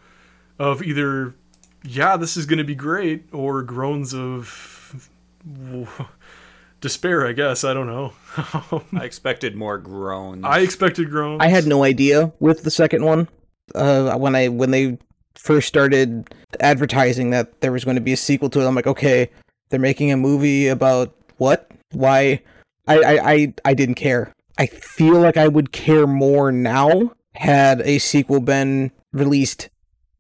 of 0.57 0.81
either, 0.81 1.35
yeah, 1.83 2.17
this 2.17 2.37
is 2.37 2.45
going 2.45 2.57
to 2.57 2.63
be 2.63 2.75
great, 2.75 3.25
or 3.33 3.61
groans 3.61 4.13
of 4.13 5.05
despair. 6.81 7.27
I 7.27 7.33
guess 7.33 7.63
I 7.63 7.73
don't 7.73 7.87
know. 7.87 8.13
I 8.93 9.03
expected 9.03 9.55
more 9.55 9.77
groans. 9.77 10.43
I 10.45 10.59
expected 10.59 11.09
groans. 11.09 11.41
I 11.41 11.47
had 11.47 11.65
no 11.65 11.83
idea 11.83 12.31
with 12.39 12.63
the 12.63 12.71
second 12.71 13.03
one. 13.03 13.27
Uh, 13.75 14.17
when 14.17 14.35
I 14.35 14.47
when 14.49 14.71
they 14.71 14.97
first 15.35 15.67
started 15.67 16.33
advertising 16.59 17.31
that 17.31 17.61
there 17.61 17.71
was 17.71 17.83
going 17.83 17.95
to 17.95 18.01
be 18.01 18.13
a 18.13 18.17
sequel 18.17 18.49
to 18.51 18.61
it, 18.61 18.67
I'm 18.67 18.75
like, 18.75 18.87
okay, 18.87 19.29
they're 19.69 19.79
making 19.79 20.11
a 20.11 20.17
movie 20.17 20.67
about 20.67 21.13
what? 21.37 21.71
Why? 21.91 22.41
I 22.87 22.99
I 22.99 23.31
I, 23.31 23.53
I 23.65 23.73
didn't 23.73 23.95
care. 23.95 24.33
I 24.57 24.67
feel 24.67 25.19
like 25.19 25.37
I 25.37 25.47
would 25.47 25.71
care 25.71 26.05
more 26.05 26.51
now 26.51 27.13
had 27.33 27.81
a 27.81 27.97
sequel 27.97 28.39
been 28.39 28.91
released 29.11 29.69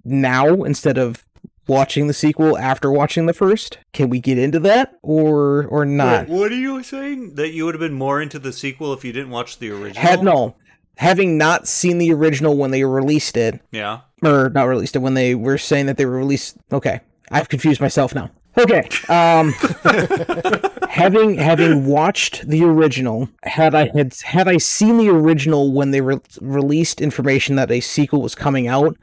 now 0.03 0.63
instead 0.63 0.97
of 0.97 1.23
watching 1.67 2.07
the 2.07 2.13
sequel 2.13 2.57
after 2.57 2.91
watching 2.91 3.25
the 3.25 3.33
first. 3.33 3.77
Can 3.93 4.09
we 4.09 4.19
get 4.19 4.37
into 4.37 4.59
that 4.61 4.95
or 5.01 5.65
or 5.67 5.85
not? 5.85 6.27
Wait, 6.27 6.37
what 6.39 6.51
are 6.51 6.55
you 6.55 6.83
saying? 6.83 7.35
That 7.35 7.51
you 7.51 7.65
would 7.65 7.73
have 7.75 7.79
been 7.79 7.93
more 7.93 8.21
into 8.21 8.39
the 8.39 8.53
sequel 8.53 8.93
if 8.93 9.03
you 9.05 9.11
didn't 9.13 9.31
watch 9.31 9.59
the 9.59 9.69
original? 9.71 10.01
Had 10.01 10.23
no. 10.23 10.55
Having 10.97 11.37
not 11.39 11.67
seen 11.67 11.97
the 11.97 12.13
original 12.13 12.55
when 12.55 12.69
they 12.71 12.83
released 12.83 13.35
it, 13.35 13.59
Yeah. 13.71 14.01
or 14.21 14.49
not 14.51 14.65
released 14.65 14.95
it 14.95 14.99
when 14.99 15.15
they 15.15 15.33
were 15.33 15.57
saying 15.57 15.87
that 15.87 15.97
they 15.97 16.05
were 16.05 16.17
released. 16.17 16.55
Okay, 16.71 16.99
I've 17.31 17.49
confused 17.49 17.81
myself 17.81 18.13
now. 18.13 18.29
Okay, 18.55 18.87
um, 19.09 19.51
having 20.89 21.35
having 21.35 21.85
watched 21.87 22.47
the 22.47 22.63
original, 22.63 23.27
had 23.43 23.73
I 23.73 23.89
had 23.95 24.13
had 24.23 24.47
I 24.47 24.57
seen 24.57 24.97
the 24.97 25.09
original 25.09 25.71
when 25.73 25.89
they 25.91 26.01
re- 26.01 26.19
released 26.41 27.01
information 27.01 27.55
that 27.55 27.71
a 27.71 27.79
sequel 27.79 28.21
was 28.21 28.35
coming 28.35 28.67
out, 28.67 28.95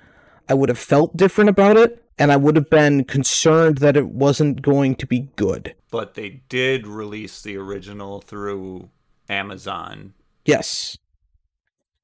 I 0.48 0.54
would 0.54 0.68
have 0.68 0.78
felt 0.78 1.16
different 1.16 1.50
about 1.50 1.76
it, 1.76 2.00
and 2.20 2.30
I 2.30 2.37
would 2.37 2.54
have 2.54 2.68
been 2.68 3.04
concerned 3.04 3.78
that 3.78 3.96
it 3.96 4.09
wasn't 4.09 4.61
going 4.61 4.94
to 4.96 5.06
be 5.06 5.30
good. 5.37 5.74
But 5.90 6.14
they 6.14 6.42
did 6.50 6.87
release 6.87 7.40
the 7.40 7.56
original 7.56 8.20
through 8.20 8.90
Amazon. 9.28 10.12
Yes. 10.44 10.98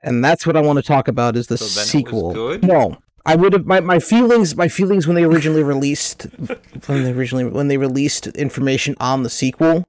And 0.03 0.25
that's 0.25 0.47
what 0.47 0.57
I 0.57 0.63
want 0.63 0.79
to 0.79 0.83
talk 0.83 1.07
about 1.07 1.37
is 1.37 1.49
the 1.49 1.59
So 1.59 1.67
then 1.67 1.73
it 1.73 1.77
was 1.83 1.91
sequel. 1.91 2.33
good? 2.33 2.65
No. 2.65 2.97
I 3.27 3.37
would 3.37 3.53
have 3.53 3.67
my, 3.67 3.81
my 3.81 3.99
feelings 3.99 4.57
my 4.57 4.69
feelings 4.69 5.07
when 5.07 5.17
they 5.17 5.25
originally 5.25 5.65
released 5.65 6.23
when 6.87 7.03
they 7.03 7.13
originally 7.13 7.45
when 7.45 7.67
they 7.69 7.77
released 7.77 8.29
information 8.29 8.95
on 9.01 9.25
the 9.25 9.31
sequel 9.31 9.85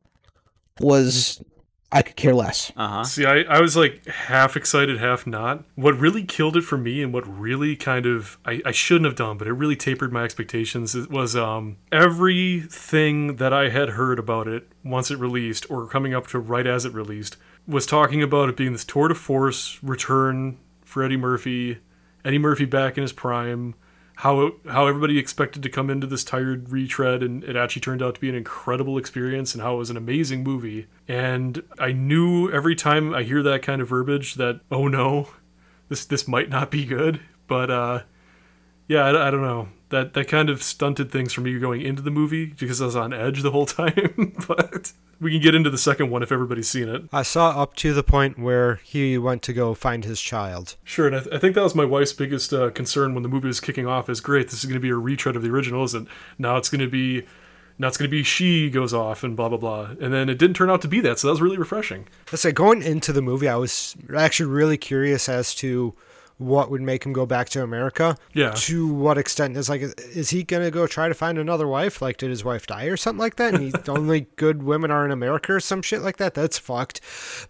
was 0.79 1.41
I 1.89 2.01
could 2.01 2.17
care 2.17 2.33
less. 2.33 2.71
Uh 2.75 2.87
huh. 2.87 3.03
See, 3.05 3.25
I, 3.25 3.43
I 3.43 3.61
was 3.61 3.77
like 3.77 4.05
half 4.07 4.57
excited, 4.57 4.97
half 4.97 5.25
not. 5.25 5.63
What 5.75 5.97
really 5.97 6.23
killed 6.23 6.57
it 6.57 6.63
for 6.63 6.77
me, 6.77 7.01
and 7.01 7.13
what 7.13 7.25
really 7.27 7.77
kind 7.77 8.05
of 8.05 8.37
I, 8.45 8.61
I 8.65 8.71
shouldn't 8.71 9.05
have 9.05 9.15
done, 9.15 9.37
but 9.37 9.47
it 9.47 9.53
really 9.53 9.77
tapered 9.77 10.11
my 10.11 10.23
expectations. 10.23 10.95
It 10.95 11.09
was 11.09 11.35
um 11.35 11.77
everything 11.91 13.37
that 13.37 13.53
I 13.53 13.69
had 13.69 13.89
heard 13.89 14.19
about 14.19 14.47
it 14.49 14.67
once 14.83 15.11
it 15.11 15.17
released, 15.17 15.69
or 15.71 15.87
coming 15.87 16.13
up 16.13 16.27
to 16.27 16.39
right 16.39 16.67
as 16.67 16.83
it 16.83 16.93
released, 16.93 17.37
was 17.65 17.85
talking 17.85 18.21
about 18.21 18.49
it 18.49 18.57
being 18.57 18.73
this 18.73 18.85
tour 18.85 19.07
de 19.07 19.15
force 19.15 19.79
return 19.81 20.57
for 20.83 21.03
Eddie 21.03 21.17
Murphy, 21.17 21.79
Eddie 22.25 22.37
Murphy 22.37 22.65
back 22.65 22.97
in 22.97 23.01
his 23.01 23.13
prime. 23.13 23.75
How 24.21 24.53
how 24.67 24.87
everybody 24.87 25.19
expected 25.19 25.61
to 25.61 25.69
come 25.69 25.91
into 25.91 26.07
this 26.07 26.23
tired 26.23 26.71
retread, 26.71 27.21
and 27.21 27.43
it 27.43 27.55
actually 27.55 27.81
turned 27.81 28.01
out 28.01 28.15
to 28.15 28.21
be 28.21 28.29
an 28.29 28.35
incredible 28.35 28.97
experience, 28.97 29.53
and 29.53 29.61
how 29.61 29.75
it 29.75 29.77
was 29.77 29.91
an 29.91 29.97
amazing 29.97 30.43
movie. 30.43 30.87
And 31.07 31.61
I 31.77 31.91
knew 31.91 32.51
every 32.51 32.75
time 32.75 33.13
I 33.13 33.21
hear 33.21 33.43
that 33.43 33.61
kind 33.61 33.79
of 33.81 33.89
verbiage 33.89 34.33
that 34.35 34.61
oh 34.71 34.87
no, 34.87 35.29
this 35.89 36.03
this 36.03 36.27
might 36.27 36.49
not 36.49 36.71
be 36.71 36.83
good. 36.83 37.19
But 37.47 37.69
uh, 37.69 38.03
yeah, 38.87 39.05
I, 39.05 39.27
I 39.27 39.31
don't 39.31 39.43
know. 39.43 39.69
That 39.89 40.13
that 40.15 40.27
kind 40.27 40.49
of 40.49 40.63
stunted 40.63 41.11
things 41.11 41.31
for 41.31 41.41
me 41.41 41.57
going 41.59 41.81
into 41.81 42.01
the 42.01 42.11
movie 42.11 42.47
because 42.47 42.81
I 42.81 42.85
was 42.85 42.95
on 42.95 43.13
edge 43.13 43.43
the 43.43 43.51
whole 43.51 43.65
time. 43.67 44.33
but 44.47 44.93
We 45.19 45.31
can 45.31 45.41
get 45.41 45.55
into 45.55 45.69
the 45.69 45.77
second 45.77 46.11
one 46.11 46.21
if 46.21 46.31
everybody's 46.31 46.69
seen 46.69 46.89
it. 46.89 47.03
I 47.11 47.23
saw 47.23 47.61
up 47.61 47.75
to 47.77 47.93
the 47.93 48.03
point 48.03 48.37
where 48.37 48.75
he 48.83 49.17
went 49.17 49.41
to 49.43 49.53
go 49.53 49.73
find 49.73 50.05
his 50.05 50.21
child. 50.21 50.75
Sure, 50.83 51.07
and 51.07 51.15
I, 51.15 51.19
th- 51.21 51.35
I 51.35 51.39
think 51.39 51.55
that 51.55 51.63
was 51.63 51.73
my 51.73 51.85
wife's 51.85 52.13
biggest 52.13 52.53
uh, 52.53 52.69
concern 52.69 53.13
when 53.15 53.23
the 53.23 53.29
movie 53.29 53.47
was 53.47 53.59
kicking 53.59 53.87
off. 53.87 54.09
Is 54.09 54.21
great, 54.21 54.49
this 54.49 54.59
is 54.59 54.65
going 54.65 54.75
to 54.75 54.79
be 54.79 54.89
a 54.89 54.95
retread 54.95 55.35
of 55.35 55.41
the 55.41 55.49
original, 55.49 55.83
isn't? 55.85 56.07
Now 56.37 56.57
it's 56.57 56.69
going 56.69 56.81
to 56.81 56.89
be, 56.89 57.25
now 57.79 57.87
it's 57.87 57.97
going 57.97 58.09
to 58.09 58.15
be 58.15 58.21
she 58.21 58.69
goes 58.69 58.93
off 58.93 59.23
and 59.23 59.35
blah 59.35 59.49
blah 59.49 59.57
blah, 59.57 59.89
and 59.99 60.13
then 60.13 60.29
it 60.29 60.37
didn't 60.37 60.55
turn 60.55 60.69
out 60.69 60.81
to 60.83 60.87
be 60.87 60.99
that, 61.01 61.17
so 61.17 61.27
that 61.27 61.31
was 61.31 61.41
really 61.41 61.57
refreshing. 61.57 62.07
Let's 62.31 62.43
say 62.43 62.51
going 62.51 62.83
into 62.83 63.11
the 63.11 63.23
movie, 63.23 63.47
I 63.47 63.55
was 63.55 63.95
actually 64.15 64.51
really 64.51 64.77
curious 64.77 65.27
as 65.27 65.55
to 65.55 65.95
what 66.37 66.69
would 66.69 66.81
make 66.81 67.05
him 67.05 67.13
go 67.13 67.25
back 67.25 67.49
to 67.49 67.63
America. 67.63 68.17
Yeah. 68.33 68.51
To 68.51 68.87
what 68.87 69.17
extent 69.17 69.57
is 69.57 69.69
like 69.69 69.81
is 69.81 70.29
he 70.29 70.43
gonna 70.43 70.71
go 70.71 70.87
try 70.87 71.07
to 71.07 71.13
find 71.13 71.37
another 71.37 71.67
wife? 71.67 72.01
Like 72.01 72.17
did 72.17 72.29
his 72.29 72.43
wife 72.43 72.67
die 72.67 72.85
or 72.85 72.97
something 72.97 73.19
like 73.19 73.35
that? 73.37 73.53
And 73.53 73.63
he, 73.63 73.73
only 73.87 74.27
good 74.35 74.63
women 74.63 74.91
are 74.91 75.05
in 75.05 75.11
America 75.11 75.53
or 75.53 75.59
some 75.59 75.81
shit 75.81 76.01
like 76.01 76.17
that. 76.17 76.33
That's 76.33 76.57
fucked. 76.57 77.01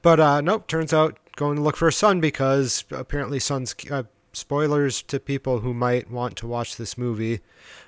But 0.01 0.19
uh, 0.19 0.41
nope. 0.41 0.67
Turns 0.67 0.93
out 0.93 1.17
going 1.35 1.55
to 1.57 1.61
look 1.61 1.77
for 1.77 1.87
a 1.87 1.93
son 1.93 2.19
because 2.19 2.85
apparently 2.91 3.39
sons. 3.39 3.75
Uh, 3.89 4.03
spoilers 4.33 5.01
to 5.01 5.19
people 5.19 5.61
who 5.61 5.73
might 5.73 6.11
want 6.11 6.35
to 6.35 6.45
watch 6.45 6.77
this 6.77 6.95
movie 6.95 7.39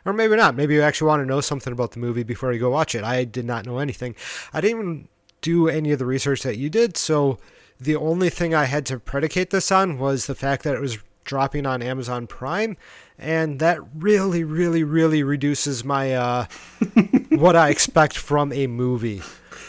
or 0.03 0.11
maybe 0.11 0.35
not 0.35 0.55
maybe 0.55 0.73
you 0.73 0.81
actually 0.81 1.07
want 1.07 1.21
to 1.21 1.25
know 1.25 1.41
something 1.41 1.71
about 1.71 1.91
the 1.91 1.99
movie 1.99 2.23
before 2.23 2.51
you 2.51 2.59
go 2.59 2.71
watch 2.71 2.95
it 2.95 3.03
i 3.03 3.23
did 3.23 3.45
not 3.45 3.67
know 3.67 3.77
anything 3.77 4.15
i 4.51 4.59
didn't 4.59 4.79
even 4.79 5.07
do 5.41 5.67
any 5.69 5.91
of 5.91 5.99
the 5.99 6.05
research 6.05 6.43
that 6.43 6.57
you 6.57 6.69
did 6.69 6.97
so 6.97 7.37
the 7.79 7.95
only 7.95 8.29
thing 8.29 8.53
I 8.53 8.65
had 8.65 8.85
to 8.87 8.99
predicate 8.99 9.51
this 9.51 9.71
on 9.71 9.97
was 9.97 10.25
the 10.27 10.35
fact 10.35 10.63
that 10.63 10.75
it 10.75 10.81
was 10.81 10.97
dropping 11.23 11.65
on 11.65 11.81
Amazon 11.81 12.27
Prime, 12.27 12.75
and 13.17 13.59
that 13.59 13.79
really, 13.95 14.43
really, 14.43 14.83
really 14.83 15.23
reduces 15.23 15.83
my 15.85 16.13
uh, 16.13 16.45
what 17.29 17.55
I 17.55 17.69
expect 17.69 18.17
from 18.17 18.51
a 18.51 18.67
movie. 18.67 19.21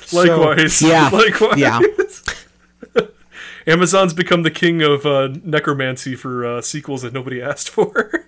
So- 0.06 0.22
Likewise, 0.40 0.82
Yeah. 0.82 1.08
likewise. 1.12 1.58
Yeah. 1.58 1.80
Amazon's 3.66 4.14
become 4.14 4.42
the 4.42 4.50
king 4.50 4.82
of 4.82 5.04
uh, 5.06 5.28
necromancy 5.44 6.16
for 6.16 6.44
uh, 6.44 6.62
sequels 6.62 7.02
that 7.02 7.12
nobody 7.12 7.40
asked 7.42 7.68
for, 7.68 8.24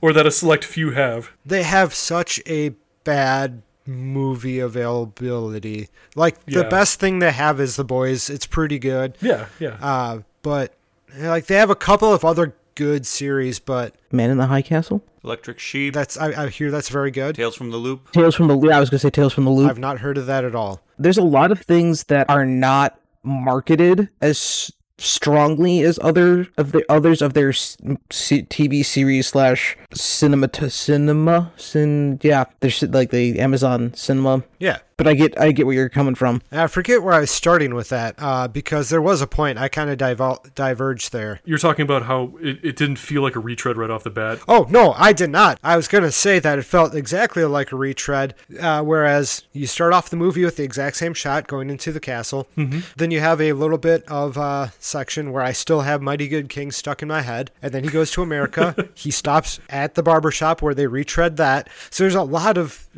or 0.00 0.12
that 0.12 0.26
a 0.26 0.30
select 0.30 0.64
few 0.64 0.90
have. 0.90 1.30
they 1.46 1.62
have 1.62 1.94
such 1.94 2.40
a 2.46 2.74
bad 3.04 3.62
movie 3.88 4.60
availability. 4.60 5.88
Like 6.14 6.44
the 6.44 6.64
best 6.64 7.00
thing 7.00 7.18
they 7.18 7.32
have 7.32 7.60
is 7.60 7.76
The 7.76 7.84
Boys. 7.84 8.30
It's 8.30 8.46
pretty 8.46 8.78
good. 8.78 9.16
Yeah, 9.20 9.46
yeah. 9.58 9.78
Uh, 9.80 10.20
but 10.42 10.74
like 11.18 11.46
they 11.46 11.56
have 11.56 11.70
a 11.70 11.74
couple 11.74 12.12
of 12.12 12.24
other 12.24 12.54
good 12.74 13.06
series, 13.06 13.58
but 13.58 13.94
Man 14.12 14.30
in 14.30 14.38
the 14.38 14.46
High 14.46 14.62
Castle. 14.62 15.02
Electric 15.24 15.58
Sheep, 15.58 15.94
that's 15.94 16.16
I, 16.16 16.44
I 16.44 16.48
hear 16.48 16.70
that's 16.70 16.88
very 16.90 17.10
good. 17.10 17.34
Tales 17.34 17.56
from 17.56 17.70
the 17.70 17.76
Loop. 17.76 18.12
Tales 18.12 18.34
from 18.34 18.46
the 18.46 18.54
Loop. 18.54 18.72
I 18.72 18.80
was 18.80 18.90
gonna 18.90 19.00
say 19.00 19.10
Tales 19.10 19.32
from 19.32 19.44
the 19.44 19.50
Loop. 19.50 19.68
I've 19.68 19.78
not 19.78 19.98
heard 19.98 20.16
of 20.16 20.26
that 20.26 20.44
at 20.44 20.54
all. 20.54 20.80
There's 20.98 21.18
a 21.18 21.22
lot 21.22 21.50
of 21.50 21.60
things 21.60 22.04
that 22.04 22.28
are 22.30 22.46
not 22.46 23.00
marketed 23.22 24.08
as 24.20 24.70
strongly 24.98 25.80
as 25.82 25.98
other 26.02 26.48
of 26.56 26.72
the 26.72 26.84
others 26.88 27.22
of 27.22 27.32
their 27.34 27.52
c- 27.52 27.76
TV 28.10 28.84
series 28.84 29.28
slash 29.28 29.76
cinema 29.94 30.48
to 30.48 30.68
cinema. 30.70 31.52
Cin- 31.56 32.18
yeah, 32.22 32.44
there's 32.60 32.82
like 32.82 33.10
the 33.10 33.38
Amazon 33.38 33.94
cinema. 33.94 34.42
Yeah. 34.58 34.78
But 34.98 35.06
I 35.06 35.14
get 35.14 35.40
I 35.40 35.52
get 35.52 35.64
where 35.64 35.76
you're 35.76 35.88
coming 35.88 36.16
from. 36.16 36.42
And 36.50 36.60
I 36.60 36.66
forget 36.66 37.02
where 37.02 37.14
I 37.14 37.20
was 37.20 37.30
starting 37.30 37.74
with 37.74 37.88
that 37.88 38.16
uh, 38.18 38.48
because 38.48 38.90
there 38.90 39.00
was 39.00 39.22
a 39.22 39.26
point 39.26 39.56
I 39.56 39.68
kind 39.68 39.88
of 39.88 39.96
divul- 39.96 40.54
diverged 40.54 41.12
there. 41.12 41.40
You're 41.44 41.58
talking 41.58 41.84
about 41.84 42.02
how 42.02 42.36
it, 42.40 42.58
it 42.62 42.76
didn't 42.76 42.96
feel 42.96 43.22
like 43.22 43.36
a 43.36 43.40
retread 43.40 43.76
right 43.76 43.90
off 43.90 44.02
the 44.02 44.10
bat. 44.10 44.40
Oh, 44.48 44.66
no, 44.68 44.92
I 44.98 45.12
did 45.12 45.30
not. 45.30 45.58
I 45.62 45.76
was 45.76 45.86
going 45.86 46.04
to 46.04 46.10
say 46.10 46.40
that 46.40 46.58
it 46.58 46.64
felt 46.64 46.94
exactly 46.94 47.44
like 47.44 47.70
a 47.70 47.76
retread, 47.76 48.34
uh, 48.60 48.82
whereas 48.82 49.44
you 49.52 49.68
start 49.68 49.92
off 49.92 50.10
the 50.10 50.16
movie 50.16 50.44
with 50.44 50.56
the 50.56 50.64
exact 50.64 50.96
same 50.96 51.14
shot 51.14 51.46
going 51.46 51.70
into 51.70 51.92
the 51.92 52.00
castle. 52.00 52.48
Mm-hmm. 52.56 52.80
Then 52.96 53.12
you 53.12 53.20
have 53.20 53.40
a 53.40 53.52
little 53.52 53.78
bit 53.78 54.02
of 54.08 54.36
uh, 54.36 54.68
section 54.80 55.30
where 55.32 55.44
I 55.44 55.52
still 55.52 55.82
have 55.82 56.02
Mighty 56.02 56.26
Good 56.26 56.48
King 56.48 56.72
stuck 56.72 57.02
in 57.02 57.08
my 57.08 57.22
head. 57.22 57.52
And 57.62 57.72
then 57.72 57.84
he 57.84 57.90
goes 57.90 58.10
to 58.12 58.22
America. 58.22 58.88
he 58.94 59.12
stops 59.12 59.60
at 59.70 59.94
the 59.94 60.02
barber 60.02 60.32
shop 60.32 60.60
where 60.60 60.74
they 60.74 60.88
retread 60.88 61.36
that. 61.36 61.68
So 61.90 62.02
there's 62.02 62.16
a 62.16 62.22
lot 62.22 62.58
of 62.58 62.88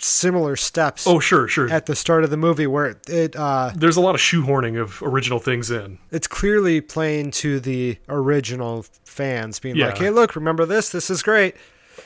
similar 0.00 0.56
steps 0.56 1.06
Oh, 1.06 1.18
sure, 1.20 1.48
sure. 1.48 1.70
at 1.70 1.86
the 1.86 1.96
start 1.96 2.22
of 2.24 2.30
the 2.30 2.36
movie 2.36 2.66
where 2.66 2.86
it, 2.86 3.08
it 3.08 3.36
uh, 3.36 3.70
There's 3.74 3.96
a 3.96 4.00
lot 4.00 4.14
of 4.14 4.20
shoehorning 4.20 4.80
of 4.80 5.02
original 5.02 5.38
things 5.38 5.70
in. 5.70 5.98
it's 6.10 6.26
clearly 6.26 6.80
playing 6.80 7.30
to 7.32 7.60
the 7.60 7.96
original 8.08 8.84
fans 9.04 9.58
being 9.58 9.76
like 9.78 9.96
hey 9.98 10.10
look 10.10 10.36
remember 10.36 10.66
this 10.66 10.90
this 10.90 11.08
is 11.08 11.22
great 11.22 11.54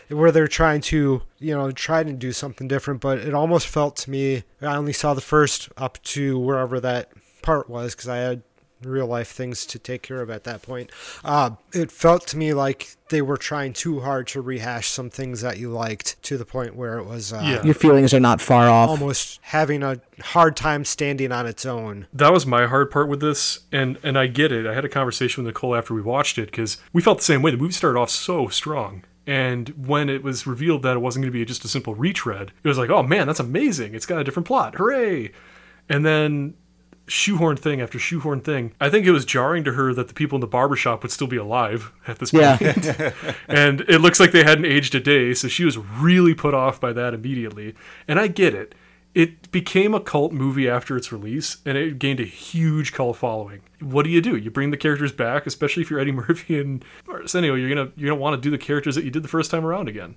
where 0.08 0.30
they're 0.30 0.46
trying 0.46 0.80
to 0.80 1.22
you 1.40 1.56
know 1.56 1.70
try 1.72 2.04
to 2.04 2.12
do 2.12 2.30
something 2.30 2.68
different 2.68 3.00
but 3.00 3.18
it 3.18 3.34
almost 3.34 3.66
felt 3.66 3.96
to 3.96 4.10
me 4.10 4.44
i 4.62 4.76
only 4.76 4.92
saw 4.92 5.12
the 5.14 5.20
first 5.20 5.68
up 5.76 6.00
to 6.04 6.38
wherever 6.38 6.78
that 6.78 7.10
part 7.42 7.68
was 7.68 7.94
because 7.96 8.08
i 8.08 8.18
had 8.18 8.42
real 8.82 9.06
life 9.06 9.28
things 9.28 9.66
to 9.66 9.78
take 9.78 10.02
care 10.02 10.22
of 10.22 10.30
at 10.30 10.44
that 10.44 10.62
point 10.62 10.90
uh, 11.24 11.50
it 11.72 11.90
felt 11.92 12.26
to 12.26 12.36
me 12.36 12.54
like 12.54 12.96
they 13.10 13.20
were 13.20 13.36
trying 13.36 13.72
too 13.72 14.00
hard 14.00 14.26
to 14.28 14.40
rehash 14.40 14.88
some 14.88 15.10
things 15.10 15.40
that 15.40 15.58
you 15.58 15.68
liked 15.68 16.22
to 16.22 16.38
the 16.38 16.44
point 16.44 16.76
where 16.76 16.96
it 16.98 17.04
was 17.04 17.32
uh, 17.32 17.40
Yeah. 17.42 17.62
Your 17.64 17.74
feelings 17.74 18.14
are 18.14 18.20
not 18.20 18.40
far 18.40 18.68
off. 18.68 18.88
almost 18.88 19.40
having 19.42 19.82
a 19.82 20.00
hard 20.20 20.56
time 20.56 20.84
standing 20.84 21.32
on 21.32 21.44
its 21.46 21.66
own 21.66 22.06
That 22.12 22.32
was 22.32 22.46
my 22.46 22.66
hard 22.66 22.90
part 22.90 23.08
with 23.08 23.20
this, 23.20 23.60
and 23.72 23.98
and 24.02 24.16
I 24.18 24.28
get 24.28 24.52
it. 24.52 24.66
I 24.66 24.74
had 24.74 24.84
a 24.84 24.88
conversation 24.88 25.42
with 25.42 25.52
Nicole 25.52 25.74
after 25.74 25.92
we 25.92 26.02
watched 26.02 26.38
it 26.38 26.46
because 26.46 26.78
we 26.92 27.02
felt 27.02 27.18
the 27.18 27.24
same 27.24 27.42
way. 27.42 27.50
The 27.50 27.56
movie 27.56 27.72
started 27.72 27.98
off 27.98 28.10
so 28.10 28.46
strong, 28.48 29.02
and 29.26 29.68
when 29.86 30.08
it 30.08 30.22
was 30.22 30.46
revealed 30.46 30.82
that 30.84 30.96
it 30.96 31.00
wasn't 31.00 31.24
going 31.24 31.32
to 31.32 31.38
be 31.38 31.44
just 31.44 31.64
a 31.64 31.68
simple 31.68 31.94
retread, 31.96 32.52
it 32.62 32.68
was 32.68 32.78
like, 32.78 32.90
oh 32.90 33.02
man, 33.02 33.26
that's 33.26 33.40
amazing! 33.40 33.94
It's 33.94 34.06
got 34.06 34.20
a 34.20 34.24
different 34.24 34.46
plot, 34.46 34.76
hooray! 34.76 35.32
And 35.88 36.06
then 36.06 36.54
shoehorn 37.10 37.56
thing 37.56 37.80
after 37.80 37.98
shoehorn 37.98 38.40
thing. 38.40 38.72
I 38.80 38.88
think 38.88 39.04
it 39.06 39.10
was 39.10 39.24
jarring 39.24 39.64
to 39.64 39.72
her 39.72 39.92
that 39.94 40.08
the 40.08 40.14
people 40.14 40.36
in 40.36 40.40
the 40.40 40.46
barbershop 40.46 41.02
would 41.02 41.10
still 41.12 41.26
be 41.26 41.36
alive 41.36 41.92
at 42.06 42.18
this 42.18 42.32
Yeah. 42.32 42.56
point. 42.56 42.86
and 43.48 43.80
it 43.82 44.00
looks 44.00 44.20
like 44.20 44.32
they 44.32 44.44
hadn't 44.44 44.64
aged 44.64 44.94
a 44.94 45.00
day, 45.00 45.34
so 45.34 45.48
she 45.48 45.64
was 45.64 45.76
really 45.76 46.34
put 46.34 46.54
off 46.54 46.80
by 46.80 46.92
that 46.92 47.12
immediately. 47.12 47.74
And 48.06 48.20
I 48.20 48.28
get 48.28 48.54
it. 48.54 48.74
It 49.12 49.50
became 49.50 49.92
a 49.92 49.98
cult 49.98 50.32
movie 50.32 50.68
after 50.68 50.96
its 50.96 51.10
release, 51.10 51.56
and 51.66 51.76
it 51.76 51.98
gained 51.98 52.20
a 52.20 52.24
huge 52.24 52.92
cult 52.92 53.16
following. 53.16 53.60
What 53.80 54.04
do 54.04 54.10
you 54.10 54.20
do? 54.20 54.36
You 54.36 54.52
bring 54.52 54.70
the 54.70 54.76
characters 54.76 55.10
back, 55.10 55.46
especially 55.48 55.82
if 55.82 55.90
you're 55.90 55.98
Eddie 55.98 56.12
Murphy 56.28 56.60
and 56.60 56.84
Arsenio. 57.08 57.54
You're 57.54 57.68
gonna 57.74 57.90
you're 57.96 58.08
gonna 58.10 58.20
want 58.20 58.40
to 58.40 58.40
do 58.40 58.52
the 58.52 58.62
characters 58.62 58.94
that 58.94 59.04
you 59.04 59.10
did 59.10 59.24
the 59.24 59.28
first 59.28 59.50
time 59.50 59.66
around 59.66 59.88
again, 59.88 60.14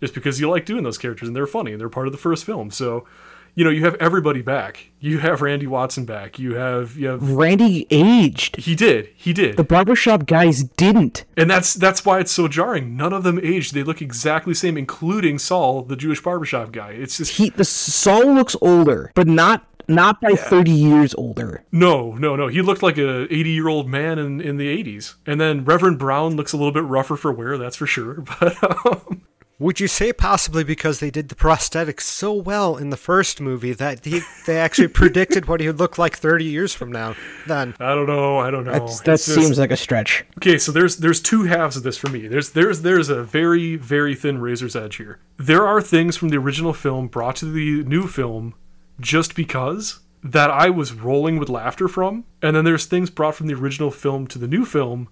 just 0.00 0.12
because 0.12 0.40
you 0.40 0.50
like 0.50 0.66
doing 0.66 0.82
those 0.84 0.98
characters 0.98 1.26
and 1.26 1.34
they're 1.34 1.46
funny 1.46 1.72
and 1.72 1.80
they're 1.80 1.88
part 1.88 2.06
of 2.06 2.12
the 2.12 2.18
first 2.18 2.44
film. 2.44 2.70
So, 2.70 3.06
you 3.54 3.64
know, 3.64 3.70
you 3.70 3.84
have 3.84 3.94
everybody 3.96 4.42
back. 4.42 4.90
You 5.00 5.18
have 5.18 5.40
Randy 5.42 5.66
Watson 5.66 6.04
back. 6.04 6.38
You 6.38 6.54
have 6.54 6.96
you 6.96 7.08
have 7.08 7.22
Randy 7.30 7.86
aged. 7.90 8.56
he 8.56 8.74
did 8.74 9.10
he 9.16 9.32
did 9.32 9.56
The 9.56 9.64
barbershop 9.64 10.26
guys 10.26 10.64
didn't. 10.64 11.24
and 11.36 11.50
that's 11.50 11.74
that's 11.74 12.04
why 12.04 12.20
it's 12.20 12.32
so 12.32 12.48
jarring. 12.48 12.96
None 12.96 13.12
of 13.12 13.22
them 13.22 13.38
aged. 13.42 13.74
They 13.74 13.82
look 13.82 14.00
exactly 14.02 14.52
the 14.52 14.58
same, 14.58 14.76
including 14.76 15.38
Saul, 15.38 15.82
the 15.82 15.96
Jewish 15.96 16.22
barbershop 16.22 16.72
guy. 16.72 16.90
It's 16.90 17.18
just 17.18 17.36
He 17.36 17.50
the 17.50 17.64
Saul 17.64 18.34
looks 18.34 18.56
older, 18.60 19.12
but 19.14 19.26
not 19.26 19.66
not 19.86 20.18
by 20.18 20.32
30 20.32 20.70
years 20.70 21.14
older. 21.14 21.62
no, 21.70 22.12
no, 22.14 22.36
no. 22.36 22.48
He 22.48 22.62
looked 22.62 22.82
like 22.82 22.96
a 22.96 23.24
80 23.24 23.50
year 23.50 23.68
old 23.68 23.86
man 23.86 24.18
in, 24.18 24.40
in 24.40 24.56
the 24.56 24.82
80s. 24.82 25.16
And 25.26 25.38
then 25.38 25.62
Reverend 25.66 25.98
Brown 25.98 26.36
looks 26.36 26.54
a 26.54 26.56
little 26.56 26.72
bit 26.72 26.84
rougher 26.84 27.16
for 27.16 27.30
wear, 27.30 27.58
that's 27.58 27.76
for 27.76 27.86
sure. 27.86 28.24
But 28.40 28.86
um, 28.86 29.20
Would 29.60 29.78
you 29.78 29.86
say 29.86 30.12
possibly 30.12 30.64
because 30.64 30.98
they 30.98 31.10
did 31.10 31.28
the 31.28 31.36
prosthetics 31.36 32.00
so 32.00 32.32
well 32.32 32.76
in 32.76 32.90
the 32.90 32.96
first 32.96 33.40
movie 33.40 33.72
that 33.72 34.04
he, 34.04 34.20
they 34.46 34.58
actually 34.58 34.88
predicted 35.02 35.46
what 35.46 35.60
he 35.60 35.68
would 35.68 35.78
look 35.78 35.96
like 35.96 36.16
30 36.16 36.44
years 36.44 36.74
from 36.74 36.90
now? 36.90 37.14
Then 37.46 37.74
I 37.78 37.94
don't 37.94 38.08
know. 38.08 38.38
I 38.38 38.50
don't 38.50 38.64
know. 38.64 38.72
That's, 38.72 39.00
that 39.02 39.12
It's 39.14 39.26
just- 39.26 39.38
seems 39.38 39.58
like 39.58 39.70
a 39.70 39.76
stretch. 39.76 40.24
Okay, 40.38 40.58
so 40.58 40.72
there's 40.72 40.96
there's 40.96 41.20
two 41.22 41.44
halves 41.44 41.76
of 41.76 41.84
this 41.84 41.96
for 41.96 42.08
me. 42.08 42.26
There's 42.26 42.50
there's 42.50 42.82
there's 42.82 43.08
a 43.08 43.22
very 43.22 43.76
very 43.76 44.14
thin 44.16 44.40
razor's 44.40 44.74
edge 44.74 44.96
here. 44.96 45.20
There 45.36 45.66
are 45.66 45.80
things 45.80 46.16
from 46.16 46.30
the 46.30 46.38
original 46.38 46.72
film 46.72 47.06
brought 47.06 47.36
to 47.36 47.46
the 47.46 47.84
new 47.84 48.08
film 48.08 48.54
just 48.98 49.34
because 49.36 50.00
that 50.22 50.50
I 50.50 50.70
was 50.70 50.92
rolling 50.94 51.38
with 51.38 51.48
laughter 51.48 51.86
from, 51.86 52.24
and 52.42 52.56
then 52.56 52.64
there's 52.64 52.86
things 52.86 53.10
brought 53.10 53.34
from 53.36 53.46
the 53.46 53.54
original 53.54 53.90
film 53.90 54.26
to 54.28 54.38
the 54.38 54.48
new 54.48 54.64
film 54.64 55.08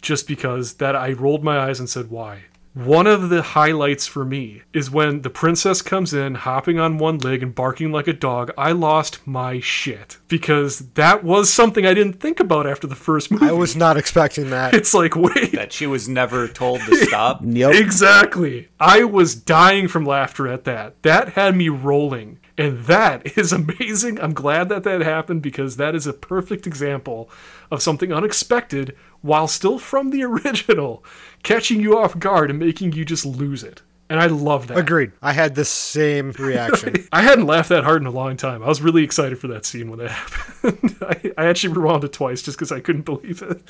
just 0.00 0.26
because 0.26 0.74
that 0.74 0.96
I 0.96 1.12
rolled 1.12 1.44
my 1.44 1.58
eyes 1.58 1.78
and 1.78 1.90
said 1.90 2.10
why. 2.10 2.44
One 2.74 3.06
of 3.06 3.28
the 3.28 3.42
highlights 3.42 4.06
for 4.06 4.24
me 4.24 4.62
is 4.72 4.90
when 4.90 5.20
the 5.20 5.28
princess 5.28 5.82
comes 5.82 6.14
in, 6.14 6.36
hopping 6.36 6.78
on 6.78 6.96
one 6.96 7.18
leg 7.18 7.42
and 7.42 7.54
barking 7.54 7.92
like 7.92 8.08
a 8.08 8.14
dog. 8.14 8.50
I 8.56 8.72
lost 8.72 9.26
my 9.26 9.60
shit 9.60 10.16
because 10.26 10.78
that 10.94 11.22
was 11.22 11.52
something 11.52 11.84
I 11.84 11.92
didn't 11.92 12.18
think 12.18 12.40
about 12.40 12.66
after 12.66 12.86
the 12.86 12.94
first 12.94 13.30
movie. 13.30 13.44
I 13.46 13.52
was 13.52 13.76
not 13.76 13.98
expecting 13.98 14.48
that. 14.50 14.72
It's 14.82 14.94
like, 14.94 15.14
wait, 15.14 15.52
That 15.52 15.72
she 15.74 15.86
was 15.86 16.08
never 16.08 16.48
told 16.48 16.80
to 16.80 16.96
stop. 16.96 17.40
Yep. 17.44 17.74
exactly. 17.74 18.68
I 18.80 19.04
was 19.04 19.34
dying 19.34 19.86
from 19.86 20.06
laughter 20.06 20.48
at 20.48 20.64
that. 20.64 21.02
That 21.02 21.30
had 21.30 21.54
me 21.54 21.68
rolling. 21.68 22.38
And 22.56 22.84
that 22.84 23.36
is 23.38 23.52
amazing. 23.52 24.18
I'm 24.18 24.32
glad 24.32 24.70
that 24.70 24.84
that 24.84 25.02
happened 25.02 25.42
because 25.42 25.76
that 25.76 25.94
is 25.94 26.06
a 26.06 26.12
perfect 26.14 26.66
example 26.66 27.28
of 27.70 27.82
something 27.82 28.12
unexpected 28.12 28.96
while 29.22 29.48
still 29.48 29.78
from 29.78 30.10
the 30.10 30.22
original, 30.30 31.04
catching 31.42 31.80
you 31.80 31.98
off 31.98 32.18
guard 32.18 32.50
and 32.50 32.58
making 32.58 32.92
you 32.92 33.04
just 33.04 33.24
lose 33.24 33.62
it. 33.64 33.80
and 34.10 34.20
I 34.20 34.26
love 34.26 34.66
that. 34.68 34.76
Agreed. 34.78 35.12
I 35.22 35.32
had 35.32 35.54
the 35.54 35.64
same 35.64 36.32
reaction. 36.38 37.06
I 37.12 37.22
hadn't 37.22 37.46
laughed 37.46 37.70
that 37.70 37.84
hard 37.84 38.02
in 38.02 38.06
a 38.06 38.10
long 38.10 38.36
time. 38.36 38.62
I 38.62 38.66
was 38.68 38.82
really 38.82 39.02
excited 39.04 39.38
for 39.38 39.48
that 39.48 39.64
scene 39.64 39.88
when 39.90 40.00
that 40.00 40.10
happened. 40.10 40.96
I, 41.00 41.32
I 41.38 41.46
actually 41.46 41.72
rewound 41.74 42.04
it 42.04 42.12
twice 42.12 42.42
just 42.42 42.58
because 42.58 42.70
I 42.72 42.80
couldn't 42.80 43.02
believe 43.06 43.42
it. 43.42 43.62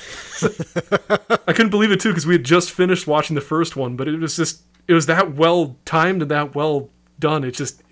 I 1.47 1.53
couldn't 1.53 1.71
believe 1.71 1.93
it 1.93 2.01
too 2.01 2.09
because 2.11 2.27
we 2.27 2.35
had 2.35 2.45
just 2.45 2.71
finished 2.73 3.07
watching 3.07 3.35
the 3.35 3.41
first 3.41 3.77
one, 3.77 3.97
but 3.97 4.09
it 4.09 4.19
was 4.19 4.37
just 4.37 4.63
it 4.89 4.95
was 4.95 5.07
that 5.07 5.35
well 5.35 5.77
timed 5.85 6.23
and 6.23 6.31
that 6.31 6.55
well 6.55 6.89
done. 7.21 7.45
It 7.45 7.53
just 7.53 7.83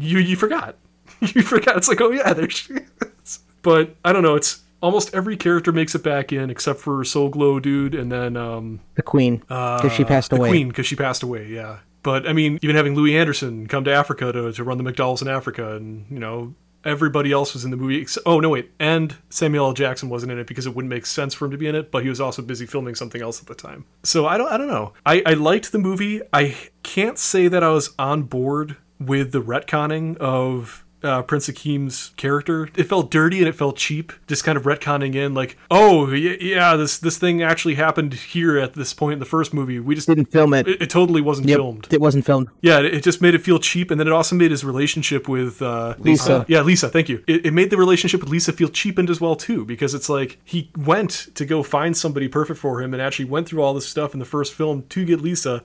you 0.00 0.18
you 0.18 0.36
forgot. 0.36 0.76
You 1.20 1.42
forgot. 1.42 1.76
It's 1.76 1.88
like 1.88 2.00
oh 2.00 2.10
yeah, 2.10 2.32
there 2.32 2.48
she 2.50 2.74
is. 3.22 3.40
But 3.62 3.94
I 4.04 4.12
don't 4.12 4.22
know. 4.22 4.34
It's 4.36 4.62
almost 4.80 5.14
every 5.14 5.36
character 5.36 5.72
makes 5.72 5.94
it 5.94 6.02
back 6.02 6.32
in 6.32 6.50
except 6.50 6.80
for 6.80 7.04
Soul 7.04 7.28
Glo 7.28 7.60
dude 7.60 7.94
and 7.94 8.10
then 8.10 8.36
um 8.36 8.80
The 8.94 9.02
Queen, 9.02 9.36
because 9.48 9.92
she 9.92 10.04
passed 10.04 10.32
away. 10.32 10.42
the. 10.48 10.48
Queen 10.48 10.68
because 10.68 10.86
she 10.86 10.96
passed 10.96 11.22
away. 11.22 11.46
Yeah, 11.48 11.78
but 12.02 12.28
I 12.28 12.32
mean, 12.32 12.58
even 12.62 12.76
having 12.76 12.94
Louie 12.94 13.16
Anderson 13.16 13.66
come 13.66 13.84
to 13.84 13.92
Africa 13.92 14.32
to, 14.32 14.52
to 14.52 14.64
run 14.64 14.78
the 14.78 14.84
McDonald's 14.84 15.22
in 15.22 15.28
Africa, 15.28 15.76
and 15.76 16.06
you 16.10 16.18
know 16.18 16.54
everybody 16.82 17.30
else 17.30 17.52
was 17.52 17.62
in 17.62 17.70
the 17.70 17.76
movie. 17.76 18.00
ex- 18.00 18.16
Oh 18.24 18.40
no, 18.40 18.48
wait, 18.48 18.70
and 18.80 19.14
Samuel 19.28 19.66
L. 19.66 19.72
Jackson 19.74 20.08
wasn't 20.08 20.32
in 20.32 20.38
it 20.38 20.46
because 20.46 20.66
it 20.66 20.74
wouldn't 20.74 20.88
make 20.88 21.04
sense 21.04 21.34
for 21.34 21.44
him 21.44 21.50
to 21.50 21.58
be 21.58 21.66
in 21.66 21.74
it. 21.74 21.90
But 21.90 22.02
he 22.04 22.08
was 22.08 22.20
also 22.22 22.40
busy 22.40 22.64
filming 22.64 22.94
something 22.94 23.20
else 23.20 23.38
at 23.40 23.46
the 23.48 23.54
time. 23.54 23.84
So 24.02 24.26
I 24.26 24.38
don't, 24.38 24.50
I 24.50 24.56
don't 24.56 24.68
know. 24.68 24.94
I, 25.04 25.22
I 25.26 25.34
liked 25.34 25.72
the 25.72 25.78
movie. 25.78 26.22
I 26.32 26.56
can't 26.82 27.18
say 27.18 27.48
that 27.48 27.62
I 27.62 27.68
was 27.68 27.92
on 27.98 28.22
board 28.22 28.76
with 28.98 29.32
the 29.32 29.42
retconning 29.42 30.16
of 30.18 30.84
uh, 31.02 31.22
Prince 31.22 31.48
Akeem's 31.48 32.12
character. 32.16 32.68
It 32.76 32.84
felt 32.84 33.10
dirty 33.10 33.38
and 33.38 33.48
it 33.48 33.54
felt 33.54 33.76
cheap, 33.76 34.12
just 34.26 34.44
kind 34.44 34.56
of 34.58 34.64
retconning 34.64 35.14
in 35.14 35.34
like, 35.34 35.56
oh 35.70 36.06
y- 36.08 36.36
yeah, 36.40 36.76
this 36.76 36.98
this 36.98 37.18
thing 37.18 37.42
actually 37.42 37.74
happened 37.76 38.14
here 38.14 38.58
at 38.58 38.74
this 38.74 38.92
point 38.94 39.14
in 39.14 39.18
the 39.18 39.24
first 39.24 39.54
movie. 39.54 39.78
We 39.80 39.94
just 39.94 40.06
Didn't 40.08 40.26
film 40.26 40.52
it. 40.54 40.68
it, 40.68 40.82
it 40.82 40.90
totally 40.90 41.20
wasn't 41.20 41.48
Yep, 41.48 41.56
filmed. 41.56 41.88
It 41.90 42.00
wasn't 42.00 42.26
filmed. 42.26 42.48
Yeah, 42.60 42.80
it 42.80 42.94
it 42.94 43.02
just 43.02 43.20
made 43.22 43.34
it 43.34 43.42
feel 43.42 43.58
cheap, 43.58 43.90
and 43.90 43.98
then 43.98 44.06
it 44.06 44.12
also 44.12 44.36
made 44.36 44.50
his 44.50 44.64
relationship 44.64 45.28
with 45.28 45.62
uh, 45.62 45.94
Lisa. 45.98 46.36
uh, 46.38 46.44
yeah, 46.48 46.60
Lisa. 46.62 46.88
Thank 46.88 47.08
you. 47.08 47.24
It, 47.26 47.46
it 47.46 47.52
made 47.52 47.70
the 47.70 47.76
relationship 47.78 48.20
with 48.20 48.28
Lisa 48.30 48.52
feel 48.52 48.68
cheapened 48.68 49.10
as 49.10 49.20
well 49.20 49.36
too, 49.36 49.64
because 49.64 49.94
it's 49.94 50.08
like 50.08 50.38
he 50.44 50.70
went 50.76 51.28
to 51.34 51.44
go 51.46 51.62
find 51.62 51.96
somebody 51.96 52.28
perfect 52.28 52.58
for 52.60 52.82
him, 52.82 52.92
and 52.92 53.02
actually 53.02 53.24
went 53.24 53.48
through 53.48 53.62
all 53.62 53.74
this 53.74 53.88
stuff 53.88 54.12
in 54.12 54.18
the 54.18 54.24
first 54.26 54.52
film 54.52 54.84
to 54.90 55.04
get 55.04 55.20
Lisa, 55.20 55.62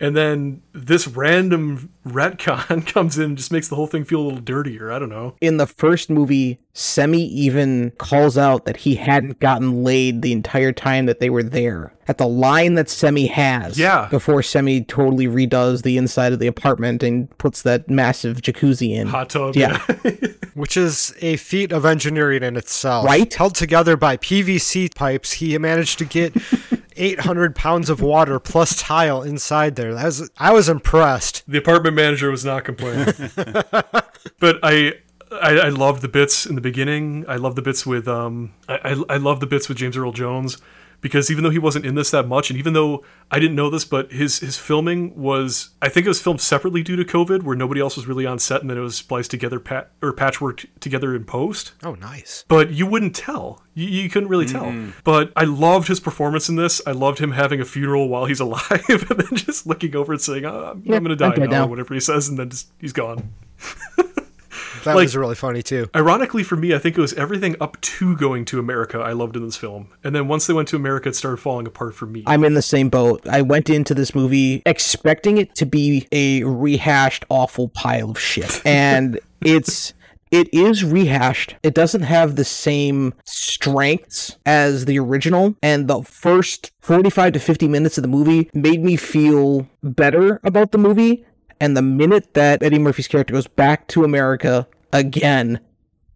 and 0.00 0.16
then 0.16 0.62
this 0.72 1.06
random 1.06 1.90
retcon 2.06 2.86
comes 2.92 3.16
in 3.18 3.24
and 3.24 3.36
just 3.38 3.52
makes 3.52 3.68
the 3.68 3.76
whole 3.76 3.86
thing 3.86 4.04
feel 4.04 4.20
a 4.20 4.24
little 4.24 4.40
dirtier. 4.40 4.90
I 4.92 4.98
don't 4.98 5.08
know. 5.08 5.34
In 5.40 5.56
the 5.56 5.66
first 5.66 6.10
movie, 6.10 6.58
Semmi 6.74 7.28
even 7.28 7.92
calls 7.98 8.36
out 8.36 8.64
that 8.64 8.78
he 8.78 8.96
hadn't 8.96 9.38
gotten 9.40 9.84
laid 9.84 10.22
the 10.22 10.32
entire 10.32 10.72
time 10.72 11.06
that 11.06 11.20
they 11.20 11.30
were 11.30 11.42
there. 11.44 11.92
At 12.08 12.18
the 12.18 12.26
line 12.26 12.74
that 12.74 12.86
Semmi 12.86 13.30
has, 13.30 13.78
Yeah. 13.78 14.08
before 14.10 14.40
Semmi 14.42 14.86
totally 14.86 15.26
redoes 15.26 15.82
the 15.82 15.96
inside 15.96 16.32
of 16.32 16.38
the 16.38 16.48
apartment 16.48 17.02
and 17.02 17.36
puts 17.38 17.62
that 17.62 17.88
massive 17.88 18.42
jacuzzi 18.42 18.90
in. 18.90 19.06
Hot 19.06 19.30
tub. 19.30 19.56
Yeah. 19.56 19.78
which 20.54 20.76
is 20.76 21.14
a 21.20 21.36
feat 21.36 21.72
of 21.72 21.84
engineering 21.84 22.42
in 22.42 22.56
itself. 22.56 23.06
Right? 23.06 23.32
Held 23.32 23.54
together 23.54 23.96
by 23.96 24.16
PVC 24.18 24.94
pipes, 24.94 25.32
he 25.32 25.56
managed 25.58 25.98
to 26.00 26.04
get 26.04 26.32
800 26.96 27.54
pounds 27.54 27.90
of 27.90 28.00
water 28.00 28.38
plus 28.38 28.80
tile 28.80 29.22
inside 29.22 29.76
there. 29.76 29.94
That 29.94 30.04
was, 30.04 30.30
I 30.38 30.52
was 30.52 30.68
impressed. 30.68 31.42
The 31.46 31.58
apartment 31.58 31.96
manager 31.96 32.30
was 32.30 32.44
not 32.44 32.64
complaining. 32.64 33.14
but 33.36 34.58
I, 34.62 34.94
I 35.32 35.58
I 35.58 35.68
love 35.68 36.00
the 36.00 36.08
bits 36.08 36.46
in 36.46 36.54
the 36.54 36.60
beginning. 36.60 37.24
I 37.28 37.36
love 37.36 37.56
the 37.56 37.62
bits 37.62 37.84
with 37.84 38.06
um 38.08 38.54
I, 38.68 38.74
I 38.84 39.14
I 39.14 39.16
love 39.16 39.40
the 39.40 39.46
bits 39.46 39.68
with 39.68 39.78
James 39.78 39.96
Earl 39.96 40.12
Jones 40.12 40.58
because 41.00 41.30
even 41.30 41.44
though 41.44 41.50
he 41.50 41.58
wasn't 41.58 41.84
in 41.86 41.94
this 41.94 42.10
that 42.10 42.26
much 42.28 42.50
and 42.50 42.58
even 42.58 42.72
though 42.72 43.04
I 43.30 43.38
didn't 43.38 43.56
know 43.56 43.70
this 43.70 43.84
but 43.84 44.12
his 44.12 44.38
his 44.40 44.56
filming 44.58 45.14
was 45.16 45.70
I 45.82 45.88
think 45.88 46.06
it 46.06 46.08
was 46.10 46.20
filmed 46.22 46.40
separately 46.40 46.82
due 46.82 46.96
to 46.96 47.04
COVID 47.04 47.42
where 47.42 47.56
nobody 47.56 47.80
else 47.80 47.96
was 47.96 48.06
really 48.06 48.26
on 48.26 48.38
set 48.38 48.60
and 48.60 48.70
then 48.70 48.76
it 48.78 48.80
was 48.82 48.96
spliced 48.96 49.30
together 49.30 49.58
pat 49.60 49.90
or 50.02 50.12
patchworked 50.12 50.66
together 50.80 51.14
in 51.14 51.24
post 51.24 51.72
Oh, 51.82 51.94
nice. 51.94 52.44
but 52.48 52.70
you 52.70 52.86
wouldn't 52.86 53.14
tell. 53.14 53.62
You, 53.74 53.88
you 53.88 54.08
couldn't 54.08 54.28
really 54.28 54.46
tell. 54.46 54.66
Mm-hmm. 54.66 54.90
But 55.02 55.32
I 55.34 55.44
loved 55.44 55.88
his 55.88 55.98
performance 55.98 56.48
in 56.48 56.54
this. 56.56 56.80
I 56.86 56.92
loved 56.92 57.18
him 57.18 57.32
having 57.32 57.60
a 57.60 57.64
funeral 57.64 58.08
while 58.08 58.24
he's 58.26 58.38
alive, 58.46 58.84
and 58.88 59.18
then 59.18 59.34
just 59.36 59.66
looking 59.66 59.96
over 59.96 60.12
and 60.12 60.20
saying, 60.22 60.44
oh, 60.44 60.70
"I'm, 60.72 60.82
Yeah, 60.84 60.96
I'm 60.96 61.02
going 61.04 61.18
to 61.18 61.24
I'm 61.24 61.32
die 61.32 61.44
now," 61.46 61.50
now. 61.50 61.64
or 61.64 61.68
whatever 61.70 61.92
he 61.92 61.98
says, 62.00 62.28
and 62.28 62.38
then 62.38 62.50
just 62.50 62.70
he's 62.78 62.92
gone. 62.92 63.32
That 64.84 64.94
Like- 64.96 65.04
was 65.04 65.16
really 65.16 65.34
funny 65.34 65.62
too. 65.62 65.88
Ironically, 65.96 66.42
for 66.42 66.56
me, 66.56 66.74
I 66.74 66.78
think 66.78 66.96
it 66.96 67.00
was 67.00 67.12
everything 67.14 67.56
up 67.60 67.80
to 67.80 68.16
going 68.16 68.44
to 68.46 68.58
America 68.58 68.98
I 68.98 69.12
loved 69.12 69.36
in 69.36 69.44
this 69.44 69.56
film, 69.56 69.88
and 70.02 70.14
then 70.14 70.28
once 70.28 70.46
they 70.46 70.54
went 70.54 70.68
to 70.68 70.76
America, 70.76 71.08
it 71.08 71.16
started 71.16 71.38
falling 71.38 71.66
apart 71.66 71.94
for 71.94 72.06
me. 72.06 72.22
I'm 72.26 72.44
in 72.44 72.54
the 72.54 72.62
same 72.62 72.88
boat. 72.88 73.26
I 73.28 73.42
went 73.42 73.68
into 73.70 73.94
this 73.94 74.14
movie 74.14 74.62
expecting 74.66 75.38
it 75.38 75.54
to 75.56 75.66
be 75.66 76.06
a 76.12 76.44
rehashed, 76.44 77.24
awful 77.28 77.68
pile 77.68 78.10
of 78.10 78.18
shit. 78.20 78.62
And 78.66 79.18
it's. 79.44 79.92
It 80.30 80.52
is 80.52 80.82
rehashed. 80.82 81.54
It 81.62 81.74
doesn't 81.74 82.02
have 82.02 82.34
the 82.34 82.44
same 82.44 83.14
strengths 83.24 84.36
as 84.44 84.84
the 84.84 84.98
original. 84.98 85.54
And 85.62 85.86
the 85.86 86.02
first 86.02 86.72
45 86.80 87.34
to 87.34 87.38
50 87.38 87.68
minutes 87.68 87.98
of 87.98 88.02
the 88.02 88.08
movie 88.08 88.50
made 88.52 88.82
me 88.82 88.96
feel 88.96 89.68
better 89.82 90.40
about 90.42 90.72
the 90.72 90.78
movie. 90.78 91.24
And 91.60 91.76
the 91.76 91.82
minute 91.82 92.34
that 92.34 92.62
Eddie 92.62 92.78
Murphy's 92.78 93.08
character 93.08 93.32
goes 93.32 93.46
back 93.46 93.86
to 93.88 94.04
America 94.04 94.66
again 94.92 95.60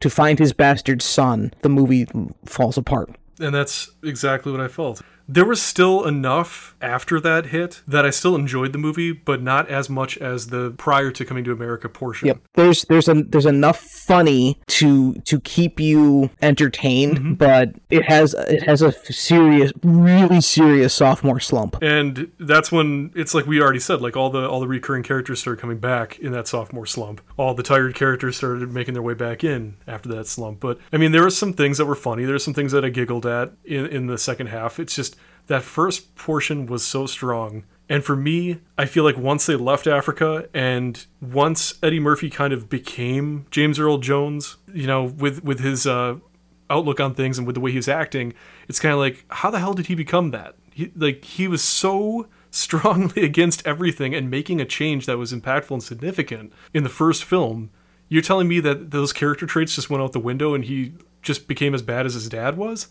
to 0.01 0.11
find 0.11 0.39
his 0.39 0.53
bastard 0.53 1.03
son, 1.03 1.53
the 1.62 1.68
movie 1.68 2.07
falls 2.45 2.76
apart. 2.76 3.11
and 3.41 3.55
that's 3.55 3.91
exactly 4.03 4.51
what 4.53 4.61
I 4.61 4.68
felt. 4.68 5.01
There 5.29 5.45
was 5.45 5.61
still 5.61 6.07
enough 6.07 6.74
after 6.81 7.20
that 7.20 7.47
hit 7.47 7.83
that 7.87 8.07
I 8.07 8.11
still 8.11 8.35
enjoyed 8.35 8.72
the 8.72 8.79
movie, 8.79 9.12
but 9.12 9.43
not 9.43 9.68
as 9.68 9.91
much 9.91 10.16
as 10.18 10.49
the 10.49 10.72
prior 10.79 11.11
to 11.11 11.24
coming 11.24 11.45
to 11.45 11.53
America 11.53 11.89
portion. 11.89 12.29
Yep. 12.29 12.41
There's 12.55 12.83
there's 12.89 13.09
a 13.09 13.22
there's 13.22 13.47
enough 13.47 13.79
funny 13.81 14.59
to 14.68 15.14
to 15.14 15.41
keep 15.41 15.81
you 15.81 16.31
entertained, 16.41 17.18
mm-hmm. 17.18 17.35
but 17.35 17.74
it 17.91 18.05
has 18.05 18.35
it 18.35 18.62
has 18.62 18.83
a 18.83 18.93
serious, 18.93 19.72
really 19.83 20.41
serious 20.41 20.95
sophomore 20.95 21.41
slump. 21.41 21.76
and 21.83 22.31
that's 22.39 22.72
when 22.72 23.11
it's 23.14 23.35
like 23.35 23.47
we 23.47 23.61
already 23.61 23.79
said 23.79 24.01
like 24.01 24.16
all 24.16 24.31
the 24.31 24.49
all 24.49 24.61
the 24.61 24.66
recurring 24.66 25.03
characters 25.03 25.41
started 25.41 25.61
coming 25.61 25.79
back 25.79 26.18
in 26.18 26.33
that 26.33 26.49
sophomore 26.49 26.87
slump 26.87 27.20
all 27.37 27.55
the 27.55 27.62
tired 27.62 27.95
characters 27.95 28.37
started 28.37 28.72
making 28.72 28.95
their 28.95 29.03
way 29.03 29.14
back 29.14 29.45
in 29.45 29.76
after 29.87 30.09
that 30.09 30.26
slump 30.26 30.61
but 30.61 30.79
i 30.93 30.97
mean 30.97 31.12
there 31.12 31.22
were 31.22 31.31
some 31.31 31.53
things 31.53 31.79
that 31.79 31.87
were 31.87 31.95
funny 31.95 32.24
there's 32.24 32.45
some 32.45 32.55
things 32.55 32.72
that 32.72 32.85
i 32.85 32.89
giggled 32.89 33.26
at 33.26 33.53
in, 33.64 33.87
in 33.87 34.07
the 34.07 34.18
second 34.18 34.47
half 34.47 34.79
it's 34.81 34.95
just 34.95 35.16
that 35.49 35.62
first 35.62 36.14
portion 36.14 36.66
was 36.66 36.86
so 36.86 37.07
strong 37.07 37.64
and 37.88 38.05
for 38.05 38.14
me, 38.14 38.61
I 38.76 38.84
feel 38.84 39.03
like 39.03 39.16
once 39.16 39.46
they 39.46 39.57
left 39.57 39.86
Africa 39.86 40.49
and 40.53 41.05
once 41.20 41.78
Eddie 41.82 42.01
Murphy 42.01 42.28
kind 42.28 42.53
of 42.53 42.68
became 42.68 43.46
James 43.51 43.78
Earl 43.78 43.99
Jones, 43.99 44.59
you 44.72 44.86
know, 44.86 45.05
with 45.05 45.42
with 45.42 45.61
his 45.61 45.86
uh, 45.86 46.16
outlook 46.68 47.01
on 47.01 47.14
things 47.14 47.38
and 47.38 47.46
with 47.46 47.55
the 47.55 47.61
way 47.61 47.70
he 47.70 47.78
was 47.78 47.88
acting, 47.88 48.34
it's 48.68 48.78
kind 48.78 48.92
of 48.92 48.99
like, 48.99 49.24
how 49.30 49.51
the 49.51 49.59
hell 49.59 49.72
did 49.72 49.86
he 49.86 49.94
become 49.94 50.32
that? 50.32 50.57
He, 50.74 50.92
like 50.94 51.24
he 51.24 51.49
was 51.49 51.62
so 51.62 52.28
strongly 52.51 53.24
against 53.24 53.66
everything 53.66 54.14
and 54.14 54.30
making 54.30 54.61
a 54.61 54.66
change 54.66 55.07
that 55.07 55.18
was 55.18 55.32
impactful 55.32 55.70
and 55.70 55.82
significant 55.82 56.53
in 56.74 56.82
the 56.82 56.90
first 56.90 57.24
film. 57.24 57.70
You're 58.11 58.22
telling 58.22 58.49
me 58.49 58.61
that 58.61 58.90
those 58.90 59.12
character 59.12 59.46
traits 59.46 59.74
just 59.74 59.90
went 59.90 60.03
out 60.03 60.12
the 60.12 60.18
window 60.18 60.55
and 60.55 60.64
he 60.64 60.94
just 61.20 61.46
became 61.46 61.74
as 61.74 61.82
bad 61.82 62.07
as 62.07 62.14
his 62.14 62.28
dad 62.28 62.57
was? 62.57 62.88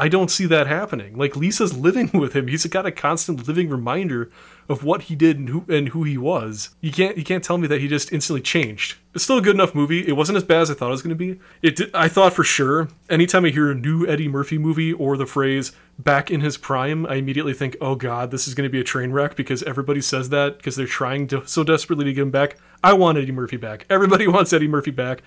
I 0.00 0.08
don't 0.08 0.30
see 0.30 0.46
that 0.46 0.66
happening. 0.66 1.14
Like 1.14 1.36
Lisa's 1.36 1.76
living 1.76 2.10
with 2.14 2.32
him. 2.32 2.48
He's 2.48 2.64
got 2.64 2.86
a 2.86 2.90
constant 2.90 3.46
living 3.46 3.68
reminder 3.68 4.30
of 4.66 4.82
what 4.82 5.02
he 5.02 5.14
did 5.14 5.38
and 5.38 5.48
who 5.50 5.66
and 5.68 5.90
who 5.90 6.04
he 6.04 6.16
was. 6.16 6.70
You 6.80 6.90
can't 6.90 7.18
you 7.18 7.22
can't 7.24 7.44
tell 7.44 7.58
me 7.58 7.66
that 7.66 7.82
he 7.82 7.88
just 7.88 8.10
instantly 8.10 8.40
changed. 8.40 8.96
It's 9.14 9.24
still 9.24 9.36
a 9.36 9.42
good 9.42 9.56
enough 9.56 9.74
movie. 9.74 10.08
It 10.08 10.12
wasn't 10.12 10.36
as 10.36 10.44
bad 10.44 10.62
as 10.62 10.70
I 10.70 10.74
thought 10.74 10.88
it 10.88 10.92
was 10.92 11.02
going 11.02 11.16
to 11.18 11.34
be. 11.34 11.38
It 11.60 11.76
did, 11.76 11.94
I 11.94 12.08
thought 12.08 12.32
for 12.32 12.44
sure. 12.44 12.88
Anytime 13.10 13.44
I 13.44 13.50
hear 13.50 13.70
a 13.70 13.74
new 13.74 14.06
Eddie 14.06 14.28
Murphy 14.28 14.56
movie 14.56 14.94
or 14.94 15.18
the 15.18 15.26
phrase 15.26 15.72
"back 15.98 16.30
in 16.30 16.40
his 16.40 16.56
prime," 16.56 17.04
I 17.04 17.16
immediately 17.16 17.52
think, 17.52 17.76
"Oh 17.78 17.94
God, 17.94 18.30
this 18.30 18.48
is 18.48 18.54
going 18.54 18.66
to 18.66 18.72
be 18.72 18.80
a 18.80 18.84
train 18.84 19.12
wreck," 19.12 19.36
because 19.36 19.62
everybody 19.64 20.00
says 20.00 20.30
that 20.30 20.56
because 20.56 20.76
they're 20.76 20.86
trying 20.86 21.26
to 21.28 21.46
so 21.46 21.62
desperately 21.62 22.06
to 22.06 22.14
get 22.14 22.22
him 22.22 22.30
back. 22.30 22.56
I 22.82 22.94
want 22.94 23.18
Eddie 23.18 23.32
Murphy 23.32 23.58
back. 23.58 23.84
Everybody 23.90 24.26
wants 24.34 24.54
Eddie 24.54 24.66
Murphy 24.66 24.92
back. 24.92 25.22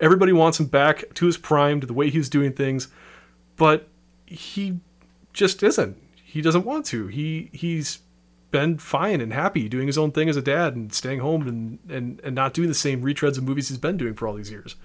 Everybody 0.00 0.32
wants 0.32 0.58
him 0.58 0.66
back 0.66 1.14
to 1.14 1.26
his 1.26 1.38
prime, 1.38 1.80
to 1.80 1.86
the 1.86 1.94
way 1.94 2.10
he 2.10 2.18
was 2.18 2.28
doing 2.28 2.52
things, 2.52 2.88
but 3.56 3.88
he 4.26 4.80
just 5.32 5.62
isn't. 5.62 5.96
He 6.24 6.40
doesn't 6.42 6.64
want 6.64 6.84
to. 6.86 7.06
He 7.08 7.50
he's 7.52 8.00
been 8.50 8.78
fine 8.78 9.20
and 9.20 9.32
happy 9.32 9.68
doing 9.68 9.86
his 9.86 9.98
own 9.98 10.12
thing 10.12 10.28
as 10.28 10.36
a 10.36 10.42
dad 10.42 10.74
and 10.76 10.92
staying 10.92 11.20
home 11.20 11.46
and 11.48 11.78
and, 11.88 12.20
and 12.22 12.34
not 12.34 12.54
doing 12.54 12.68
the 12.68 12.74
same 12.74 13.02
retreads 13.02 13.38
of 13.38 13.44
movies 13.44 13.68
he's 13.68 13.78
been 13.78 13.96
doing 13.96 14.14
for 14.14 14.28
all 14.28 14.34
these 14.34 14.50
years. 14.50 14.76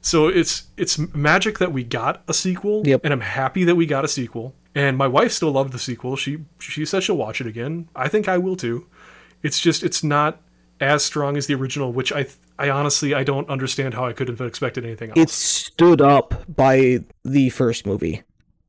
So 0.00 0.28
it's 0.28 0.64
it's 0.76 0.98
magic 0.98 1.58
that 1.58 1.72
we 1.72 1.84
got 1.84 2.22
a 2.26 2.34
sequel, 2.34 2.82
Yep. 2.86 3.02
and 3.04 3.12
I'm 3.12 3.20
happy 3.20 3.64
that 3.64 3.74
we 3.76 3.86
got 3.86 4.04
a 4.04 4.08
sequel. 4.08 4.54
And 4.74 4.96
my 4.96 5.06
wife 5.08 5.32
still 5.32 5.50
loved 5.50 5.72
the 5.72 5.78
sequel. 5.78 6.16
She 6.16 6.38
she 6.58 6.84
said 6.84 7.02
she'll 7.02 7.16
watch 7.16 7.40
it 7.40 7.46
again. 7.46 7.88
I 7.94 8.08
think 8.08 8.28
I 8.28 8.38
will 8.38 8.56
too. 8.56 8.86
It's 9.42 9.58
just 9.60 9.82
it's 9.82 10.02
not 10.04 10.40
as 10.80 11.04
strong 11.04 11.36
as 11.36 11.46
the 11.46 11.54
original, 11.54 11.92
which 11.92 12.12
I 12.12 12.26
I 12.58 12.70
honestly 12.70 13.12
I 13.14 13.24
don't 13.24 13.48
understand 13.50 13.94
how 13.94 14.06
I 14.06 14.12
could 14.12 14.28
have 14.28 14.40
expected 14.40 14.84
anything 14.84 15.10
else. 15.10 15.18
It 15.18 15.28
stood 15.30 16.00
up 16.00 16.44
by 16.48 17.00
the 17.24 17.50
first 17.50 17.84
movie. 17.86 18.22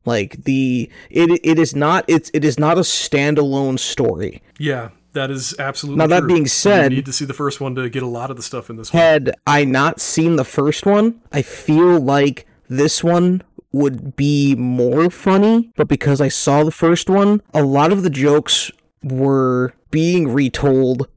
Like 0.05 0.43
the 0.45 0.89
it 1.09 1.39
it 1.43 1.59
is 1.59 1.75
not 1.75 2.05
it's 2.07 2.31
it 2.33 2.43
is 2.43 2.57
not 2.59 2.77
a 2.77 2.81
standalone 2.81 3.77
story. 3.79 4.41
Yeah, 4.59 4.89
That 5.13 5.29
is 5.29 5.53
absolutely 5.59 5.97
Now, 5.99 6.07
that 6.07 6.21
true. 6.21 6.27
being 6.29 6.47
said- 6.47 6.91
you 6.91 6.97
need 6.97 7.05
to 7.05 7.13
see 7.13 7.25
the 7.25 7.33
first 7.33 7.59
one 7.61 7.75
to 7.75 7.89
get 7.89 8.01
a 8.03 8.07
lot 8.07 8.31
of 8.31 8.37
the 8.37 8.43
stuff 8.43 8.69
in 8.69 8.77
this 8.77 8.93
one. 8.93 9.01
Had 9.01 9.35
I 9.45 9.65
not 9.65 9.99
seen 9.99 10.37
the 10.37 10.45
first 10.45 10.85
one, 10.85 11.15
I 11.31 11.41
feel 11.41 11.99
like 11.99 12.45
this 12.69 13.03
one 13.03 13.43
would 13.73 14.15
be 14.15 14.55
more 14.55 15.09
funny, 15.09 15.71
but 15.75 15.87
because 15.87 16.19
I 16.21 16.29
saw 16.29 16.63
the 16.63 16.71
first 16.71 17.09
one, 17.09 17.41
a 17.53 17.63
lot 17.63 17.91
of 17.91 18.03
the 18.03 18.09
jokes 18.09 18.71
were 19.03 19.73
being 19.91 20.33
retold 20.33 21.07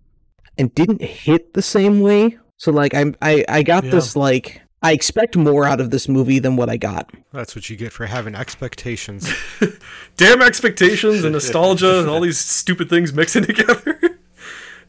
and 0.59 0.75
didn't 0.75 1.03
hit 1.03 1.55
the 1.55 1.63
same 1.63 2.01
way. 2.01 2.37
So 2.57 2.71
like 2.73 2.95
I 2.95 3.13
I 3.23 3.45
I 3.49 3.63
got 3.63 3.85
Yeah. 3.85 3.91
this 3.93 4.15
like 4.17 4.61
I 4.85 4.93
expect 4.93 5.35
more 5.35 5.65
out 5.65 5.81
of 5.81 5.91
this 5.91 6.09
movie 6.09 6.39
than 6.39 6.57
what 6.57 6.69
I 6.69 6.77
got. 6.77 7.11
That's 7.33 7.57
what 7.57 7.71
you 7.71 7.77
get 7.77 7.91
for 7.91 8.05
having 8.05 8.35
expectations. 8.35 9.33
Damn 10.19 10.43
expectations 10.43 11.25
and 11.25 11.33
nostalgia 11.33 12.01
and 12.01 12.09
all 12.11 12.21
these 12.21 12.39
stupid 12.39 12.91
things 12.91 13.15
mixing 13.15 13.45
together. 13.47 13.99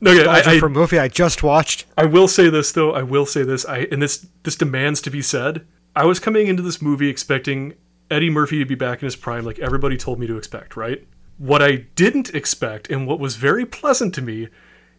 no, 0.02 0.12
yeah, 0.12 0.30
I, 0.30 0.56
I, 0.56 0.60
for 0.60 0.66
a 0.66 0.70
movie 0.70 1.00
I 1.00 1.08
just 1.08 1.44
watched. 1.44 1.86
I 1.98 2.04
will 2.04 2.28
say 2.28 2.50
this 2.50 2.74
though. 2.74 2.94
I 2.94 3.04
will 3.04 3.26
say 3.26 3.44
this. 3.44 3.66
I 3.66 3.88
and 3.90 4.02
this 4.02 4.28
this 4.44 4.58
demands 4.58 5.00
to 5.02 5.10
be 5.10 5.22
said. 5.22 5.66
I 5.96 6.04
was 6.04 6.20
coming 6.20 6.48
into 6.48 6.62
this 6.62 6.82
movie 6.82 7.08
expecting 7.08 7.76
Eddie 8.12 8.30
Murphy 8.30 8.60
to 8.60 8.66
be 8.66 8.76
back 8.76 9.02
in 9.02 9.06
his 9.06 9.16
prime, 9.16 9.46
like 9.46 9.60
everybody 9.60 9.96
told 9.96 10.20
me 10.20 10.28
to 10.28 10.38
expect. 10.38 10.76
Right. 10.76 11.08
What 11.38 11.62
I 11.62 11.86
didn't 11.96 12.36
expect, 12.36 12.90
and 12.90 13.08
what 13.08 13.20
was 13.20 13.38
very 13.38 13.66
pleasant 13.66 14.14
to 14.16 14.22
me, 14.22 14.50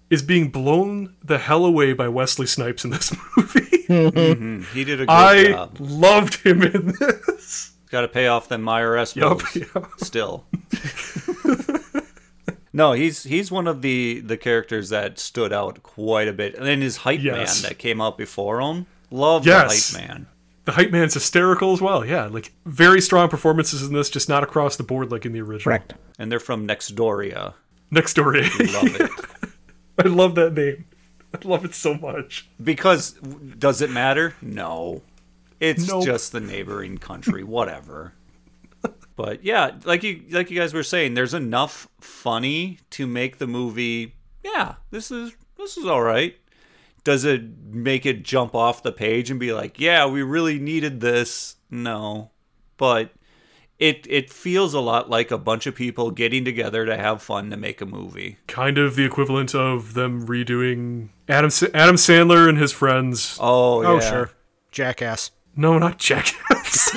is 0.09 0.23
being 0.23 0.49
blown 0.49 1.15
the 1.23 1.39
hell 1.39 1.67
away 1.67 1.93
by 1.93 2.09
Wesley 2.09 2.47
Snipes 2.47 2.83
in 2.83 2.91
this 2.91 3.15
movie. 3.37 3.66
Mm-hmm. 3.89 4.62
He 4.74 4.84
did 4.84 5.01
a 5.01 5.07
good 5.07 5.12
I 5.12 5.45
job. 5.53 5.76
loved 5.80 6.43
him 6.45 6.62
in 6.62 6.95
this. 6.99 7.72
Got 7.91 8.03
to 8.03 8.09
pay 8.09 8.26
off 8.26 8.49
them 8.49 8.64
IRS 8.64 9.14
Yup, 9.16 9.39
bills. 9.53 9.57
yeah. 9.74 9.87
Still. 9.99 10.45
no, 12.72 12.93
he's 12.93 13.22
he's 13.24 13.51
one 13.51 13.66
of 13.66 13.82
the 13.82 14.20
the 14.20 14.37
characters 14.37 14.89
that 14.91 15.18
stood 15.18 15.53
out 15.53 15.82
quite 15.82 16.28
a 16.28 16.32
bit. 16.32 16.55
And 16.57 16.66
then 16.66 16.80
his 16.80 16.99
hype 16.99 17.22
Yes. 17.22 17.62
man 17.62 17.70
that 17.70 17.78
came 17.78 18.01
out 18.01 18.18
before 18.18 18.61
him. 18.61 18.87
Love 19.11 19.47
Yes. 19.47 19.91
the 19.93 19.99
hype 19.99 20.09
man. 20.09 20.26
The 20.64 20.72
hype 20.72 20.91
man's 20.91 21.14
hysterical 21.14 21.72
as 21.72 21.80
well. 21.80 22.05
Yeah, 22.05 22.26
like 22.26 22.53
very 22.64 23.01
strong 23.01 23.28
performances 23.28 23.87
in 23.87 23.95
this, 23.95 24.11
just 24.11 24.28
not 24.28 24.43
across 24.43 24.76
the 24.76 24.82
board 24.82 25.12
like 25.12 25.24
in 25.24 25.32
the 25.32 25.41
original. 25.41 25.61
Correct. 25.62 25.95
And 26.18 26.30
they're 26.30 26.41
from 26.41 26.66
Nextdoria. 26.66 27.55
Next 27.93 28.11
story. 28.11 28.43
Love 28.43 29.01
it. 29.01 29.11
I 30.05 30.09
love 30.09 30.34
that 30.34 30.55
name. 30.55 30.84
I 31.45 31.49
love 31.49 31.64
it 31.64 31.74
so 31.74 31.95
much. 31.95 32.49
Because 32.62 33.12
does 33.12 33.80
it 33.82 33.91
matter? 33.91 34.34
No. 34.43 35.03
It's 35.61 35.89
Nope. 35.89 36.05
just 36.05 36.32
the 36.32 36.41
neighboring 36.41 36.99
country, 36.99 37.43
whatever. 37.57 38.12
but 39.16 39.43
yeah, 39.45 39.72
like 39.84 40.03
you 40.03 40.22
like 40.30 40.51
you 40.51 40.59
guys 40.59 40.74
were 40.74 40.82
saying, 40.82 41.14
there's 41.14 41.34
enough 41.34 41.89
funny 42.01 42.78
to 42.91 43.07
make 43.07 43.39
the 43.39 43.47
movie, 43.47 44.14
yeah, 44.45 44.74
this 44.91 45.11
is 45.11 45.32
this 45.57 45.76
is 45.78 45.87
all 45.87 46.03
right. 46.03 46.37
Does 47.05 47.24
it 47.24 47.43
make 47.70 48.05
it 48.05 48.24
jump 48.24 48.55
off 48.55 48.82
the 48.82 48.93
page 48.93 49.30
and 49.30 49.39
be 49.41 49.53
like, 49.53 49.78
yeah, 49.80 50.07
we 50.07 50.22
really 50.22 50.59
needed 50.59 51.01
this? 51.01 51.57
No. 51.70 52.30
But 52.76 53.12
it 53.79 54.07
it 54.09 54.31
feels 54.31 54.72
a 54.74 54.81
lot 54.81 55.11
like 55.11 55.31
a 55.31 55.39
bunch 55.39 55.66
of 55.66 55.74
people 55.74 56.11
getting 56.11 56.45
together 56.45 56.87
to 56.87 56.97
have 56.97 57.22
fun 57.22 57.51
to 57.51 57.57
make 57.57 57.81
a 57.81 57.87
movie. 57.87 58.39
Kind 58.47 58.79
of 58.79 58.97
the 58.97 59.05
equivalent 59.05 59.55
of 59.55 59.95
them 59.95 60.27
redoing 60.27 61.09
Adam 61.29 61.51
Adam 61.74 61.97
Sandler 61.97 62.49
and 62.49 62.59
his 62.59 62.72
friends. 62.72 63.37
Oh, 63.41 63.85
Oh, 63.85 63.95
yeah. 64.01 64.11
sure. 64.11 64.31
Jackass. 64.72 65.31
No, 65.55 65.79
not 65.79 65.99
Jackass. 65.99 66.91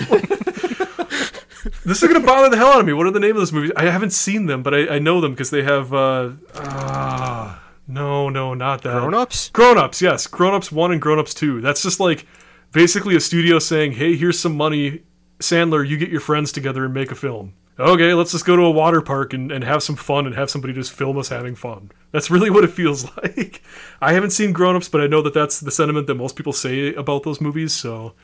this 1.85 2.01
is 2.01 2.07
gonna 2.07 2.25
bother 2.25 2.49
the 2.49 2.57
hell 2.57 2.67
out 2.73 2.79
of 2.79 2.85
me. 2.85 2.93
What 2.93 3.07
are 3.07 3.11
the 3.11 3.19
name 3.19 3.31
of 3.31 3.37
those 3.37 3.53
movies? 3.53 3.71
I 3.75 3.85
haven't 3.85 4.11
seen 4.13 4.45
them, 4.45 4.63
but 4.63 4.73
I, 4.73 4.95
I 4.95 4.99
know 4.99 5.19
them 5.21 5.31
because 5.31 5.49
they 5.49 5.63
have. 5.63 5.93
uh 5.93 6.31
ah, 6.55 7.61
no, 7.87 8.29
no, 8.29 8.53
not 8.53 8.81
that. 8.83 8.99
Grown 8.99 9.13
ups? 9.13 9.49
Grown 9.49 9.77
Ups, 9.77 10.01
yes. 10.01 10.27
Grown 10.27 10.53
Ups 10.53 10.71
1 10.71 10.91
and 10.91 11.01
Grown 11.01 11.19
Ups 11.19 11.33
2. 11.33 11.59
That's 11.61 11.81
just 11.81 11.99
like 11.99 12.25
basically 12.71 13.15
a 13.15 13.19
studio 13.19 13.59
saying, 13.59 13.93
hey, 13.93 14.15
here's 14.15 14.39
some 14.39 14.55
money. 14.55 15.01
Sandler, 15.39 15.87
you 15.87 15.97
get 15.97 16.09
your 16.09 16.21
friends 16.21 16.51
together 16.51 16.85
and 16.85 16.93
make 16.93 17.11
a 17.11 17.15
film. 17.15 17.53
Okay, 17.79 18.13
let's 18.13 18.33
just 18.33 18.45
go 18.45 18.57
to 18.57 18.63
a 18.63 18.71
water 18.71 19.01
park 19.01 19.33
and, 19.33 19.53
and 19.53 19.63
have 19.63 19.81
some 19.81 19.95
fun 19.95 20.25
and 20.25 20.35
have 20.35 20.49
somebody 20.49 20.73
just 20.73 20.91
film 20.91 21.17
us 21.17 21.29
having 21.29 21.55
fun. 21.55 21.91
That's 22.11 22.29
really 22.29 22.49
what 22.49 22.65
it 22.65 22.71
feels 22.71 23.05
like. 23.23 23.61
I 24.01 24.11
haven't 24.11 24.31
seen 24.31 24.51
Grown 24.51 24.75
Ups, 24.75 24.89
but 24.89 24.99
I 24.99 25.07
know 25.07 25.21
that 25.21 25.33
that's 25.33 25.61
the 25.61 25.71
sentiment 25.71 26.07
that 26.07 26.15
most 26.15 26.35
people 26.35 26.51
say 26.51 26.93
about 26.93 27.23
those 27.23 27.39
movies, 27.39 27.73
so 27.73 28.15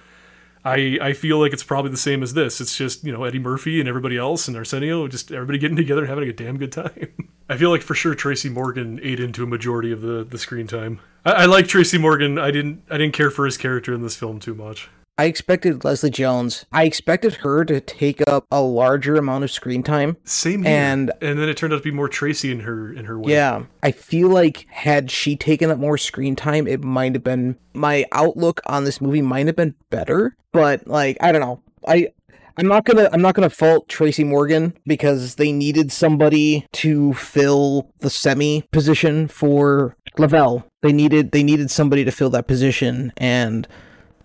I 0.66 0.98
I 1.02 1.14
feel 1.14 1.40
like 1.40 1.54
it's 1.54 1.64
probably 1.64 1.92
the 1.92 1.98
same 1.98 2.22
as 2.22 2.34
this. 2.34 2.60
It's 2.60 2.76
just, 2.76 3.06
you 3.06 3.14
know, 3.14 3.24
Eddie 3.24 3.40
Murphy 3.40 3.80
and 3.80 3.88
everybody 3.88 4.18
else 4.18 4.50
and 4.50 4.58
Arsenio, 4.58 5.08
just 5.08 5.32
everybody 5.32 5.58
getting 5.58 5.78
together 5.78 6.02
and 6.02 6.10
having 6.10 6.28
a 6.28 6.34
damn 6.34 6.58
good 6.58 6.74
time. 6.74 7.14
I 7.50 7.56
feel 7.56 7.70
like 7.70 7.84
for 7.84 7.94
sure 7.96 8.16
Tracy 8.16 8.50
Morgan 8.50 9.00
ate 9.04 9.20
into 9.22 9.44
a 9.44 9.48
majority 9.48 9.92
of 9.92 10.02
the, 10.02 10.26
the 10.26 10.40
screen 10.40 10.66
time. 10.66 11.00
I, 11.24 11.32
I 11.32 11.46
like 11.46 11.68
Tracy 11.68 11.98
Morgan. 12.00 12.38
I 12.38 12.52
didn't 12.52 12.84
I 12.90 12.98
didn't 12.98 13.14
care 13.14 13.32
for 13.32 13.46
his 13.46 13.56
character 13.56 13.94
in 13.94 14.02
this 14.02 14.18
film 14.18 14.40
too 14.40 14.56
much. 14.56 14.90
I 15.18 15.26
expected 15.26 15.86
Leslie 15.86 16.10
Jones. 16.10 16.66
I 16.74 16.84
expected 16.84 17.36
her 17.36 17.64
to 17.66 17.80
take 17.80 18.22
up 18.28 18.46
a 18.52 18.62
larger 18.62 19.16
amount 19.16 19.46
of 19.46 19.52
screen 19.52 19.82
time. 19.82 20.18
Same 20.26 20.64
here. 20.64 20.76
And- 20.76 21.12
and 21.22 21.40
then 21.40 21.48
it 21.48 21.56
turned 21.56 21.72
out 21.74 21.78
to 21.78 21.84
be 21.84 21.92
more 21.92 22.10
Tracy 22.10 22.52
in 22.52 22.62
her 22.62 22.92
in 22.92 23.06
her 23.06 23.18
way. 23.18 23.32
Yeah, 23.32 23.64
I 23.82 23.92
feel 23.92 24.28
like 24.28 24.66
had 24.70 25.10
she 25.10 25.36
taken 25.38 25.72
up 25.72 25.80
more 25.80 25.98
screen 25.98 26.36
time, 26.36 26.68
it 26.68 26.84
might 26.84 27.14
have 27.14 27.24
been 27.24 27.56
my 27.74 28.06
outlook 28.12 28.60
on 28.66 28.84
this 28.84 29.00
movie 29.00 29.22
might 29.22 29.48
have 29.48 29.56
been 29.56 29.76
better. 29.90 30.36
But 30.52 30.86
like, 30.88 31.18
I 31.22 31.32
don't 31.32 31.42
know. 31.42 31.62
I 31.88 32.10
I'm 32.58 32.68
not 32.68 32.84
gonna 32.86 33.10
I'm 33.14 33.22
not 33.22 33.36
gonna 33.36 33.50
fault 33.50 33.88
Tracy 33.88 34.24
Morgan 34.26 34.74
because 34.86 35.36
they 35.36 35.52
needed 35.54 35.92
somebody 35.94 36.66
to 36.74 37.14
fill 37.14 37.90
the 38.00 38.08
Semmi 38.10 38.64
position 38.72 39.28
for 39.30 39.96
Lavelle. 40.18 40.66
They 40.82 40.92
needed 40.94 41.32
they 41.32 41.44
needed 41.44 41.72
somebody 41.72 42.04
to 42.06 42.12
fill 42.12 42.30
that 42.32 42.48
position, 42.48 43.12
and 43.18 43.68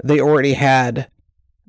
they 0.04 0.20
already 0.20 0.54
had 0.54 1.10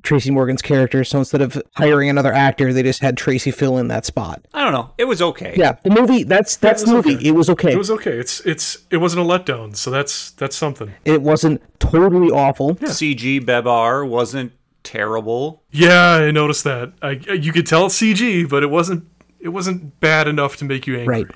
Tracy 0.02 0.30
Morgan's 0.30 0.62
character. 0.62 1.04
So 1.04 1.18
instead 1.18 1.40
of 1.40 1.62
hiring 1.76 2.08
another 2.10 2.32
actor, 2.32 2.72
they 2.72 2.82
just 2.82 3.00
had 3.00 3.16
Tracy 3.16 3.50
fill 3.50 3.78
in 3.78 3.88
that 3.88 4.04
spot. 4.04 4.44
I 4.52 4.64
don't 4.64 4.72
know. 4.72 4.92
It 4.98 5.04
was 5.04 5.22
okay. 5.22 5.54
Yeah, 5.56 5.76
the 5.84 5.90
movie 5.90 6.24
that's 6.24 6.56
that's 6.56 6.82
the 6.82 6.92
movie. 6.92 7.16
okay. 7.16 7.28
It 7.28 7.32
was 7.32 7.48
okay. 7.50 7.72
It 7.72 7.78
was 7.78 7.90
okay. 7.90 8.18
It's 8.18 8.40
it's 8.40 8.78
it 8.90 8.98
wasn't 8.98 9.22
a 9.22 9.28
letdown, 9.28 9.76
so 9.76 9.90
that's 9.90 10.32
that's 10.32 10.56
something. 10.56 10.92
It 11.04 11.22
wasn't 11.22 11.62
totally 11.78 12.30
awful. 12.30 12.74
CG 12.76 13.44
Babar 13.44 14.04
wasn't 14.04 14.52
terrible. 14.82 15.62
Yeah, 15.70 16.14
I 16.14 16.30
noticed 16.30 16.64
that. 16.64 16.92
I 17.00 17.10
you 17.10 17.52
could 17.52 17.66
tell 17.66 17.86
it's 17.86 18.00
CG, 18.00 18.48
but 18.48 18.62
it 18.62 18.70
wasn't 18.70 19.08
it 19.40 19.48
wasn't 19.48 20.00
bad 20.00 20.28
enough 20.28 20.56
to 20.58 20.64
make 20.64 20.86
you 20.86 20.98
angry. 20.98 21.24
Right. 21.24 21.26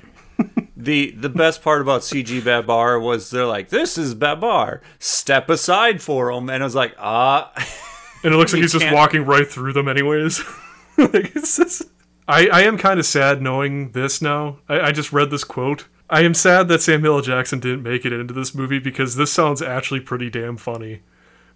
The 0.79 1.11
the 1.11 1.29
best 1.29 1.63
part 1.63 1.81
about 1.81 2.01
CG 2.01 2.43
Babar 2.43 2.99
was 2.99 3.31
they're 3.31 3.47
like, 3.47 3.69
"This 3.69 3.97
is 3.97 4.13
Babar. 4.13 4.81
Step 4.99 5.49
aside 5.49 6.01
for 6.01 6.31
him," 6.31 6.49
and 6.49 6.61
I 6.61 6.65
was 6.65 6.75
like, 6.75 6.95
"Ah." 6.99 7.51
And 8.23 8.33
it 8.33 8.37
looks 8.37 8.51
like 8.51 8.61
he's 8.61 8.71
just 8.71 8.83
can't- 8.83 8.95
walking 8.95 9.25
right 9.25 9.47
through 9.47 9.73
them, 9.73 9.87
anyways. 9.87 10.43
like, 10.97 11.35
it's 11.35 11.57
just... 11.57 11.83
I, 12.27 12.47
I 12.47 12.61
am 12.61 12.77
kind 12.77 12.99
of 12.99 13.05
sad 13.05 13.41
knowing 13.41 13.91
this 13.91 14.21
now. 14.21 14.57
I, 14.67 14.79
I 14.81 14.91
just 14.91 15.13
read 15.13 15.29
this 15.29 15.43
quote. 15.43 15.85
I 16.09 16.21
am 16.23 16.33
sad 16.33 16.67
that 16.67 16.81
Samuel 16.81 17.17
L. 17.17 17.21
Jackson 17.21 17.59
didn't 17.59 17.83
make 17.83 18.05
it 18.05 18.13
into 18.13 18.33
this 18.33 18.55
movie 18.55 18.79
because 18.79 19.15
this 19.15 19.31
sounds 19.31 19.61
actually 19.61 19.99
pretty 19.99 20.29
damn 20.29 20.57
funny. 20.57 21.01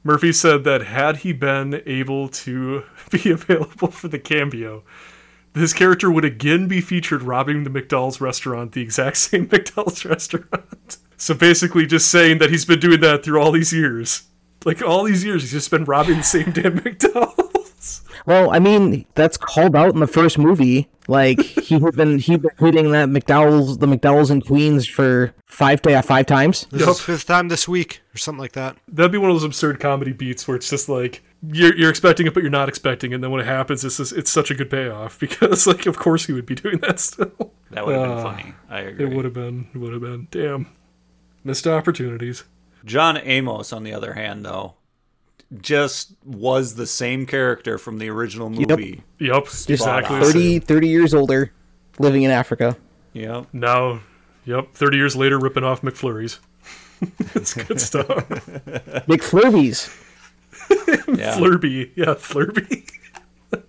Murphy 0.03 0.31
said 0.31 0.63
that 0.63 0.83
had 0.83 1.17
he 1.17 1.33
been 1.33 1.81
able 1.85 2.27
to 2.29 2.83
be 3.11 3.31
available 3.31 3.89
for 3.89 4.07
the 4.07 4.19
cameo, 4.19 4.83
his 5.53 5.73
character 5.73 6.11
would 6.11 6.25
again 6.25 6.67
be 6.67 6.81
featured 6.81 7.23
robbing 7.23 7.63
the 7.63 7.69
McDonald's 7.69 8.21
restaurant, 8.21 8.71
the 8.71 8.81
exact 8.81 9.17
same 9.17 9.47
McDonald's 9.51 10.05
restaurant. 10.05 10.97
So 11.17 11.33
basically, 11.33 11.85
just 11.85 12.09
saying 12.09 12.39
that 12.39 12.49
he's 12.49 12.65
been 12.65 12.79
doing 12.79 13.01
that 13.01 13.23
through 13.23 13.39
all 13.39 13.51
these 13.51 13.71
years. 13.71 14.23
Like 14.65 14.81
all 14.81 15.03
these 15.03 15.23
years, 15.23 15.43
he's 15.43 15.51
just 15.51 15.71
been 15.71 15.85
robbing 15.85 16.17
the 16.17 16.23
same 16.23 16.51
damn 16.51 16.75
McDonald's. 16.83 18.03
Well, 18.25 18.51
I 18.51 18.59
mean, 18.59 19.05
that's 19.15 19.37
called 19.37 19.75
out 19.75 19.93
in 19.93 19.99
the 19.99 20.07
first 20.07 20.37
movie. 20.37 20.87
Like 21.07 21.41
he 21.41 21.79
had 21.79 21.95
been 21.95 22.19
he 22.19 22.37
been 22.37 22.51
hitting 22.59 22.91
that 22.91 23.09
McDowell's 23.09 23.79
the 23.79 23.87
McDowell's 23.87 24.31
in 24.31 24.41
Queens 24.41 24.87
for 24.87 25.33
five 25.47 25.81
to 25.81 26.01
five 26.03 26.27
times. 26.27 26.67
This 26.71 26.87
is 26.87 27.01
fifth 27.01 27.25
time 27.25 27.47
this 27.47 27.67
week 27.67 28.01
or 28.13 28.17
something 28.17 28.39
like 28.39 28.53
that. 28.53 28.77
That'd 28.87 29.11
be 29.11 29.17
one 29.17 29.31
of 29.31 29.35
those 29.35 29.43
absurd 29.43 29.79
comedy 29.79 30.13
beats 30.13 30.47
where 30.47 30.55
it's 30.55 30.69
just 30.69 30.87
like 30.87 31.23
you're 31.47 31.75
you're 31.75 31.89
expecting 31.89 32.27
it, 32.27 32.33
but 32.33 32.43
you're 32.43 32.49
not 32.51 32.69
expecting, 32.69 33.11
it. 33.11 33.15
and 33.15 33.23
then 33.23 33.31
when 33.31 33.41
it 33.41 33.47
happens, 33.47 33.83
it's 33.83 33.97
just, 33.97 34.13
it's 34.13 34.29
such 34.31 34.51
a 34.51 34.55
good 34.55 34.69
payoff 34.69 35.19
because 35.19 35.65
like 35.67 35.85
of 35.85 35.97
course 35.97 36.25
he 36.25 36.33
would 36.33 36.45
be 36.45 36.55
doing 36.55 36.79
that 36.79 36.99
still. 36.99 37.51
That 37.71 37.85
would 37.85 37.95
have 37.95 38.07
been 38.07 38.17
Ah, 38.17 38.23
funny. 38.23 38.53
I 38.69 38.79
agree. 38.81 39.05
It 39.05 39.15
would 39.15 39.25
have 39.25 39.33
been, 39.33 39.67
it 39.73 39.77
would 39.77 39.93
have 39.93 40.01
been. 40.01 40.27
Damn, 40.31 40.67
missed 41.43 41.65
opportunities. 41.67 42.43
John 42.83 43.17
Amos, 43.17 43.71
on 43.73 43.83
the 43.83 43.93
other 43.93 44.13
hand, 44.13 44.43
though, 44.43 44.73
just 45.61 46.13
was 46.25 46.75
the 46.75 46.87
same 46.87 47.25
character 47.25 47.77
from 47.77 47.97
the 47.99 48.09
original 48.09 48.49
movie. 48.49 49.03
Yep, 49.19 49.45
Just 49.45 49.69
exactly. 49.69 50.19
the 50.19 50.25
30, 50.25 50.59
30 50.59 50.87
years 50.87 51.13
older, 51.13 51.51
living 51.99 52.23
in 52.23 52.31
Africa. 52.31 52.75
Yep. 53.13 53.47
Now, 53.53 53.99
yep, 54.45 54.73
thirty 54.73 54.97
years 54.97 55.15
later, 55.15 55.37
ripping 55.37 55.63
off 55.63 55.81
McFlurries. 55.81 56.39
it's 57.35 57.53
good 57.53 57.79
stuff. 57.81 58.05
McFlurbies. 59.07 59.89
Yeah. 61.11 61.35
Flurby, 61.37 61.91
yeah, 61.95 62.13
Flurby. 62.15 62.85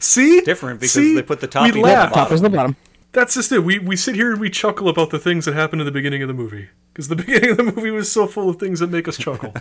See, 0.00 0.40
Different 0.40 0.80
because 0.80 0.92
See? 0.92 1.14
they 1.14 1.22
put 1.22 1.40
the 1.40 1.46
We 1.46 1.50
topping 1.50 1.76
on 1.84 1.88
the. 1.88 1.94
Top 1.94 2.12
bottom. 2.12 2.34
is 2.34 2.40
the 2.40 2.50
bottom. 2.50 2.76
That's 3.12 3.34
just 3.34 3.50
it. 3.52 3.60
We 3.60 3.78
we 3.78 3.96
sit 3.96 4.14
here 4.14 4.32
and 4.32 4.40
we 4.40 4.50
chuckle 4.50 4.88
about 4.88 5.10
the 5.10 5.18
things 5.18 5.44
that 5.46 5.54
happen 5.54 5.80
in 5.80 5.86
the 5.86 5.92
beginning 5.92 6.22
of 6.22 6.28
the 6.28 6.34
movie 6.34 6.68
because 6.92 7.08
the 7.08 7.16
beginning 7.24 7.50
of 7.50 7.56
the 7.58 7.62
movie 7.64 7.90
was 7.90 8.10
so 8.10 8.26
full 8.26 8.50
of 8.50 8.56
things 8.58 8.80
that 8.80 8.88
make 8.90 9.08
us 9.08 9.16
chuckle. 9.16 9.54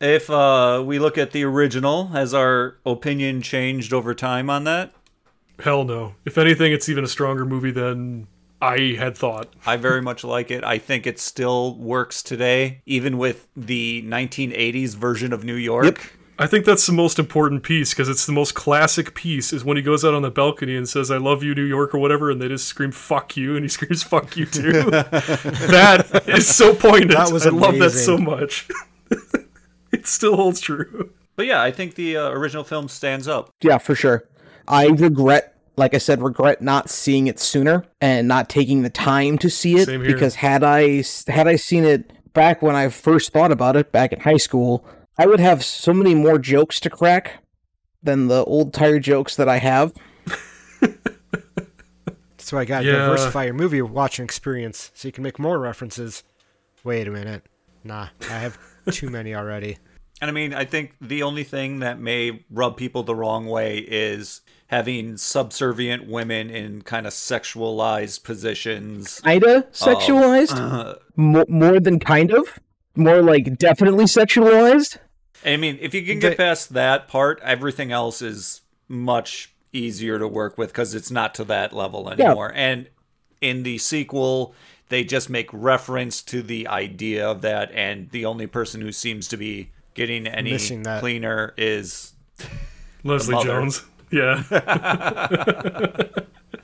If 0.00 0.28
uh, 0.28 0.82
we 0.84 0.98
look 0.98 1.16
at 1.16 1.30
the 1.32 1.44
original, 1.44 2.08
has 2.08 2.34
our 2.34 2.76
opinion 2.84 3.40
changed 3.42 3.92
over 3.92 4.14
time 4.14 4.50
on 4.50 4.64
that? 4.64 4.92
Hell 5.60 5.84
no. 5.84 6.14
If 6.24 6.36
anything, 6.36 6.72
it's 6.72 6.88
even 6.88 7.04
a 7.04 7.08
stronger 7.08 7.46
movie 7.46 7.70
than 7.70 8.26
I 8.64 8.96
had 8.98 9.16
thought. 9.16 9.52
I 9.66 9.76
very 9.76 10.00
much 10.00 10.24
like 10.24 10.50
it. 10.50 10.64
I 10.64 10.78
think 10.78 11.06
it 11.06 11.18
still 11.18 11.74
works 11.76 12.22
today, 12.22 12.80
even 12.86 13.18
with 13.18 13.46
the 13.54 14.02
1980s 14.06 14.94
version 14.94 15.34
of 15.34 15.44
New 15.44 15.54
York. 15.54 15.84
Yep. 15.84 15.98
I 16.38 16.46
think 16.46 16.64
that's 16.64 16.86
the 16.86 16.92
most 16.92 17.18
important 17.18 17.62
piece 17.62 17.90
because 17.90 18.08
it's 18.08 18.24
the 18.24 18.32
most 18.32 18.54
classic 18.54 19.14
piece. 19.14 19.52
Is 19.52 19.64
when 19.64 19.76
he 19.76 19.82
goes 19.82 20.02
out 20.02 20.14
on 20.14 20.22
the 20.22 20.30
balcony 20.30 20.76
and 20.76 20.88
says, 20.88 21.10
"I 21.10 21.18
love 21.18 21.42
you, 21.42 21.54
New 21.54 21.64
York" 21.64 21.94
or 21.94 21.98
whatever, 21.98 22.30
and 22.30 22.40
they 22.40 22.48
just 22.48 22.66
scream 22.66 22.90
"fuck 22.90 23.36
you," 23.36 23.54
and 23.54 23.64
he 23.64 23.68
screams 23.76 24.02
"fuck 24.02 24.36
you" 24.36 24.46
too. 24.46 24.72
that 24.90 26.24
is 26.26 26.48
so 26.48 26.74
poignant. 26.74 27.12
That 27.12 27.30
was 27.30 27.46
I 27.46 27.50
love 27.50 27.78
that 27.78 27.90
so 27.90 28.16
much. 28.16 28.68
it 29.92 30.06
still 30.06 30.36
holds 30.36 30.60
true. 30.60 31.10
But 31.36 31.46
yeah, 31.46 31.62
I 31.62 31.70
think 31.70 31.94
the 31.94 32.16
uh, 32.16 32.30
original 32.30 32.64
film 32.64 32.88
stands 32.88 33.28
up. 33.28 33.50
Yeah, 33.60 33.78
for 33.78 33.94
sure. 33.94 34.24
I 34.66 34.86
regret, 34.86 35.53
like 35.76 35.94
I 35.94 35.98
said, 35.98 36.22
regret 36.22 36.62
not 36.62 36.88
seeing 36.90 37.26
it 37.26 37.38
sooner 37.40 37.84
and 38.00 38.28
not 38.28 38.48
taking 38.48 38.82
the 38.82 38.90
time 38.90 39.38
to 39.38 39.50
see 39.50 39.76
it 39.76 39.86
Same 39.86 40.02
here. 40.02 40.12
because 40.12 40.36
had 40.36 40.62
I 40.62 41.02
had 41.28 41.48
I 41.48 41.56
seen 41.56 41.84
it 41.84 42.10
back 42.32 42.62
when 42.62 42.74
I 42.76 42.88
first 42.88 43.32
thought 43.32 43.50
about 43.52 43.76
it 43.76 43.90
back 43.92 44.12
in 44.12 44.20
high 44.20 44.36
school, 44.36 44.86
I 45.18 45.26
would 45.26 45.40
have 45.40 45.64
so 45.64 45.92
many 45.92 46.14
more 46.14 46.38
jokes 46.38 46.78
to 46.80 46.90
crack 46.90 47.42
than 48.02 48.28
the 48.28 48.44
old 48.44 48.72
tired 48.74 49.02
jokes 49.02 49.36
that 49.36 49.48
I 49.48 49.58
have. 49.58 49.92
That's 50.80 52.52
why 52.52 52.60
I 52.60 52.64
got 52.64 52.80
to 52.80 52.86
Yeah. 52.86 52.98
diversify 53.06 53.44
your 53.44 53.54
movie 53.54 53.80
watching 53.82 54.24
experience 54.24 54.90
so 54.94 55.08
you 55.08 55.12
can 55.12 55.22
make 55.22 55.38
more 55.38 55.58
references. 55.58 56.22
Wait 56.82 57.08
a 57.08 57.10
minute. 57.10 57.42
Nah, 57.82 58.08
I 58.22 58.24
have 58.38 58.58
too 58.90 59.08
many 59.10 59.34
already. 59.34 59.78
And 60.24 60.30
I 60.30 60.32
mean, 60.32 60.54
I 60.54 60.64
think 60.64 60.94
the 61.02 61.22
only 61.22 61.44
thing 61.44 61.80
that 61.80 62.00
may 62.00 62.46
rub 62.50 62.78
people 62.78 63.02
the 63.02 63.14
wrong 63.14 63.44
way 63.44 63.76
is 63.80 64.40
having 64.68 65.18
subservient 65.18 66.08
women 66.08 66.48
in 66.48 66.80
kind 66.80 67.06
of 67.06 67.12
sexualized 67.12 68.24
positions. 68.24 69.20
Kinda 69.20 69.66
sexualized, 69.70 70.56
uh, 70.56 70.94
Mo- 71.16 71.44
more 71.46 71.78
than 71.78 71.98
kind 71.98 72.32
of, 72.32 72.58
more 72.96 73.20
like 73.20 73.58
definitely 73.58 74.06
sexualized. 74.06 74.96
I 75.44 75.58
mean, 75.58 75.76
if 75.82 75.92
you 75.92 76.00
can 76.06 76.20
get 76.20 76.38
past 76.38 76.72
that 76.72 77.06
part, 77.06 77.38
everything 77.42 77.92
else 77.92 78.22
is 78.22 78.62
much 78.88 79.52
easier 79.74 80.18
to 80.18 80.26
work 80.26 80.56
with 80.56 80.70
because 80.70 80.94
it's 80.94 81.10
not 81.10 81.34
to 81.34 81.44
that 81.44 81.74
level 81.74 82.08
anymore. 82.08 82.50
And 82.54 82.88
in 83.42 83.62
the 83.62 83.76
sequel, 83.76 84.54
they 84.88 85.04
just 85.04 85.28
make 85.28 85.50
reference 85.52 86.22
to 86.22 86.42
the 86.42 86.66
idea 86.66 87.28
of 87.28 87.42
that, 87.42 87.70
and 87.72 88.08
the 88.08 88.24
only 88.24 88.46
person 88.46 88.80
who 88.80 88.90
seems 88.90 89.28
to 89.28 89.36
be 89.36 89.68
getting 89.94 90.26
any 90.26 90.52
Missing 90.52 90.82
that. 90.84 91.00
cleaner 91.00 91.54
is 91.56 92.12
Leslie. 93.02 93.42
Jones. 93.44 93.84
Yeah. 94.10 94.42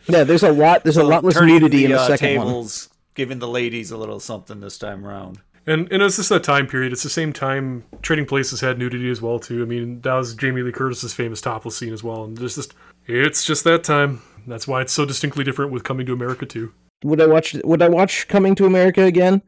Yeah, 0.08 0.24
there's 0.24 0.42
a 0.42 0.52
lot. 0.52 0.82
There's 0.82 0.96
a 0.96 1.04
lot 1.04 1.24
less 1.24 1.34
turning 1.34 1.54
nudity 1.56 1.78
the, 1.78 1.84
in 1.84 1.90
the 1.92 2.00
uh, 2.00 2.06
second 2.06 2.36
one. 2.36 2.46
tables, 2.46 2.88
giving 3.14 3.38
the 3.38 3.48
ladies 3.48 3.90
a 3.90 3.96
little 3.96 4.18
something 4.18 4.60
this 4.60 4.78
time 4.78 5.06
around. 5.06 5.40
And 5.66 5.92
and 5.92 6.02
it's 6.02 6.16
just 6.16 6.30
that 6.30 6.42
time 6.42 6.66
period. 6.66 6.92
It's 6.92 7.02
the 7.02 7.10
same 7.10 7.32
time 7.32 7.84
Trading 8.02 8.24
Places 8.26 8.60
had 8.60 8.78
nudity 8.78 9.10
as 9.10 9.20
well 9.20 9.38
too. 9.38 9.62
I 9.62 9.66
mean, 9.66 10.00
that 10.00 10.14
was 10.14 10.34
Jamie 10.34 10.62
Lee 10.62 10.72
Curtis's 10.72 11.12
famous 11.12 11.40
topless 11.40 11.76
scene 11.76 11.92
as 11.92 12.02
well. 12.02 12.24
And 12.24 12.36
there's 12.38 12.56
just 12.56 12.74
it's 13.06 13.44
just 13.44 13.64
that 13.64 13.84
time. 13.84 14.22
That's 14.46 14.66
why 14.66 14.80
it's 14.80 14.92
so 14.92 15.04
distinctly 15.04 15.44
different 15.44 15.70
with 15.70 15.84
Coming 15.84 16.06
to 16.06 16.12
America 16.12 16.46
too. 16.46 16.72
Would 17.04 17.20
I 17.20 17.26
watch? 17.26 17.54
Would 17.62 17.82
I 17.82 17.88
watch 17.88 18.26
Coming 18.28 18.54
to 18.56 18.66
America 18.66 19.02
again? 19.02 19.42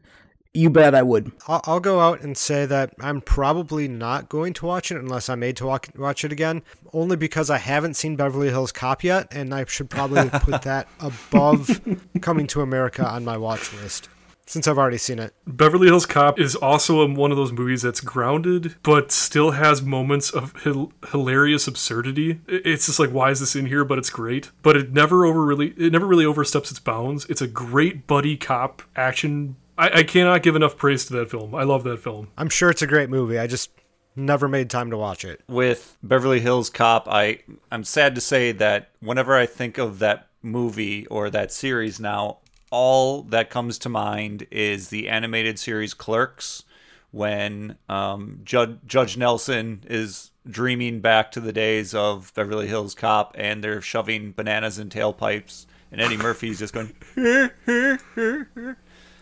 You 0.55 0.69
bet 0.69 0.93
I 0.93 1.01
would. 1.01 1.31
I'll, 1.47 1.61
I'll 1.63 1.79
go 1.79 1.99
out 1.99 2.21
and 2.21 2.37
say 2.37 2.67
that 2.67 2.93
I'm 2.99 3.21
probably 3.21 3.87
not 3.87 4.29
going 4.29 4.53
to 4.53 4.67
watch 4.67 4.91
it 4.91 4.97
unless 4.97 5.27
I'm 5.27 5.39
made 5.39 5.57
to 5.57 5.65
walk, 5.65 5.87
watch 5.95 6.23
it 6.23 6.31
again, 6.31 6.61
only 6.93 7.15
because 7.15 7.49
I 7.49 7.57
haven't 7.57 7.95
seen 7.95 8.15
Beverly 8.15 8.49
Hills 8.49 8.71
Cop 8.71 9.03
yet, 9.03 9.27
and 9.31 9.51
I 9.51 9.65
should 9.65 9.89
probably 9.89 10.29
put 10.41 10.61
that 10.61 10.87
above 10.99 11.81
Coming 12.21 12.45
to 12.47 12.61
America 12.61 13.03
on 13.03 13.25
my 13.25 13.35
watch 13.35 13.73
list 13.73 14.09
since 14.45 14.67
I've 14.67 14.77
already 14.77 14.97
seen 14.97 15.19
it. 15.19 15.33
Beverly 15.47 15.87
Hills 15.87 16.05
Cop 16.05 16.39
is 16.39 16.55
also 16.55 17.07
one 17.07 17.31
of 17.31 17.37
those 17.37 17.51
movies 17.51 17.81
that's 17.81 18.01
grounded, 18.01 18.75
but 18.83 19.11
still 19.11 19.51
has 19.51 19.81
moments 19.81 20.29
of 20.29 20.53
hil- 20.63 20.91
hilarious 21.09 21.67
absurdity. 21.67 22.41
It's 22.47 22.85
just 22.85 22.99
like, 22.99 23.09
why 23.09 23.31
is 23.31 23.39
this 23.39 23.55
in 23.55 23.65
here? 23.67 23.85
But 23.85 23.97
it's 23.97 24.09
great. 24.09 24.51
But 24.61 24.75
it 24.75 24.91
never 24.91 25.25
over 25.25 25.43
really, 25.43 25.69
it 25.77 25.91
never 25.91 26.05
really 26.05 26.25
oversteps 26.25 26.71
its 26.71 26.79
bounds. 26.79 27.25
It's 27.29 27.41
a 27.41 27.47
great 27.47 28.05
buddy 28.05 28.37
cop 28.37 28.81
action. 28.95 29.55
I, 29.77 29.99
I 29.99 30.03
cannot 30.03 30.43
give 30.43 30.55
enough 30.55 30.77
praise 30.77 31.05
to 31.05 31.13
that 31.13 31.31
film. 31.31 31.55
I 31.55 31.63
love 31.63 31.83
that 31.83 31.97
film. 31.97 32.29
I'm 32.37 32.49
sure 32.49 32.69
it's 32.69 32.81
a 32.81 32.87
great 32.87 33.09
movie. 33.09 33.39
I 33.39 33.47
just 33.47 33.71
never 34.15 34.47
made 34.47 34.69
time 34.69 34.91
to 34.91 34.97
watch 34.97 35.25
it. 35.25 35.41
with 35.47 35.97
Beverly 36.03 36.39
Hills 36.39 36.69
Cop, 36.69 37.07
I 37.09 37.39
I'm 37.71 37.83
sad 37.83 38.15
to 38.15 38.21
say 38.21 38.51
that 38.53 38.89
whenever 38.99 39.35
I 39.35 39.45
think 39.45 39.77
of 39.77 39.99
that 39.99 40.27
movie 40.41 41.05
or 41.07 41.29
that 41.29 41.51
series 41.51 41.99
now, 41.99 42.37
all 42.69 43.23
that 43.23 43.49
comes 43.49 43.77
to 43.79 43.89
mind 43.89 44.45
is 44.51 44.89
the 44.89 45.09
animated 45.09 45.57
series 45.59 45.93
Clerks, 45.93 46.63
when 47.11 47.77
um, 47.89 48.39
Judge 48.43 48.77
Judge 48.85 49.17
Nelson 49.17 49.83
is 49.87 50.31
dreaming 50.47 50.99
back 50.99 51.31
to 51.31 51.39
the 51.39 51.53
days 51.53 51.93
of 51.93 52.31
Beverly 52.35 52.67
Hills 52.67 52.93
Cop, 52.95 53.35
and 53.37 53.63
they're 53.63 53.81
shoving 53.81 54.31
bananas 54.31 54.77
in 54.79 54.89
tailpipes, 54.89 55.65
and 55.91 56.01
Eddie 56.01 56.17
Murphy's 56.17 56.59
just 56.59 56.73
going. 56.73 56.93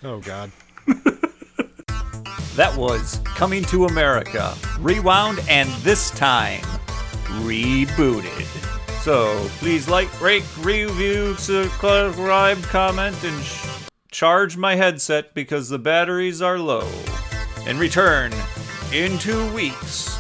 Oh, 0.03 0.19
God. 0.19 0.51
That 2.55 2.75
was 2.75 3.21
Coming 3.23 3.63
to 3.65 3.85
America, 3.85 4.53
rewound 4.79 5.39
and 5.49 5.69
this 5.83 6.11
time 6.11 6.61
rebooted. 7.43 8.45
So 9.03 9.47
please 9.59 9.87
like, 9.87 10.21
rate, 10.21 10.43
review, 10.59 11.35
subscribe, 11.37 12.61
comment, 12.63 13.23
and 13.23 13.41
sh- 13.41 13.65
charge 14.11 14.57
my 14.57 14.75
headset 14.75 15.33
because 15.33 15.69
the 15.69 15.79
batteries 15.79 16.41
are 16.41 16.59
low. 16.59 16.87
And 17.65 17.79
return 17.79 18.33
in 18.93 19.17
two 19.17 19.51
weeks 19.53 20.17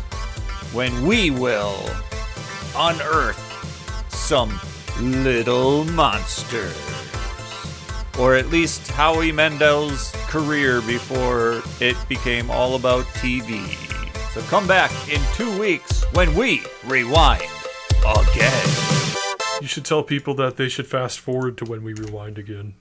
when 0.71 1.05
we 1.05 1.31
will 1.31 1.83
unearth 2.77 3.37
some 4.09 4.57
little 5.01 5.83
monsters 5.83 7.00
or 8.19 8.35
at 8.35 8.47
least 8.49 8.89
Howie 8.91 9.31
Mandel's 9.31 10.11
career 10.27 10.81
before 10.81 11.61
it 11.79 11.95
became 12.09 12.49
all 12.51 12.75
about 12.75 13.05
TV. 13.05 13.65
So 14.33 14.41
come 14.43 14.67
back 14.67 14.91
in 15.11 15.21
two 15.33 15.59
weeks 15.59 16.03
when 16.13 16.33
we 16.35 16.63
rewind 16.85 17.43
again. 18.05 18.67
You 19.61 19.67
should 19.67 19.85
tell 19.85 20.03
people 20.03 20.33
that 20.35 20.57
they 20.57 20.69
should 20.69 20.87
fast 20.87 21.19
forward 21.19 21.57
to 21.59 21.65
when 21.65 21.83
we 21.83 21.93
rewind 21.93 22.37
again. 22.37 22.73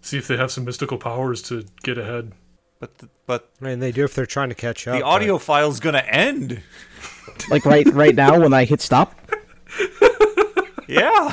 See 0.00 0.18
if 0.18 0.26
they 0.28 0.36
have 0.36 0.50
some 0.50 0.64
mystical 0.64 0.98
powers 0.98 1.40
to 1.42 1.64
get 1.82 1.96
ahead. 1.98 2.32
But 2.80 2.98
the, 2.98 3.08
but 3.26 3.48
I 3.62 3.64
mean, 3.66 3.78
they 3.78 3.92
do 3.92 4.04
if 4.04 4.14
they're 4.14 4.26
trying 4.26 4.50
to 4.50 4.54
catch 4.54 4.86
up. 4.86 4.94
the 4.96 5.00
but- 5.00 5.06
audio 5.08 5.38
file's 5.38 5.80
gonna 5.80 6.04
end. 6.06 6.60
Like 7.50 7.64
right 7.64 7.86
right 7.94 8.14
now 8.14 8.38
when 8.40 8.52
I 8.52 8.64
hit 8.64 8.80
stop. 8.80 9.14
Yeah. 10.86 11.32